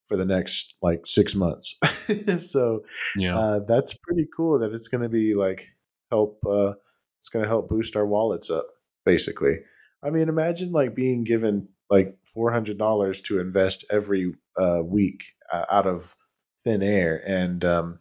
for 0.07 0.17
the 0.17 0.25
next 0.25 0.75
like 0.81 1.05
six 1.05 1.35
months. 1.35 1.77
so 2.37 2.81
yeah, 3.15 3.37
uh, 3.37 3.59
that's 3.67 3.93
pretty 3.93 4.27
cool 4.35 4.59
that 4.59 4.73
it's 4.73 4.87
going 4.87 5.03
to 5.03 5.09
be 5.09 5.35
like 5.35 5.67
help. 6.09 6.39
Uh, 6.45 6.73
it's 7.19 7.29
going 7.29 7.43
to 7.43 7.49
help 7.49 7.69
boost 7.69 7.95
our 7.95 8.07
wallets 8.07 8.49
up, 8.49 8.65
basically. 9.05 9.57
I 10.03 10.09
mean, 10.09 10.29
imagine 10.29 10.71
like 10.71 10.95
being 10.95 11.23
given 11.23 11.67
like 11.89 12.17
four 12.33 12.51
hundred 12.51 12.77
dollars 12.77 13.21
to 13.23 13.39
invest 13.39 13.85
every 13.91 14.33
uh, 14.59 14.81
week 14.83 15.23
uh, 15.51 15.65
out 15.69 15.85
of 15.85 16.15
thin 16.63 16.81
air 16.83 17.21
and 17.25 17.63
um, 17.65 17.99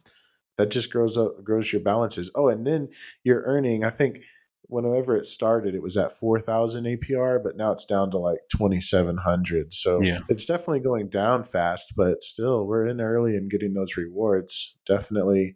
that 0.57 0.71
just 0.71 0.91
grows 0.93 1.17
up 1.17 1.43
grows 1.45 1.73
your 1.73 1.83
balances. 1.83 2.31
Oh, 2.35 2.49
and 2.49 2.67
then 2.67 2.89
you're 3.25 3.43
earning. 3.43 3.85
I 3.85 3.91
think 3.91 4.19
whenever 4.63 5.17
it 5.17 5.25
started, 5.27 5.75
it 5.75 5.83
was 5.83 5.97
at 5.97 6.13
four 6.13 6.41
thousand 6.41 6.85
APR, 6.85 7.43
but 7.43 7.57
now 7.57 7.73
it's 7.73 7.85
down 7.85 8.11
to 8.11 8.19
like 8.19 8.41
twenty 8.55 8.81
seven 8.81 9.17
hundred. 9.19 9.73
So 9.73 10.03
Yeah. 10.03 10.19
it's 10.29 10.45
definitely 10.45 10.81
going 10.81 11.09
down 11.09 11.45
fast, 11.45 11.95
but 11.97 12.23
still 12.23 12.67
we're 12.67 12.87
in 12.87 13.01
early 13.01 13.37
and 13.37 13.51
getting 13.51 13.73
those 13.73 13.97
rewards. 13.97 14.77
Definitely 14.87 15.55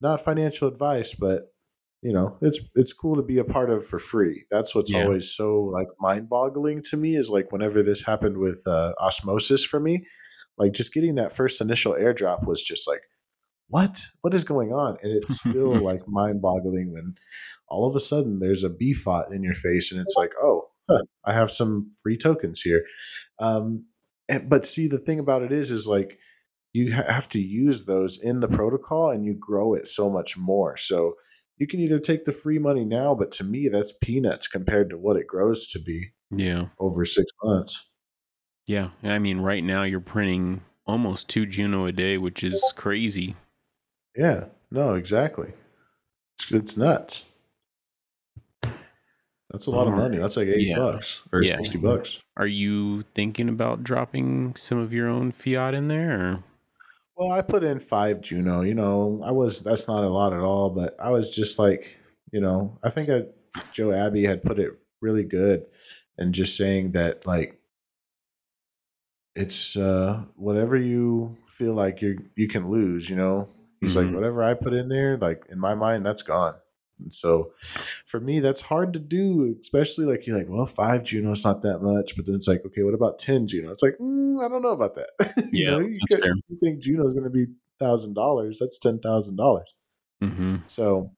not 0.00 0.22
financial 0.22 0.68
advice, 0.68 1.14
but 1.14 1.52
you 2.02 2.12
know 2.12 2.36
it's 2.42 2.58
it's 2.74 2.92
cool 2.92 3.16
to 3.16 3.22
be 3.22 3.38
a 3.38 3.44
part 3.44 3.70
of 3.70 3.86
for 3.86 3.98
free. 3.98 4.44
That's 4.50 4.74
what's 4.74 4.92
Yeah. 4.92 5.04
always 5.04 5.34
so 5.34 5.60
like 5.62 5.88
mind 6.00 6.28
boggling 6.28 6.82
to 6.90 6.96
me 6.96 7.16
is 7.16 7.30
like 7.30 7.52
whenever 7.52 7.82
this 7.82 8.02
happened 8.02 8.38
with 8.38 8.62
uh, 8.66 8.92
osmosis 9.00 9.64
for 9.64 9.80
me, 9.80 10.04
like 10.58 10.72
just 10.72 10.92
getting 10.94 11.16
that 11.16 11.32
first 11.32 11.60
initial 11.60 11.92
airdrop 11.94 12.46
was 12.46 12.62
just 12.62 12.88
like 12.88 13.02
what? 13.68 14.00
What 14.20 14.32
is 14.34 14.44
going 14.44 14.72
on? 14.72 14.96
And 15.02 15.12
it's 15.12 15.40
still 15.40 15.80
like 15.82 16.02
mind 16.06 16.40
boggling 16.40 16.92
when 16.92 17.16
all 17.68 17.86
of 17.88 17.96
a 17.96 18.00
sudden 18.00 18.38
there's 18.38 18.62
a 18.64 18.70
bfot 18.70 19.32
in 19.34 19.42
your 19.42 19.54
face 19.54 19.90
and 19.90 20.00
it's 20.00 20.14
like 20.16 20.32
oh 20.40 20.68
huh, 20.88 21.02
i 21.24 21.32
have 21.32 21.50
some 21.50 21.90
free 22.02 22.16
tokens 22.16 22.60
here. 22.60 22.84
Um 23.40 23.86
and, 24.28 24.48
but 24.48 24.66
see 24.66 24.88
the 24.88 24.98
thing 24.98 25.18
about 25.20 25.42
it 25.42 25.52
is 25.52 25.70
is 25.70 25.86
like 25.86 26.18
you 26.72 26.94
ha- 26.94 27.10
have 27.12 27.28
to 27.30 27.40
use 27.40 27.84
those 27.84 28.18
in 28.20 28.40
the 28.40 28.48
protocol 28.48 29.10
and 29.10 29.24
you 29.24 29.34
grow 29.34 29.74
it 29.74 29.88
so 29.88 30.10
much 30.10 30.36
more. 30.36 30.76
So 30.76 31.14
you 31.58 31.66
can 31.66 31.80
either 31.80 31.98
take 31.98 32.24
the 32.24 32.32
free 32.32 32.58
money 32.58 32.84
now 32.84 33.14
but 33.14 33.32
to 33.32 33.44
me 33.44 33.68
that's 33.68 33.94
peanuts 34.02 34.46
compared 34.46 34.90
to 34.90 34.98
what 34.98 35.16
it 35.16 35.26
grows 35.26 35.66
to 35.68 35.78
be 35.80 36.10
Yeah. 36.30 36.66
over 36.78 37.04
six 37.04 37.30
months 37.42 37.82
Yeah. 38.66 38.90
I 39.02 39.18
mean, 39.18 39.40
right 39.40 39.62
now 39.64 39.82
you're 39.84 40.00
printing 40.00 40.60
almost 40.86 41.28
two 41.28 41.46
Juno 41.46 41.86
a 41.86 41.92
day, 41.92 42.18
which 42.18 42.42
is 42.44 42.62
crazy. 42.76 43.36
yeah 44.16 44.46
no 44.72 44.94
exactly 44.94 45.52
it's, 46.38 46.50
it's 46.52 46.76
nuts 46.76 47.24
that's 49.50 49.66
a 49.66 49.70
lot 49.70 49.86
of 49.86 49.92
money 49.94 50.18
that's 50.18 50.36
like 50.36 50.48
80 50.48 50.64
Yeah. 50.64 50.76
bucks 50.78 51.22
or 51.32 51.42
Yeah. 51.42 51.56
60 51.58 51.78
bucks 51.78 52.18
Are 52.36 52.46
you 52.46 53.02
thinking 53.14 53.48
about 53.48 53.84
dropping 53.84 54.54
some 54.56 54.78
of 54.78 54.92
your 54.92 55.08
own 55.08 55.30
fiat 55.32 55.74
in 55.74 55.88
there? 55.88 56.20
Or? 56.20 56.38
Well, 57.16 57.32
I 57.32 57.42
put 57.42 57.62
in 57.64 57.78
five 57.78 58.20
Juno. 58.20 58.60
You 58.62 58.74
know, 58.74 59.22
I 59.24 59.30
was 59.30 59.60
that's 59.60 59.88
not 59.88 60.04
a 60.04 60.08
lot 60.08 60.32
at 60.34 60.40
all, 60.40 60.68
but 60.70 60.96
I 61.00 61.10
was 61.10 61.30
just 61.34 61.58
like, 61.58 61.96
you 62.32 62.40
know, 62.40 62.76
I 62.82 62.90
think 62.90 63.08
I, 63.08 63.24
Joe 63.72 63.92
Abbey 63.92 64.24
had 64.24 64.42
put 64.42 64.58
it 64.58 64.72
really 65.00 65.24
good, 65.24 65.64
and 66.18 66.34
just 66.34 66.56
saying 66.58 66.92
that 66.92 67.26
like 67.26 67.58
it's 69.36 69.76
uh 69.76 70.24
whatever 70.34 70.76
you 70.76 71.36
feel 71.44 71.74
like 71.74 72.00
you 72.02 72.18
you 72.34 72.48
can 72.48 72.68
lose. 72.70 73.08
You 73.08 73.16
know, 73.16 73.48
he's 73.80 73.94
Mhm. 73.94 74.06
like 74.06 74.14
whatever 74.14 74.42
I 74.42 74.54
put 74.54 74.72
in 74.72 74.88
there, 74.88 75.16
like 75.18 75.46
in 75.50 75.60
my 75.60 75.74
mind, 75.74 76.04
that's 76.04 76.22
gone. 76.22 76.54
And 76.98 77.12
so 77.12 77.52
for 78.06 78.18
me, 78.18 78.40
that's 78.40 78.62
hard 78.62 78.94
to 78.94 78.98
do, 78.98 79.54
especially 79.60 80.06
like 80.06 80.26
you're 80.26 80.38
like, 80.38 80.48
well, 80.48 80.64
five 80.64 81.04
Juno 81.04 81.32
is 81.32 81.44
not 81.44 81.60
that 81.62 81.80
much, 81.80 82.16
but 82.16 82.24
then 82.24 82.34
it's 82.34 82.48
like, 82.48 82.64
okay, 82.64 82.82
what 82.82 82.94
about 82.94 83.18
ten 83.18 83.46
Juno? 83.46 83.70
It's 83.70 83.82
like, 83.82 83.98
mm, 84.00 84.42
I 84.42 84.48
don't 84.48 84.62
know 84.62 84.70
about 84.70 84.94
that. 84.94 85.10
you 85.52 85.64
Yeah, 85.66 85.70
know, 85.72 85.80
you, 85.80 85.98
that's 86.08 86.14
could- 86.14 86.24
fair. 86.24 86.34
you 86.48 86.56
think 86.62 86.78
Juno 86.80 87.06
is 87.06 87.12
going 87.12 87.24
to 87.24 87.30
be 87.30 87.46
thousand 87.78 88.14
dollars? 88.14 88.58
That's 88.58 88.78
ten 88.78 88.98
thousand 88.98 89.36
dollars. 89.36 89.68
Mm-hmm. 90.22 90.56
So, 90.68 91.12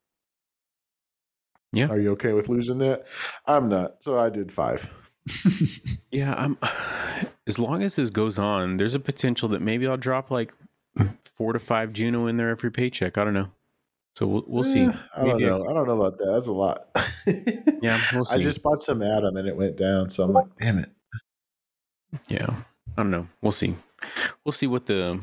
Yeah. 1.73 1.87
are 1.87 2.01
you 2.01 2.11
okay 2.14 2.33
with 2.33 2.49
losing 2.49 2.79
that? 2.79 3.07
I'm 3.47 3.69
not. 3.69 4.03
So 4.03 4.19
I 4.19 4.31
did 4.31 4.51
five. 4.51 4.91
Yeah, 6.11 6.35
I'm. 6.37 6.57
As 7.49 7.59
long 7.59 7.83
as 7.83 7.97
this 7.97 8.11
goes 8.11 8.39
on, 8.39 8.77
there's 8.77 8.95
a 8.95 9.01
potential 9.01 9.49
that 9.51 9.63
maybe 9.63 9.87
I'll 9.87 9.97
drop 9.97 10.31
like 10.31 10.53
four 11.23 11.53
to 11.53 11.59
five 11.59 11.93
Juno 11.93 12.27
in 12.27 12.37
there 12.37 12.51
every 12.51 12.71
paycheck. 12.71 13.19
I 13.19 13.25
don't 13.25 13.35
know. 13.35 13.49
So 14.15 14.27
we'll, 14.27 14.45
we'll 14.47 14.65
see. 14.65 14.83
Eh, 14.83 14.93
I 15.17 15.21
don't 15.25 15.39
Maybe 15.39 15.47
know. 15.47 15.65
I 15.69 15.73
don't 15.73 15.87
know 15.87 16.01
about 16.01 16.19
that. 16.19 16.27
That's 16.33 16.49
a 16.49 16.53
lot. 16.53 16.89
Yeah, 17.81 17.97
we'll 18.13 18.25
I 18.31 18.39
just 18.39 18.63
bought 18.63 18.83
some 18.83 19.03
Atom 19.03 19.37
and 19.37 19.47
it 19.47 19.55
went 19.55 19.77
down. 19.77 20.11
So 20.11 20.25
I'm 20.25 20.33
like, 20.33 20.47
damn 20.57 20.79
it. 20.79 20.91
Yeah, 22.29 22.49
I 22.49 23.03
don't 23.03 23.11
know. 23.13 23.29
We'll 23.41 23.53
see. 23.53 23.77
We'll 24.45 24.53
see 24.53 24.67
what 24.67 24.87
the 24.87 25.21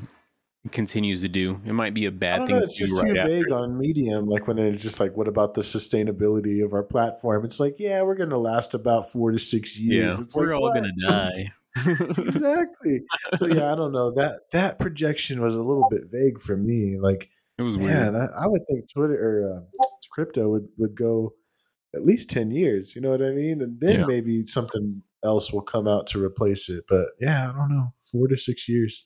continues 0.71 1.21
to 1.21 1.27
do. 1.27 1.59
It 1.65 1.73
might 1.73 1.93
be 1.93 2.05
a 2.05 2.11
bad 2.11 2.45
thing 2.45 2.55
know. 2.55 2.59
to 2.61 2.65
It's 2.65 2.77
do 2.77 2.85
just 2.85 3.01
right 3.01 3.13
too 3.13 3.19
after. 3.19 3.29
vague 3.29 3.51
on 3.51 3.77
Medium. 3.77 4.27
Like 4.27 4.47
when 4.47 4.55
they're 4.55 4.71
just 4.71 5.01
like, 5.01 5.17
what 5.17 5.27
about 5.27 5.53
the 5.55 5.61
sustainability 5.61 6.63
of 6.63 6.73
our 6.73 6.83
platform? 6.83 7.43
It's 7.43 7.59
like, 7.59 7.75
yeah, 7.77 8.01
we're 8.03 8.15
going 8.15 8.29
to 8.29 8.37
last 8.37 8.73
about 8.73 9.11
four 9.11 9.31
to 9.31 9.39
six 9.39 9.77
years. 9.77 10.17
Yeah, 10.17 10.23
it's 10.23 10.37
we're 10.37 10.53
like, 10.55 10.61
all 10.61 10.73
gonna 10.73 10.93
die. 11.07 11.51
Exactly. 11.75 13.01
So 13.35 13.45
yeah, 13.47 13.71
I 13.71 13.75
don't 13.75 13.91
know. 13.91 14.11
That 14.15 14.41
that 14.51 14.79
projection 14.79 15.41
was 15.41 15.55
a 15.55 15.63
little 15.63 15.87
bit 15.89 16.03
vague 16.11 16.39
for 16.39 16.55
me. 16.57 16.97
Like, 16.99 17.29
It 17.57 17.63
was 17.63 17.77
weird. 17.77 18.15
I, 18.15 18.25
I 18.37 18.47
would 18.47 18.61
think 18.67 18.91
Twitter 18.91 19.15
or 19.15 19.57
uh, 19.57 19.61
crypto 20.11 20.49
would 20.49 20.67
would 20.77 20.95
go 20.95 21.33
at 21.95 22.05
least 22.05 22.29
ten 22.29 22.51
years. 22.51 22.95
You 22.95 23.01
know 23.01 23.11
what 23.11 23.21
I 23.21 23.31
mean? 23.31 23.61
And 23.61 23.79
then 23.79 23.99
Yeah. 24.01 24.05
maybe 24.05 24.45
something 24.45 25.01
else 25.23 25.51
will 25.51 25.61
come 25.61 25.87
out 25.87 26.07
to 26.07 26.23
replace 26.23 26.69
it. 26.69 26.83
But 26.87 27.07
yeah, 27.19 27.49
I 27.49 27.53
don't 27.57 27.69
know. 27.69 27.87
Four 28.11 28.27
to 28.27 28.37
six 28.37 28.67
years. 28.69 29.05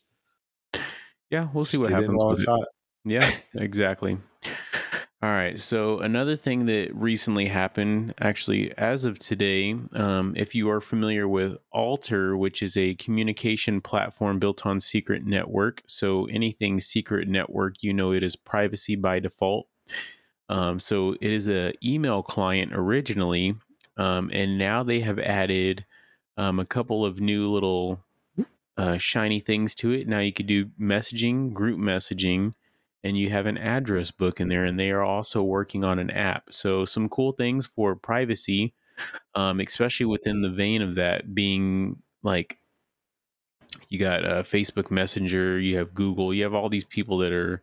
Yeah, 1.29 1.47
we'll 1.53 1.65
see 1.65 1.77
Just 1.77 1.81
what 1.91 1.91
happens 1.91 2.17
while 2.17 2.29
with 2.31 2.39
it's 2.39 2.47
it. 2.47 2.51
hot. 2.51 2.67
Yeah, 3.05 3.31
exactly. 3.55 4.17
All 5.21 5.29
right. 5.31 5.59
So 5.59 5.99
another 5.99 6.37
thing 6.37 6.65
that 6.67 6.95
recently 6.95 7.45
happened, 7.45 8.13
actually, 8.19 8.71
as 8.77 9.03
of 9.03 9.19
today, 9.19 9.75
um, 9.93 10.33
if 10.37 10.55
you 10.55 10.69
are 10.69 10.79
familiar 10.79 11.27
with 11.27 11.57
Alter, 11.73 12.37
which 12.37 12.63
is 12.63 12.77
a 12.77 12.95
communication 12.95 13.81
platform 13.81 14.39
built 14.39 14.65
on 14.65 14.79
Secret 14.79 15.25
Network, 15.25 15.83
so 15.87 16.25
anything 16.27 16.79
Secret 16.79 17.27
Network, 17.27 17.83
you 17.83 17.93
know, 17.93 18.13
it 18.13 18.23
is 18.23 18.37
privacy 18.37 18.95
by 18.95 19.19
default. 19.19 19.67
Um, 20.47 20.79
so 20.79 21.15
it 21.19 21.31
is 21.31 21.49
a 21.49 21.73
email 21.83 22.23
client 22.23 22.71
originally, 22.73 23.55
um, 23.97 24.29
and 24.31 24.57
now 24.57 24.83
they 24.83 25.01
have 25.01 25.19
added 25.19 25.85
um, 26.37 26.61
a 26.61 26.65
couple 26.65 27.05
of 27.05 27.19
new 27.19 27.49
little 27.49 27.99
uh, 28.77 28.97
shiny 28.97 29.41
things 29.41 29.75
to 29.75 29.91
it. 29.91 30.07
Now 30.07 30.19
you 30.19 30.31
could 30.31 30.47
do 30.47 30.67
messaging, 30.79 31.51
group 31.53 31.77
messaging, 31.77 32.53
and 33.03 33.17
you 33.17 33.29
have 33.29 33.45
an 33.45 33.57
address 33.57 34.11
book 34.11 34.41
in 34.41 34.47
there, 34.47 34.65
and 34.65 34.79
they 34.79 34.91
are 34.91 35.03
also 35.03 35.41
working 35.43 35.83
on 35.83 35.99
an 35.99 36.09
app. 36.11 36.43
So 36.51 36.85
some 36.85 37.09
cool 37.09 37.31
things 37.31 37.65
for 37.65 37.95
privacy, 37.95 38.73
um, 39.35 39.59
especially 39.59 40.05
within 40.05 40.41
the 40.41 40.49
vein 40.49 40.81
of 40.81 40.95
that 40.95 41.33
being 41.33 42.01
like 42.23 42.57
you 43.89 43.99
got 43.99 44.25
uh, 44.25 44.43
Facebook 44.43 44.91
Messenger, 44.91 45.59
you 45.59 45.77
have 45.77 45.93
Google, 45.93 46.33
you 46.33 46.43
have 46.43 46.53
all 46.53 46.69
these 46.69 46.83
people 46.83 47.17
that 47.19 47.31
are 47.31 47.61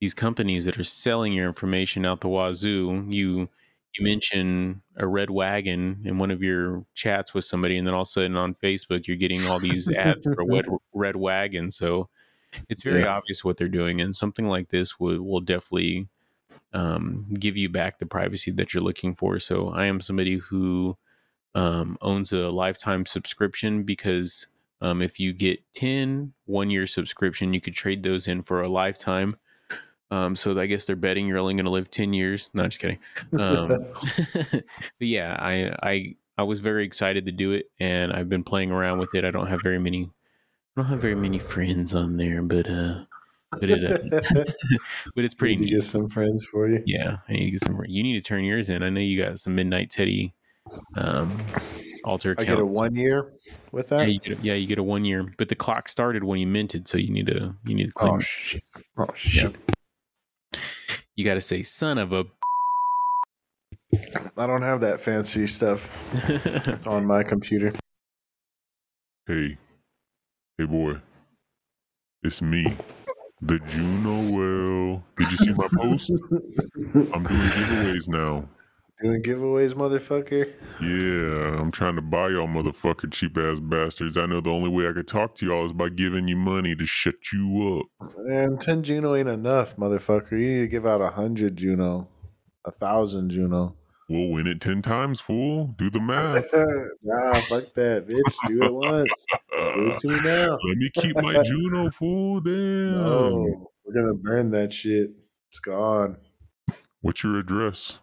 these 0.00 0.14
companies 0.14 0.64
that 0.64 0.78
are 0.78 0.84
selling 0.84 1.32
your 1.32 1.46
information 1.46 2.04
out 2.04 2.20
the 2.20 2.28
wazoo. 2.28 3.04
You 3.08 3.48
you 3.96 4.04
mention 4.04 4.82
a 4.96 5.06
red 5.06 5.30
wagon 5.30 6.02
in 6.04 6.18
one 6.18 6.30
of 6.30 6.42
your 6.42 6.84
chats 6.94 7.34
with 7.34 7.44
somebody, 7.44 7.76
and 7.76 7.86
then 7.86 7.94
all 7.94 8.02
of 8.02 8.08
a 8.08 8.10
sudden 8.10 8.36
on 8.36 8.54
Facebook 8.54 9.06
you're 9.06 9.16
getting 9.16 9.44
all 9.46 9.58
these 9.58 9.88
ads 9.90 10.24
for 10.24 10.32
a 10.42 10.46
red, 10.46 10.66
red 10.94 11.16
wagon. 11.16 11.70
So 11.70 12.08
it's 12.68 12.82
very 12.82 13.02
Yeah. 13.02 13.16
obvious 13.16 13.44
what 13.44 13.56
they're 13.56 13.68
doing, 13.68 14.00
and 14.00 14.14
something 14.14 14.46
like 14.46 14.68
this 14.68 14.98
will 14.98 15.22
will 15.22 15.40
definitely 15.40 16.08
um, 16.72 17.26
give 17.38 17.56
you 17.56 17.68
back 17.68 17.98
the 17.98 18.06
privacy 18.06 18.50
that 18.52 18.74
you're 18.74 18.82
looking 18.82 19.14
for. 19.14 19.38
So 19.38 19.68
I 19.70 19.86
am 19.86 20.00
somebody 20.00 20.36
who 20.36 20.96
um, 21.54 21.96
owns 22.00 22.32
a 22.32 22.48
lifetime 22.50 23.06
subscription 23.06 23.82
because 23.82 24.46
um, 24.80 25.02
if 25.02 25.18
you 25.18 25.32
get 25.32 25.60
10 25.74 26.32
one 26.46 26.70
year 26.70 26.86
subscription, 26.86 27.52
you 27.52 27.60
could 27.60 27.74
trade 27.74 28.02
those 28.02 28.28
in 28.28 28.42
for 28.42 28.62
a 28.62 28.68
lifetime. 28.68 29.32
Um, 30.10 30.36
so 30.36 30.58
I 30.58 30.66
guess 30.66 30.84
they're 30.86 30.96
betting 30.96 31.26
you're 31.26 31.38
only 31.38 31.54
going 31.54 31.66
to 31.66 31.70
live 31.70 31.90
10 31.90 32.14
years. 32.14 32.50
No, 32.54 32.64
just 32.66 32.80
kidding. 32.80 32.98
Um, 33.38 33.68
but 34.34 34.64
yeah, 35.00 35.36
I, 35.38 35.74
I, 35.82 36.16
I 36.38 36.42
was 36.44 36.60
very 36.60 36.84
excited 36.84 37.26
to 37.26 37.32
do 37.32 37.52
it 37.52 37.70
and 37.80 38.12
I've 38.12 38.28
been 38.28 38.44
playing 38.44 38.70
around 38.70 38.98
with 38.98 39.14
it. 39.14 39.24
I 39.24 39.30
don't 39.30 39.48
have 39.48 39.62
very 39.62 39.78
many, 39.78 40.10
I 40.78 40.82
don't 40.82 40.90
have 40.92 41.00
very 41.00 41.16
many 41.16 41.40
friends 41.40 41.92
on 41.92 42.16
there, 42.16 42.40
but, 42.40 42.70
uh, 42.70 43.00
but 43.50 43.68
it, 43.68 43.82
uh, 43.84 43.98
but 45.16 45.24
it's 45.24 45.34
pretty 45.34 45.56
Need 45.56 45.58
to 45.58 45.64
neat. 45.64 45.70
get 45.80 45.82
some 45.82 46.08
friends 46.08 46.44
for 46.44 46.68
you. 46.68 46.80
Yeah, 46.86 47.16
I 47.28 47.32
need 47.32 47.46
to 47.46 47.50
get 47.50 47.64
some. 47.64 47.80
You 47.88 48.04
need 48.04 48.16
to 48.16 48.22
turn 48.24 48.44
yours 48.44 48.70
in. 48.70 48.84
I 48.84 48.88
know 48.88 49.00
you 49.00 49.18
got 49.20 49.40
some 49.40 49.56
Midnight 49.56 49.90
Teddy 49.90 50.32
um, 50.96 51.36
alter 52.04 52.36
I 52.38 52.42
accounts. 52.42 52.48
get 52.48 52.60
a 52.60 52.64
one 52.78 52.94
year 52.94 53.32
with 53.72 53.90
Yeah, 53.90 53.98
that. 53.98 54.08
you 54.12 54.20
get 54.20 54.38
a, 54.38 54.40
yeah, 54.42 54.54
you 54.54 54.68
get 54.68 54.78
a 54.78 54.82
one 54.84 55.04
year, 55.04 55.26
but 55.36 55.48
the 55.48 55.56
clock 55.56 55.88
started 55.88 56.22
when 56.22 56.38
you 56.38 56.46
minted, 56.46 56.86
so 56.86 56.96
you 56.96 57.10
need 57.10 57.26
to 57.26 57.52
you 57.66 57.74
need 57.74 57.86
to 57.86 57.92
claim. 57.92 58.12
Oh 58.14 58.18
shit! 58.20 58.62
Oh 58.98 59.08
shit! 59.16 59.56
You 61.16 61.24
got 61.24 61.34
to 61.34 61.40
say, 61.40 61.64
"Son 61.64 61.98
of 61.98 62.12
a. 62.12 62.24
I 64.36 64.46
don't 64.46 64.62
have 64.62 64.80
that 64.82 65.00
fancy 65.00 65.48
stuff 65.48 66.86
on 66.86 67.04
my 67.04 67.24
computer. 67.24 67.72
Hey, 69.26 69.58
hey 70.58 70.64
boy, 70.64 70.94
it's 72.24 72.42
me, 72.42 72.76
the 73.40 73.60
Juno 73.60 74.22
Whale. 74.36 75.04
Did 75.16 75.30
you 75.30 75.36
see 75.36 75.52
my 75.54 75.68
post? 75.72 76.10
I'm 77.14 77.22
doing 77.22 77.40
giveaways 77.40 78.08
now. 78.08 78.48
Doing 79.00 79.22
giveaways, 79.22 79.74
motherfucker. 79.74 80.52
Yeah, 80.80 81.60
I'm 81.60 81.70
trying 81.70 81.94
to 81.94 82.02
buy 82.02 82.30
y'all 82.30 82.48
motherfucker 82.48 83.12
cheap 83.12 83.38
ass 83.38 83.60
bastards. 83.60 84.18
I 84.18 84.26
know 84.26 84.40
the 84.40 84.50
only 84.50 84.68
way 84.68 84.88
I 84.88 84.92
could 84.92 85.06
talk 85.06 85.36
to 85.36 85.46
y'all 85.46 85.64
is 85.64 85.72
by 85.72 85.90
giving 85.90 86.26
you 86.26 86.36
money 86.36 86.74
to 86.74 86.84
shut 86.84 87.14
you 87.32 87.86
up. 88.00 88.10
And 88.28 88.60
10 88.60 88.82
Juno 88.82 89.14
ain't 89.14 89.28
enough, 89.28 89.76
motherfucker. 89.76 90.32
You 90.32 90.38
need 90.38 90.60
to 90.62 90.66
give 90.66 90.86
out 90.86 91.00
a 91.00 91.10
hundred 91.10 91.56
Juno. 91.56 92.08
A 92.64 92.72
thousand 92.72 93.30
Juno. 93.30 93.76
We'll 94.08 94.30
win 94.30 94.48
it 94.48 94.60
10 94.60 94.82
times, 94.82 95.20
fool. 95.20 95.74
Do 95.78 95.88
the 95.88 96.00
math. 96.00 96.52
nah, 97.02 97.34
fuck 97.42 97.72
that, 97.74 98.08
bitch. 98.08 98.48
Do 98.48 98.64
it 98.64 98.72
once. 98.72 99.26
Do 99.58 99.90
it 99.92 99.98
to 100.00 100.08
now. 100.22 100.58
Let 100.68 100.76
me 100.76 100.90
keep 100.94 101.16
my 101.16 101.42
Juno, 101.44 101.90
fool. 101.90 102.40
Damn. 102.40 102.92
No, 102.92 103.70
we're 103.84 103.94
gonna 103.94 104.14
burn 104.14 104.50
that 104.52 104.72
shit. 104.72 105.10
It's 105.50 105.58
gone. 105.60 106.16
What's 107.00 107.22
your 107.24 107.38
address? 107.38 107.98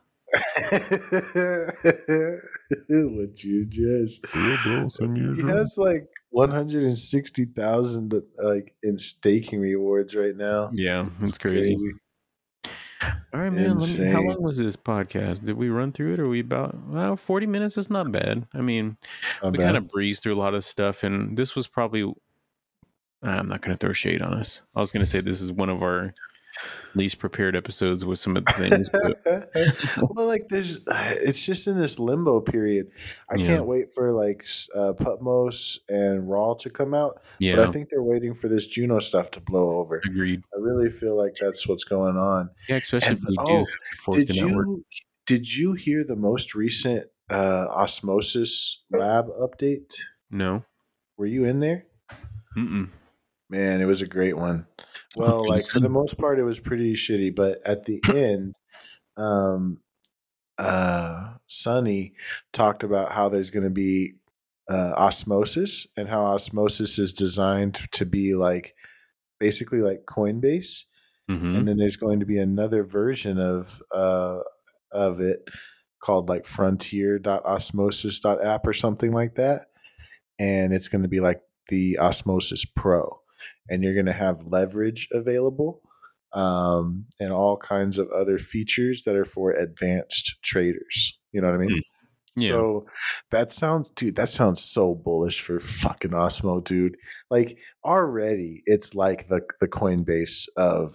what 2.90 3.44
you 3.44 3.66
just 3.68 4.26
Yeah, 4.36 4.58
bro, 4.64 4.88
send 4.90 5.14
me 5.14 5.22
your 5.22 5.36
he 5.36 5.42
address. 5.42 5.58
has 5.60 5.76
like 5.78 6.08
160,000 6.32 8.22
like 8.44 8.76
in 8.84 8.98
staking 8.98 9.60
rewards 9.60 10.16
right 10.16 10.36
now. 10.36 10.72
Yeah, 10.74 11.08
it's 11.22 11.38
crazy. 11.38 11.76
All 13.34 13.40
right, 13.42 13.52
man. 13.52 13.78
Let 13.78 14.00
me, 14.00 14.06
how 14.12 14.22
long 14.22 14.42
was 14.42 14.58
this 14.58 14.76
podcast? 14.76 15.44
Did 15.46 15.58
we 15.58 15.70
run 15.70 15.92
through 15.92 16.14
it? 16.14 16.20
Or 16.20 16.30
we 16.30 16.40
about 16.40 16.76
well, 16.88 17.16
forty 17.16 17.48
minutes? 17.48 17.78
Is 17.78 17.90
not 17.90 18.12
bad. 18.12 18.46
I 18.54 18.62
mean, 18.62 18.98
Not 19.44 19.54
we 19.54 19.58
kind 19.60 19.78
of 19.78 19.88
breezed 19.88 20.24
through 20.24 20.36
a 20.36 20.40
lot 20.40 20.54
of 20.54 20.64
stuff, 20.64 21.04
and 21.04 21.38
this 21.38 21.56
was 21.56 21.68
probably. 21.68 22.14
I'm 23.24 23.48
not 23.48 23.62
going 23.62 23.76
to 23.76 23.80
throw 23.80 23.94
shade 23.94 24.22
on 24.22 24.34
us. 24.34 24.62
I 24.76 24.82
was 24.82 24.92
going 24.92 25.04
to 25.04 25.10
say 25.10 25.20
this 25.20 25.42
is 25.42 25.52
one 25.52 25.70
of 25.70 25.82
our 25.82 26.14
least 26.96 27.20
prepared 27.20 27.56
episodes 27.56 28.06
with 28.06 28.20
some 28.20 28.38
of 28.38 28.46
the 28.46 28.52
things. 28.54 28.90
But 28.92 29.52
well, 30.16 30.26
like 30.28 30.48
there's, 30.50 30.80
it's 30.88 31.46
just 31.46 31.68
in 31.68 31.78
this 31.78 32.00
limbo 32.00 32.40
period. 32.42 32.88
I 33.30 33.36
Yeah. 33.38 33.46
can't 33.48 33.66
wait 33.66 33.92
for 33.94 34.12
like 34.14 34.46
uh, 34.76 34.94
Putmos 34.94 35.78
and 35.90 36.30
Raw 36.30 36.54
to 36.56 36.70
come 36.70 36.94
out, 36.94 37.22
but 37.40 37.60
I 37.60 37.68
think 37.68 37.90
they're 37.90 38.04
waiting 38.04 38.34
for 38.34 38.48
this 38.48 38.68
Juno 38.68 39.00
stuff 39.00 39.32
to 39.32 39.42
blow 39.42 39.78
over. 39.80 40.02
agreed. 40.06 40.42
I 40.56 40.60
really 40.60 40.90
feel 40.90 41.16
like 41.18 41.34
that's 41.40 41.68
what's 41.68 41.84
going 41.84 42.18
on. 42.18 42.50
Yeah, 42.70 42.78
especially 42.78 43.10
And- 43.10 43.20
if 43.20 43.26
you 43.30 43.36
oh, 44.08 44.14
Did 44.14 44.28
the 44.30 44.46
network. 44.46 44.68
you 44.68 44.86
did 45.28 45.56
you 45.56 45.74
hear 45.74 46.04
the 46.04 46.16
most 46.16 46.54
recent 46.54 47.08
uh, 47.32 47.66
Osmosis 47.72 48.84
Lab 48.92 49.26
update? 49.42 49.92
No. 50.30 50.64
Were 51.18 51.26
you 51.26 51.46
in 51.46 51.60
there? 51.62 51.86
Mm-mm. 52.56 52.90
Man, 53.50 53.82
it 53.82 53.86
was 53.86 54.02
a 54.02 54.08
great 54.08 54.38
one. 54.38 54.66
Well, 55.16 55.48
like 55.48 55.66
for 55.66 55.80
the 55.80 55.90
most 55.90 56.18
part, 56.18 56.40
it 56.40 56.44
was 56.44 56.60
pretty 56.60 56.94
shitty, 56.94 57.36
but 57.36 57.60
at 57.66 57.86
the 57.86 58.02
end, 58.08 58.56
um, 59.18 59.80
uh, 60.58 61.34
Sunny 61.48 62.14
talked 62.54 62.84
about 62.84 63.12
how 63.12 63.28
there's 63.30 63.52
going 63.52 63.66
to 63.66 63.70
be 63.70 64.16
uh, 64.70 64.94
osmosis 64.98 65.86
and 65.96 66.10
how 66.10 66.26
osmosis 66.26 66.98
is 66.98 67.14
designed 67.14 67.76
to 67.92 68.04
be 68.06 68.34
like 68.34 68.74
basically 69.40 69.82
like 69.82 70.06
Coinbase, 70.06 70.86
hmm 71.30 71.56
and 71.56 71.68
then 71.68 71.78
there's 71.78 71.98
going 71.98 72.22
to 72.22 72.26
be 72.26 72.40
another 72.40 72.84
version 72.84 73.40
of 73.40 73.80
uh, 73.94 74.40
of 74.92 75.20
it 75.20 75.48
called 76.02 76.30
like 76.30 76.46
frontier.osmosis.app 76.46 78.68
or 78.68 78.74
something 78.74 79.12
like 79.12 79.36
that, 79.36 79.68
and 80.40 80.74
it's 80.74 80.88
going 80.88 81.04
to 81.04 81.08
be 81.08 81.20
like 81.20 81.42
the 81.70 82.00
Osmosis 82.00 82.66
Pro, 82.66 83.22
and 83.70 83.84
you're 83.84 83.94
going 83.94 84.06
to 84.06 84.14
have 84.14 84.44
leverage 84.46 85.08
available 85.12 85.82
um, 86.34 87.06
and 87.20 87.32
all 87.32 87.58
kinds 87.58 87.98
of 87.98 88.10
other 88.12 88.38
features 88.38 89.04
that 89.04 89.16
are 89.16 89.26
for 89.26 89.52
advanced 89.52 90.36
traders. 90.44 91.18
You 91.32 91.42
know 91.42 91.48
what 91.48 91.56
I 91.56 91.66
mean? 91.66 91.82
Yeah. 92.38 92.50
So 92.50 92.86
that 93.32 93.52
sounds, 93.54 93.90
dude, 93.92 94.18
that 94.18 94.28
sounds 94.28 94.62
so 94.62 94.94
bullish 94.94 95.40
for 95.40 95.60
fucking 95.60 96.12
Osmo, 96.12 96.62
dude. 96.62 96.98
Like 97.32 97.58
already, 97.86 98.62
it's 98.66 98.94
like 98.94 99.28
the 99.28 99.40
the 99.62 99.70
Coinbase 99.70 100.48
of 100.58 100.90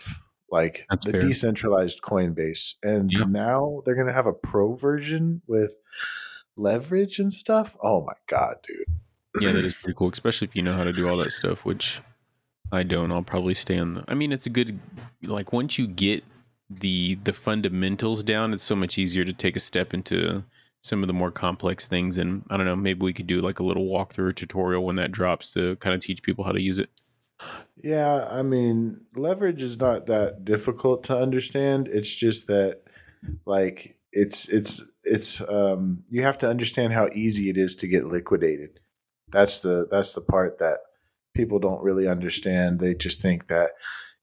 like 0.51 0.85
That's 0.91 1.07
the 1.07 1.13
fair. 1.13 1.21
decentralized 1.23 2.03
Coinbase, 2.03 2.75
and 2.83 3.11
Yeah. 3.11 3.25
now 3.25 3.81
they're 3.87 3.95
gonna 3.95 4.13
have 4.13 4.27
a 4.27 4.35
pro 4.35 4.75
version 4.75 5.41
with 5.47 5.73
leverage 6.59 7.19
and 7.19 7.33
stuff. 7.33 7.75
Oh 7.83 8.05
my 8.05 8.13
god, 8.29 8.57
dude! 8.67 9.43
yeah, 9.43 9.53
that 9.53 9.65
is 9.65 9.77
pretty 9.83 9.97
cool, 9.97 10.11
especially 10.11 10.47
if 10.49 10.55
you 10.57 10.63
know 10.63 10.75
how 10.75 10.85
to 10.85 10.93
do 10.93 11.09
all 11.09 11.17
that 11.19 11.33
stuff, 11.33 11.65
which 11.65 12.03
I 12.73 12.83
don't. 12.83 13.11
I'll 13.11 13.23
probably 13.23 13.55
stay 13.55 13.79
on 13.79 13.95
the. 13.95 14.05
I 14.09 14.15
mean, 14.15 14.33
it's 14.33 14.47
a 14.47 14.51
good 14.51 14.79
like 15.25 15.53
once 15.53 15.79
you 15.79 15.87
get 15.87 16.25
the 16.69 17.17
the 17.25 17.33
fundamentals 17.33 18.23
down, 18.23 18.53
it's 18.53 18.63
so 18.63 18.77
much 18.77 18.99
easier 18.99 19.25
to 19.25 19.33
take 19.33 19.57
a 19.57 19.61
step 19.61 19.93
into 19.93 20.45
some 20.83 21.03
of 21.03 21.09
the 21.09 21.15
more 21.15 21.31
complex 21.31 21.87
things. 21.87 22.19
And 22.19 22.45
I 22.49 22.57
don't 22.57 22.67
know, 22.67 22.77
maybe 22.77 23.05
we 23.05 23.13
could 23.13 23.27
do 23.27 23.41
like 23.41 23.59
a 23.59 23.65
little 23.65 23.87
walkthrough 23.87 24.37
tutorial 24.37 24.85
when 24.85 24.97
that 24.97 25.13
drops 25.13 25.53
to 25.53 25.77
kind 25.77 25.95
of 25.95 26.01
teach 26.01 26.23
people 26.23 26.45
how 26.45 26.53
to 26.53 26.63
use 26.63 26.79
it. 26.79 26.89
Yeah, 27.77 28.29
I 28.31 28.43
mean, 28.43 29.05
leverage 29.15 29.63
is 29.63 29.79
not 29.79 30.07
that 30.07 30.45
difficult 30.45 31.05
to 31.05 31.17
understand. 31.17 31.89
It's 31.89 32.15
just 32.15 32.47
that 32.47 32.83
like 33.47 33.97
it's 34.13 34.49
it's 34.49 34.83
it's 35.05 35.41
um 35.43 36.05
you 36.09 36.23
have 36.23 36.39
to 36.39 36.49
understand 36.49 36.93
how 36.93 37.09
easy 37.15 37.49
it 37.51 37.57
is 37.57 37.75
to 37.77 37.89
get 37.89 38.07
liquidated. 38.07 38.81
That's 39.29 39.61
the 39.61 39.87
that's 39.91 40.13
the 40.13 40.21
part 40.21 40.59
that 40.59 40.79
people 41.35 41.59
don't 41.59 41.83
really 41.83 42.07
understand. 42.07 42.81
They 42.81 42.95
just 42.95 43.21
think 43.21 43.47
that 43.47 43.71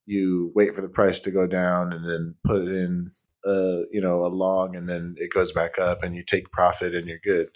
you 0.06 0.52
wait 0.56 0.74
for 0.74 0.82
the 0.82 0.90
price 0.90 1.20
to 1.22 1.32
go 1.32 1.48
down 1.48 1.92
and 1.94 2.06
then 2.08 2.36
put 2.44 2.62
it 2.62 2.70
in 2.70 3.12
uh 3.46 3.84
you 3.92 4.02
know 4.02 4.26
a 4.26 4.28
long 4.28 4.76
and 4.76 4.90
then 4.90 5.16
it 5.18 5.32
goes 5.32 5.52
back 5.52 5.78
up 5.78 6.02
and 6.02 6.16
you 6.16 6.24
take 6.24 6.52
profit 6.52 6.96
and 6.96 7.08
you're 7.08 7.20
good. 7.24 7.50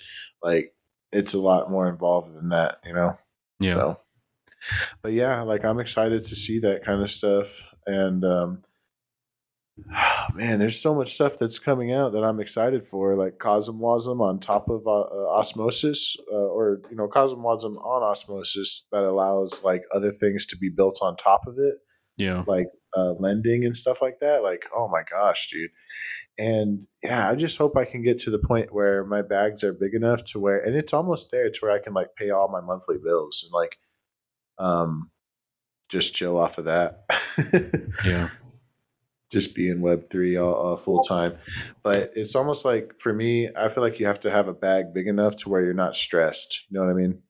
Like 0.44 0.74
it's 1.12 1.34
a 1.34 1.40
lot 1.40 1.72
more 1.72 1.90
involved 1.90 2.36
than 2.36 2.50
that, 2.50 2.78
you 2.86 2.94
know. 2.94 3.14
Yeah. 3.60 3.74
So, 3.74 3.98
but 5.02 5.14
yeah, 5.14 5.42
like 5.42 5.66
I'm 5.66 5.80
excited 5.80 6.26
to 6.26 6.36
see 6.36 6.60
that 6.60 6.84
kind 6.84 7.02
of 7.02 7.10
stuff. 7.10 7.64
And 7.86 8.24
um, 8.24 8.62
man, 10.36 10.60
there's 10.60 10.80
so 10.80 10.94
much 10.96 11.16
stuff 11.16 11.38
that's 11.38 11.60
coming 11.60 11.92
out 11.92 12.14
that 12.14 12.24
I'm 12.24 12.40
excited 12.40 12.84
for, 12.84 13.16
like 13.16 13.38
Cosmwasm 13.38 14.20
on 14.22 14.40
top 14.40 14.70
of 14.70 14.86
uh, 14.88 15.02
uh, 15.02 15.28
Osmosis, 15.38 16.16
uh, 16.32 16.36
or 16.36 16.82
you 16.90 16.96
know, 16.96 17.08
Cosmwasm 17.08 17.78
on 17.78 18.04
Osmosis 18.04 18.86
that 18.92 19.04
allows 19.04 19.64
like 19.64 19.82
other 19.94 20.12
things 20.12 20.46
to 20.48 20.58
be 20.58 20.70
built 20.70 21.00
on 21.02 21.16
top 21.16 21.42
of 21.48 21.56
it, 21.58 21.76
Yeah. 22.18 22.44
like 22.48 22.68
uh, 22.96 23.14
lending 23.20 23.66
and 23.66 23.76
stuff 23.76 24.02
like 24.02 24.20
that. 24.20 24.44
Like, 24.44 24.66
oh 24.76 24.88
my 24.88 25.04
gosh, 25.10 25.50
dude. 25.50 25.72
And 26.38 26.86
yeah, 27.04 27.30
I 27.30 27.36
just 27.36 27.58
hope 27.58 27.78
I 27.78 27.86
can 27.86 28.04
get 28.04 28.20
to 28.20 28.32
the 28.32 28.40
point 28.40 28.74
where 28.74 29.06
my 29.06 29.22
bags 29.22 29.64
are 29.64 29.74
big 29.74 29.94
enough 29.94 30.24
to 30.26 30.40
where, 30.40 30.60
and 30.60 30.76
it's 30.76 30.94
almost 30.94 31.32
there 31.32 31.50
to 31.50 31.60
where 31.62 31.72
I 31.72 31.80
can 31.80 31.94
like 31.94 32.10
pay 32.18 32.30
all 32.32 32.50
my 32.50 32.62
monthly 32.62 32.98
bills 33.04 33.44
and 33.44 33.54
like, 33.54 33.78
um, 34.58 35.10
just 35.90 36.14
chill 36.14 36.38
off 36.38 36.58
of 36.58 36.66
that. 36.66 37.04
Yeah. 38.06 38.30
Just 39.32 39.56
be 39.56 39.70
in 39.70 39.82
Web 39.82 40.10
three 40.10 40.36
all, 40.38 40.74
uh, 40.74 40.76
full 40.76 41.02
time. 41.04 41.38
But 41.84 42.12
it's 42.16 42.36
almost 42.36 42.66
like 42.66 43.00
for 43.00 43.14
me, 43.14 43.50
I 43.56 43.70
feel 43.70 43.84
like 43.84 44.00
you 44.00 44.06
have 44.06 44.20
to 44.22 44.32
have 44.32 44.48
a 44.48 44.54
bag 44.54 44.94
big 44.94 45.08
enough 45.08 45.38
to 45.38 45.50
where 45.50 45.64
you're 45.64 45.74
not 45.74 45.96
stressed. 45.96 46.66
You 46.70 46.80
know 46.80 46.86
what 46.86 46.92
I 46.92 46.96
mean? 46.96 47.22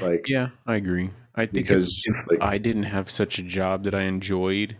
Like, 0.00 0.28
Yeah, 0.28 0.50
I 0.66 0.76
agree. 0.76 1.10
I 1.34 1.46
think 1.46 1.58
if, 1.58 1.68
because 1.68 2.02
if 2.06 2.26
like, 2.28 2.42
I 2.42 2.58
didn't 2.58 2.84
have 2.84 3.10
such 3.10 3.38
a 3.38 3.42
job 3.42 3.84
that 3.84 3.94
I 3.94 4.02
enjoyed, 4.02 4.76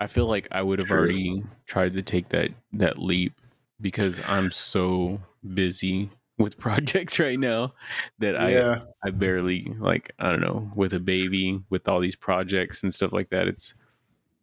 I 0.00 0.06
feel 0.06 0.26
like 0.26 0.48
I 0.50 0.62
would 0.62 0.78
have 0.78 0.88
True. 0.88 0.98
already 0.98 1.44
tried 1.66 1.94
to 1.94 2.02
take 2.02 2.28
that 2.30 2.50
that 2.74 2.98
leap 2.98 3.32
because 3.80 4.20
I'm 4.28 4.50
so 4.50 5.20
busy 5.54 6.10
with 6.38 6.58
projects 6.58 7.18
right 7.18 7.38
now 7.38 7.74
that 8.18 8.34
yeah, 8.34 8.80
I 9.02 9.08
I 9.08 9.10
barely 9.10 9.74
like 9.78 10.12
I 10.18 10.30
don't 10.30 10.40
know 10.40 10.70
with 10.74 10.92
a 10.92 11.00
baby 11.00 11.62
with 11.70 11.88
all 11.88 12.00
these 12.00 12.16
projects 12.16 12.82
and 12.82 12.92
stuff 12.92 13.12
like 13.12 13.30
that. 13.30 13.48
It's 13.48 13.74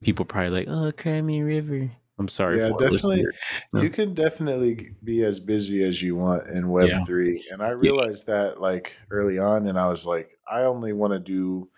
people 0.04 0.26
probably 0.26 0.50
like 0.50 0.68
oh 0.68 0.91
Crimey 0.91 1.46
River. 1.46 1.91
I'm 2.18 2.28
sorry 2.30 2.60
Yeah, 2.60 2.70
for 2.70 2.80
definitely. 2.80 3.26
Yeah. 3.74 3.82
you 3.82 3.89
can 3.89 4.14
definitely 4.14 4.89
be 5.04 5.24
as 5.26 5.39
busy 5.41 5.84
as 5.84 6.02
you 6.02 6.16
want 6.16 6.48
in 6.48 6.70
Web 6.70 6.88
Yeah. 6.88 7.04
three, 7.04 7.43
and 7.52 7.62
I 7.62 7.70
realized 7.70 8.28
that 8.28 8.62
like 8.62 8.98
early 9.12 9.38
on, 9.38 9.68
and 9.68 9.78
I 9.78 9.88
was 9.89 10.06
like, 10.06 10.32
I 10.50 10.62
only 10.62 10.93
want 10.93 11.12
to 11.14 11.20
do 11.20 11.70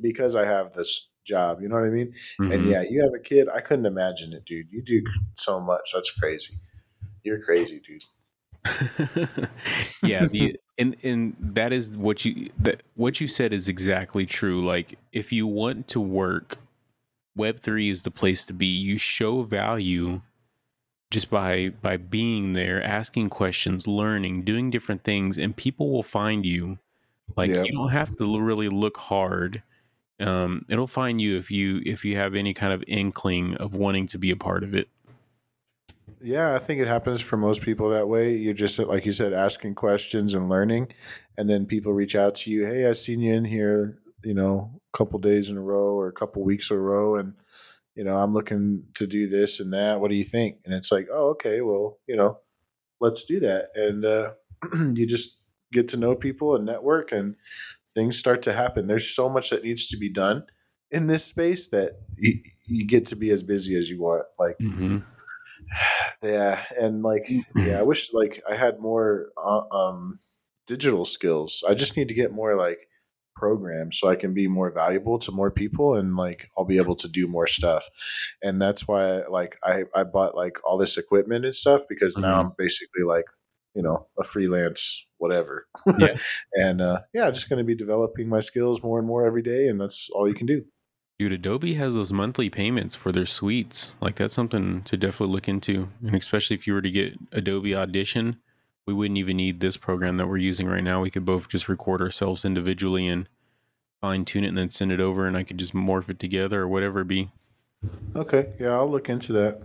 because 0.00 0.34
I 0.34 0.44
have 0.44 0.72
this 0.72 1.08
job. 1.24 1.60
You 1.60 1.68
know 1.68 1.76
what 1.76 1.84
I 1.84 1.90
mean? 1.90 2.12
And 2.38 2.50
Mhm. 2.50 2.70
yeah, 2.70 2.82
you 2.82 3.02
have 3.02 3.12
a 3.14 3.20
kid. 3.22 3.48
I 3.48 3.60
couldn't 3.60 3.86
imagine 3.86 4.32
it, 4.32 4.44
dude. 4.44 4.66
You 4.70 4.82
do 4.82 5.02
so 5.34 5.60
much. 5.60 5.90
That's 5.94 6.10
crazy. 6.10 6.54
You're 7.22 7.42
crazy, 7.42 7.80
dude. 7.80 8.02
yeah 10.02 10.26
the 10.26 10.56
and 10.78 10.96
and 11.04 11.36
that 11.40 11.72
is 11.72 11.96
what 11.96 12.24
you 12.24 12.50
that 12.58 12.82
what 12.94 13.20
you 13.20 13.28
said 13.28 13.52
is 13.52 13.68
exactly 13.68 14.26
true 14.26 14.64
like 14.64 14.98
if 15.12 15.30
you 15.32 15.46
want 15.46 15.86
to 15.86 16.00
work 16.00 16.56
web3 17.36 17.90
is 17.90 18.02
the 18.02 18.10
place 18.10 18.44
to 18.46 18.52
be 18.52 18.66
you 18.66 18.98
show 18.98 19.42
value 19.42 20.20
just 21.10 21.30
by 21.30 21.68
by 21.82 21.96
being 21.96 22.52
there 22.52 22.82
asking 22.82 23.28
questions 23.30 23.86
learning 23.86 24.42
doing 24.42 24.70
different 24.70 25.02
things 25.04 25.38
and 25.38 25.56
people 25.56 25.90
will 25.92 26.02
find 26.02 26.44
you 26.46 26.78
like 27.36 27.50
Yeah. 27.50 27.62
you 27.62 27.72
don't 27.72 27.90
have 27.90 28.16
to 28.18 28.40
really 28.40 28.68
look 28.68 28.96
hard 28.96 29.62
um 30.20 30.64
it'll 30.68 30.86
find 30.86 31.20
you 31.20 31.36
if 31.36 31.50
you 31.50 31.80
if 31.84 32.04
you 32.04 32.16
have 32.16 32.34
any 32.34 32.54
kind 32.54 32.72
of 32.72 32.82
inkling 32.88 33.54
of 33.56 33.74
wanting 33.74 34.06
to 34.08 34.18
be 34.18 34.30
a 34.30 34.36
part 34.36 34.64
of 34.64 34.74
it 34.74 34.88
Yeah, 36.20 36.54
I 36.54 36.58
think 36.58 36.80
it 36.80 36.88
happens 36.88 37.20
for 37.20 37.36
most 37.36 37.60
people 37.62 37.88
that 37.90 38.08
way. 38.08 38.34
You're 38.34 38.54
just 38.54 38.78
like 38.78 39.04
you 39.04 39.12
said, 39.12 39.32
asking 39.32 39.74
questions 39.74 40.34
and 40.34 40.48
learning, 40.48 40.88
and 41.36 41.48
then 41.48 41.66
people 41.66 41.92
reach 41.92 42.16
out 42.16 42.34
to 42.36 42.50
you. 42.50 42.64
Hey, 42.66 42.86
I 42.88 42.94
seen 42.94 43.20
you 43.20 43.34
in 43.34 43.44
here, 43.44 43.98
you 44.24 44.34
know, 44.34 44.80
a 44.92 44.96
couple 44.96 45.18
days 45.18 45.48
in 45.50 45.56
a 45.56 45.62
row 45.62 45.94
or 45.94 46.08
a 46.08 46.12
couple 46.12 46.44
weeks 46.44 46.70
in 46.70 46.76
a 46.76 46.80
row, 46.80 47.16
and 47.16 47.34
you 47.94 48.04
know, 48.04 48.16
I'm 48.16 48.34
looking 48.34 48.84
to 48.94 49.06
do 49.06 49.26
this 49.26 49.60
and 49.60 49.72
that. 49.72 50.00
What 50.00 50.10
do 50.10 50.16
you 50.16 50.24
think? 50.24 50.58
And 50.64 50.74
it's 50.74 50.92
like, 50.92 51.08
oh, 51.12 51.30
okay, 51.30 51.62
well, 51.62 51.98
you 52.06 52.16
know, 52.16 52.38
let's 53.00 53.24
do 53.24 53.40
that. 53.40 53.68
And 53.74 54.04
uh, 54.04 54.32
you 54.94 55.06
just 55.06 55.38
get 55.72 55.88
to 55.88 55.96
know 55.96 56.14
people 56.14 56.54
and 56.54 56.64
network, 56.66 57.12
and 57.12 57.36
things 57.94 58.18
start 58.18 58.42
to 58.42 58.52
happen. 58.52 58.86
There's 58.86 59.14
so 59.14 59.28
much 59.28 59.50
that 59.50 59.64
needs 59.64 59.86
to 59.88 59.96
be 59.96 60.12
done 60.12 60.44
in 60.90 61.06
this 61.06 61.24
space 61.24 61.68
that 61.68 61.92
you, 62.16 62.40
you 62.68 62.86
get 62.86 63.06
to 63.06 63.16
be 63.16 63.30
as 63.30 63.42
busy 63.42 63.76
as 63.76 63.88
you 63.90 64.00
want. 64.00 64.24
Like, 64.38 64.58
Mm-hmm. 64.58 64.98
yeah, 66.22 66.62
and 66.78 67.02
like, 67.02 67.28
yeah, 67.54 67.78
I 67.78 67.82
wish 67.90 68.12
like 68.12 68.42
I 68.48 68.54
had 68.54 68.78
more 68.78 69.30
uh, 69.42 69.62
um, 69.74 70.18
digital 70.66 71.04
skills. 71.04 71.62
I 71.68 71.74
just 71.74 71.96
need 71.96 72.08
to 72.08 72.14
get 72.14 72.32
more 72.32 72.54
like 72.54 72.88
programs 73.36 73.98
so 74.00 74.08
I 74.08 74.16
can 74.16 74.34
be 74.34 74.48
more 74.48 74.70
valuable 74.70 75.18
to 75.20 75.30
more 75.30 75.50
people 75.50 75.94
and 75.94 76.16
like 76.16 76.50
I'll 76.56 76.64
be 76.64 76.78
able 76.78 76.96
to 76.96 77.08
do 77.08 77.26
more 77.28 77.46
stuff. 77.46 77.86
And 78.42 78.60
that's 78.60 78.88
why 78.88 79.22
like 79.26 79.56
I 79.62 79.84
I 79.94 80.04
bought 80.04 80.34
like 80.34 80.58
all 80.64 80.78
this 80.78 80.96
equipment 80.96 81.44
and 81.44 81.54
stuff 81.54 81.82
because 81.88 82.16
now 82.16 82.42
Mhm. 82.42 82.46
I'm 82.46 82.52
basically 82.58 83.04
like 83.04 83.26
you 83.74 83.82
know 83.82 84.06
a 84.18 84.24
freelance 84.24 85.06
whatever. 85.18 85.66
Yeah. 85.98 86.14
and 86.54 86.80
uh, 86.80 87.00
yeah, 87.14 87.30
just 87.30 87.48
going 87.48 87.58
to 87.58 87.64
be 87.64 87.74
developing 87.74 88.28
my 88.28 88.40
skills 88.40 88.82
more 88.82 88.98
and 88.98 89.06
more 89.06 89.26
every 89.26 89.42
day, 89.42 89.68
and 89.68 89.80
that's 89.80 90.10
all 90.10 90.28
you 90.28 90.34
can 90.34 90.46
do. 90.46 90.64
Dude, 91.18 91.32
Adobe 91.32 91.72
has 91.74 91.94
those 91.94 92.12
monthly 92.12 92.50
payments 92.50 92.94
for 92.94 93.10
their 93.12 93.24
suites. 93.24 93.94
Like 94.02 94.16
that's 94.16 94.34
something 94.34 94.82
to 94.82 94.98
definitely 94.98 95.32
look 95.34 95.48
into. 95.48 95.88
And 96.04 96.14
especially 96.14 96.56
if 96.56 96.66
you 96.66 96.74
were 96.74 96.82
to 96.82 96.90
get 96.90 97.14
Adobe 97.32 97.74
Audition, 97.74 98.36
we 98.86 98.94
wouldn't 98.94 99.18
even 99.18 99.36
need 99.36 99.60
this 99.60 99.76
program 99.76 100.16
that 100.16 100.28
we're 100.28 100.36
using 100.36 100.68
right 100.68 100.84
now. 100.84 101.02
We 101.02 101.10
could 101.10 101.24
both 101.24 101.48
just 101.48 101.68
record 101.68 102.00
ourselves 102.00 102.44
individually 102.44 103.08
and 103.08 103.28
fine 104.00 104.24
tune 104.24 104.44
it 104.44 104.48
and 104.48 104.56
then 104.56 104.70
send 104.70 104.92
it 104.92 105.00
over 105.00 105.26
and 105.26 105.36
I 105.36 105.42
could 105.42 105.58
just 105.58 105.74
morph 105.74 106.08
it 106.08 106.18
together 106.18 106.62
or 106.62 106.68
whatever 106.68 107.00
it 107.00 107.08
be. 107.08 107.30
Okay, 108.14 108.52
yeah, 108.58 108.70
I'll 108.70 108.90
look 108.90 109.08
into 109.08 109.32
that. 109.34 109.60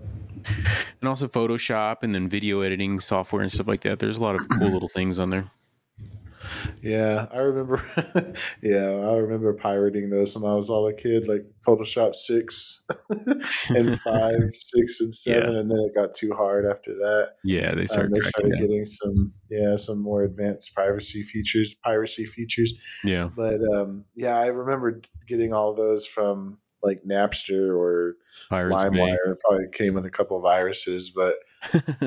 And 1.02 1.08
also 1.08 1.28
Photoshop 1.28 1.98
and 2.02 2.16
then 2.16 2.28
video 2.28 2.62
editing 2.62 3.00
software 3.00 3.44
and 3.44 3.52
stuff 3.52 3.68
like 3.68 3.82
that. 3.82 4.00
There's 4.00 4.18
a 4.18 4.22
lot 4.22 4.36
of 4.36 4.48
cool 4.50 4.70
little 4.70 4.90
things 4.90 5.20
on 5.20 5.30
there. 5.30 5.50
Yeah, 6.82 7.28
I 7.32 7.38
remember. 7.38 7.82
yeah, 8.62 8.86
I 9.10 9.16
remember 9.18 9.54
pirating 9.54 10.10
those 10.10 10.36
when 10.36 10.50
I 10.50 10.56
was 10.56 10.70
all 10.70 10.88
a 10.88 10.94
kid, 10.94 11.28
like 11.28 11.46
Photoshop 11.66 12.16
six 12.16 12.84
and 13.70 14.00
five, 14.02 14.40
six 14.50 15.00
and 15.02 15.14
seven, 15.14 15.56
and 15.56 15.70
then 15.70 15.78
it 15.80 15.96
got 15.96 16.14
too 16.16 16.34
hard 16.34 16.66
after 16.66 16.94
that. 16.94 17.34
Yeah, 17.44 17.74
they 17.76 17.82
Um, 17.82 17.88
started 17.88 18.12
they 18.14 18.20
started 18.22 18.52
down. 18.54 18.62
getting 18.62 18.86
some, 18.86 19.34
yeah, 19.50 19.76
some 19.76 20.00
more 20.02 20.24
advanced 20.24 20.74
privacy 20.74 21.24
features, 21.24 21.76
piracy 21.84 22.26
features. 22.26 22.74
Yeah. 23.04 23.30
But 23.36 23.60
um, 23.76 24.06
yeah, 24.16 24.38
I 24.38 24.48
remember 24.48 25.02
getting 25.28 25.54
all 25.54 25.74
those 25.74 26.06
from 26.08 26.58
like 26.84 27.04
Napster 27.04 27.78
or 27.78 28.16
Pirates 28.50 28.84
LimeWire. 28.84 29.40
Probably 29.40 29.68
came 29.72 29.94
with 29.94 30.06
a 30.06 30.10
couple 30.10 30.38
of 30.38 30.44
viruses, 30.44 31.12
but 31.12 31.36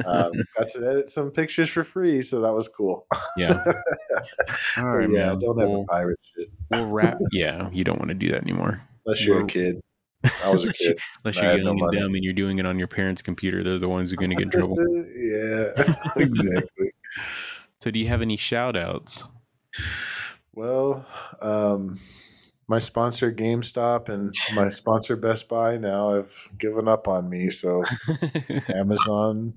um, 0.07 0.33
got 0.59 0.69
to 0.71 0.87
edit 0.89 1.11
some 1.11 1.31
pictures 1.31 1.69
for 1.69 1.85
free, 1.85 2.23
so 2.23 2.41
that 2.41 2.53
was 2.53 2.69
cool. 2.69 3.07
yeah. 3.37 3.63
All 4.79 4.85
right, 4.97 5.09
yeah, 5.11 5.27
man. 5.29 5.39
don't 5.41 5.61
ever 5.61 5.71
We'll, 5.71 5.85
pirate 5.87 6.19
shit 6.37 6.49
we'll 6.71 6.91
wrap. 6.91 7.19
Yeah, 7.33 7.69
you 7.73 7.85
don't 7.85 7.99
want 7.99 8.09
to 8.09 8.15
do 8.15 8.29
that 8.31 8.43
anymore. 8.43 8.83
unless 9.07 9.25
you're 9.25 9.37
a 9.37 9.41
We're- 9.41 9.49
kid. 9.49 9.81
I 10.43 10.49
was 10.51 10.65
a 10.65 10.73
kid. 10.73 10.99
Unless 11.23 11.37
you're 11.37 11.45
had 11.45 11.61
no 11.61 11.75
young 11.75 11.81
and 11.83 11.93
dumb 11.93 12.15
and 12.15 12.25
you're 12.25 12.33
doing 12.33 12.59
it 12.59 12.65
on 12.65 12.79
your 12.79 12.89
parents' 12.89 13.21
computer, 13.21 13.63
they're 13.63 13.77
the 13.79 13.89
ones 13.91 14.11
who 14.11 14.15
are 14.15 14.21
going 14.21 14.31
to 14.31 14.37
get 14.37 14.45
in 14.45 14.51
trouble. 14.51 14.77
yeah, 15.15 15.95
exactly. 16.17 16.93
So, 17.81 17.91
do 17.91 17.99
you 17.99 18.09
have 18.09 18.23
any 18.23 18.37
shout 18.39 18.75
outs? 18.75 19.29
Well, 20.55 21.05
um, 21.43 21.99
my 22.69 22.79
sponsor 22.79 23.33
GameStop 23.33 24.09
and 24.09 24.33
my 24.55 24.69
sponsor 24.83 25.17
Best 25.17 25.49
Buy 25.49 25.77
now 25.77 26.15
have 26.15 26.33
given 26.59 26.89
up 26.89 27.09
on 27.09 27.29
me. 27.29 27.51
So 27.51 27.85
Amazon 28.69 29.55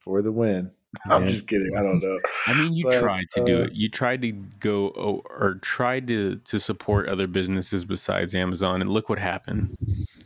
for 0.00 0.22
the 0.22 0.32
win. 0.32 0.70
I'm 1.10 1.22
Yeah. 1.22 1.28
just 1.28 1.46
kidding. 1.48 1.70
I 1.76 1.82
don't 1.82 2.00
know. 2.02 2.18
I 2.46 2.62
mean, 2.62 2.72
you 2.72 2.84
But, 2.84 3.00
tried 3.00 3.26
to 3.34 3.44
do 3.44 3.58
uh, 3.58 3.64
it. 3.64 3.72
You 3.74 3.90
tried 3.90 4.22
to 4.22 4.32
go 4.60 4.92
oh, 4.96 5.22
or 5.28 5.54
tried 5.60 6.08
to 6.08 6.36
to 6.36 6.58
support 6.60 7.08
other 7.08 7.26
businesses 7.26 7.84
besides 7.84 8.34
Amazon, 8.34 8.80
and 8.80 8.88
look 8.90 9.08
what 9.10 9.18
happened. 9.18 9.76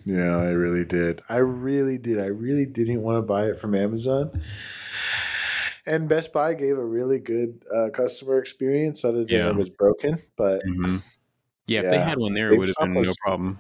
Yeah, 0.04 0.36
I 0.36 0.50
really 0.50 0.84
did. 0.84 1.22
I 1.28 1.38
really 1.38 1.98
did. 1.98 2.20
I 2.20 2.26
really 2.26 2.66
didn't 2.66 3.02
want 3.02 3.18
to 3.18 3.22
buy 3.22 3.46
it 3.46 3.58
from 3.58 3.74
Amazon. 3.74 4.30
And 5.86 6.08
Best 6.08 6.32
Buy 6.32 6.54
gave 6.54 6.76
a 6.78 6.84
really 6.84 7.18
good 7.18 7.64
uh, 7.74 7.88
customer 7.92 8.38
experience, 8.38 9.04
other 9.04 9.24
than 9.24 9.28
Yeah. 9.28 9.48
it 9.50 9.56
was 9.56 9.70
broken. 9.70 10.18
But 10.36 10.62
Mhm. 10.64 11.18
Yeah, 11.70 11.82
if 11.82 11.90
they 11.92 12.00
had 12.00 12.18
one 12.18 12.34
there, 12.34 12.52
it 12.52 12.58
would 12.58 12.66
have 12.68 12.76
been 12.80 12.94
no 12.94 13.12
problem. 13.24 13.58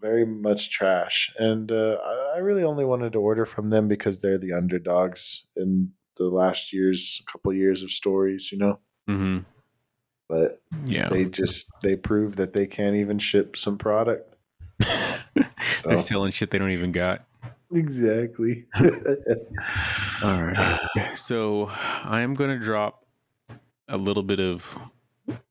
very 0.00 0.24
much 0.24 0.70
trash. 0.70 1.30
And 1.38 1.70
uh, 1.70 1.98
I 2.34 2.38
really 2.38 2.64
only 2.64 2.86
wanted 2.86 3.12
to 3.12 3.20
order 3.20 3.44
from 3.44 3.68
them 3.68 3.86
because 3.86 4.20
they're 4.20 4.38
the 4.38 4.54
underdogs 4.54 5.46
in 5.54 5.92
the 6.16 6.24
last 6.30 6.72
year's 6.72 7.20
couple 7.30 7.52
years 7.52 7.82
of 7.82 7.90
stories, 7.90 8.50
you 8.50 8.56
know. 8.58 8.80
hmm 9.06 9.40
But 10.26 10.62
Yeah, 10.86 11.08
they 11.10 11.26
just 11.26 11.70
they 11.82 11.96
prove 11.96 12.36
that 12.36 12.54
they 12.54 12.66
can't 12.66 12.96
even 12.96 13.18
ship 13.18 13.56
some 13.58 13.76
product. 13.76 14.34
they're 15.84 16.00
selling 16.00 16.32
shit 16.32 16.50
they 16.50 16.58
don't 16.58 16.70
even 16.70 16.92
got. 16.92 17.26
exactly. 17.74 18.64
All 20.22 20.42
right. 20.42 20.78
So 21.14 21.68
I 22.04 22.22
am 22.22 22.32
going 22.32 22.50
to 22.50 22.58
drop 22.58 23.04
a 23.86 23.98
little 23.98 24.22
bit 24.22 24.40
of 24.40 24.78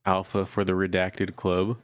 alpha 0.04 0.46
for 0.46 0.64
the 0.64 0.72
Redacted 0.72 1.36
Club. 1.36 1.78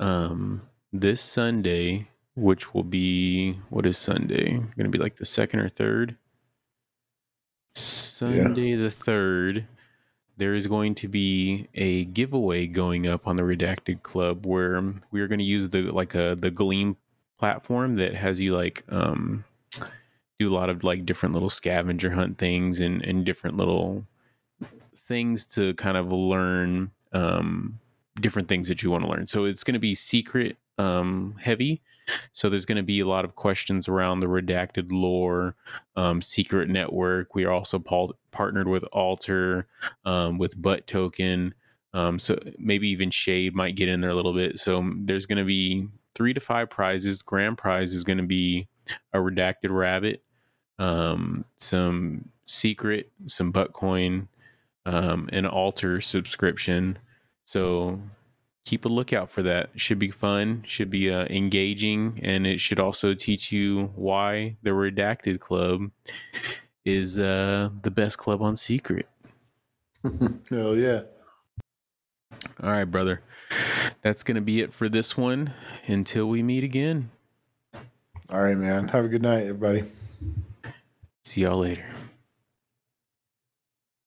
Um, 0.00 0.62
this 0.92 1.20
Sunday, 1.20 2.08
which 2.34 2.72
will 2.74 2.84
be 2.84 3.58
what 3.70 3.86
is 3.86 3.98
Sunday? 3.98 4.52
Going 4.52 4.84
to 4.84 4.88
be 4.88 4.98
like 4.98 5.16
the 5.16 5.26
second 5.26 5.60
or 5.60 5.68
third. 5.68 6.16
Sunday 7.74 8.74
the 8.74 8.90
third. 8.90 9.66
There 10.36 10.54
is 10.54 10.68
going 10.68 10.94
to 10.96 11.08
be 11.08 11.68
a 11.74 12.04
giveaway 12.04 12.66
going 12.66 13.08
up 13.08 13.26
on 13.26 13.36
the 13.36 13.42
Redacted 13.42 14.02
Club 14.02 14.46
where 14.46 14.80
we 15.10 15.20
are 15.20 15.26
going 15.26 15.40
to 15.40 15.44
use 15.44 15.68
the 15.68 15.82
like 15.82 16.14
a 16.14 16.36
the 16.38 16.50
Gleam 16.50 16.96
platform 17.38 17.96
that 17.96 18.14
has 18.14 18.40
you 18.40 18.54
like 18.54 18.84
um 18.88 19.44
do 20.38 20.48
a 20.48 20.54
lot 20.54 20.70
of 20.70 20.82
like 20.84 21.06
different 21.06 21.32
little 21.34 21.50
scavenger 21.50 22.10
hunt 22.10 22.38
things 22.38 22.80
and 22.80 23.02
and 23.04 23.24
different 23.24 23.56
little 23.56 24.04
things 24.94 25.44
to 25.44 25.74
kind 25.74 25.96
of 25.96 26.12
learn 26.12 26.90
um 27.12 27.78
different 28.20 28.48
things 28.48 28.68
that 28.68 28.82
you 28.82 28.90
want 28.90 29.04
to 29.04 29.10
learn. 29.10 29.26
So 29.26 29.44
it's 29.44 29.64
going 29.64 29.74
to 29.74 29.80
be 29.80 29.94
secret 29.94 30.56
um 30.78 31.36
heavy. 31.40 31.82
So 32.32 32.48
there's 32.48 32.64
going 32.64 32.76
to 32.76 32.82
be 32.82 33.00
a 33.00 33.06
lot 33.06 33.24
of 33.24 33.34
questions 33.34 33.86
around 33.86 34.20
the 34.20 34.26
redacted 34.26 34.90
lore, 34.90 35.54
um, 35.96 36.22
secret 36.22 36.68
network. 36.70 37.34
We 37.34 37.44
are 37.44 37.52
also 37.52 37.78
partnered 38.30 38.66
with 38.66 38.84
Alter, 38.92 39.66
um, 40.06 40.38
with 40.38 40.60
Butt 40.60 40.86
Token. 40.86 41.54
Um, 41.92 42.18
so 42.18 42.38
maybe 42.58 42.88
even 42.88 43.10
Shade 43.10 43.54
might 43.54 43.76
get 43.76 43.88
in 43.88 44.00
there 44.00 44.10
a 44.10 44.14
little 44.14 44.32
bit. 44.32 44.58
So 44.58 44.90
there's 45.00 45.26
going 45.26 45.38
to 45.38 45.44
be 45.44 45.86
three 46.14 46.32
to 46.32 46.40
five 46.40 46.70
prizes. 46.70 47.22
Grand 47.22 47.58
prize 47.58 47.94
is 47.94 48.04
going 48.04 48.18
to 48.18 48.26
be 48.26 48.68
a 49.12 49.18
redacted 49.18 49.70
rabbit, 49.70 50.22
um, 50.78 51.44
some 51.56 52.28
secret, 52.46 53.10
some 53.26 53.52
Buttcoin, 53.52 54.28
um, 54.88 55.28
an 55.32 55.46
Alter 55.46 56.00
subscription. 56.00 56.98
So 57.44 58.00
keep 58.64 58.84
a 58.84 58.88
lookout 58.88 59.30
for 59.30 59.42
that. 59.42 59.70
Should 59.76 59.98
be 59.98 60.10
fun, 60.10 60.62
should 60.66 60.90
be 60.90 61.10
uh, 61.10 61.26
engaging, 61.26 62.20
and 62.22 62.46
it 62.46 62.58
should 62.58 62.80
also 62.80 63.14
teach 63.14 63.52
you 63.52 63.90
why 63.94 64.56
the 64.62 64.70
Redacted 64.70 65.40
Club 65.40 65.90
is 66.84 67.18
uh, 67.18 67.68
the 67.82 67.90
best 67.90 68.18
club 68.18 68.42
on 68.42 68.56
Secret. 68.56 69.08
Hell 70.50 70.76
yeah. 70.76 71.02
All 72.62 72.70
right, 72.70 72.84
brother. 72.84 73.20
That's 74.02 74.22
going 74.22 74.36
to 74.36 74.40
be 74.40 74.60
it 74.60 74.72
for 74.72 74.88
this 74.88 75.16
one. 75.16 75.52
Until 75.86 76.28
we 76.28 76.42
meet 76.42 76.64
again. 76.64 77.10
All 78.30 78.40
right, 78.40 78.56
man. 78.56 78.88
Have 78.88 79.04
a 79.04 79.08
good 79.08 79.22
night, 79.22 79.42
everybody. 79.46 79.84
See 81.24 81.42
y'all 81.42 81.58
later. 81.58 81.84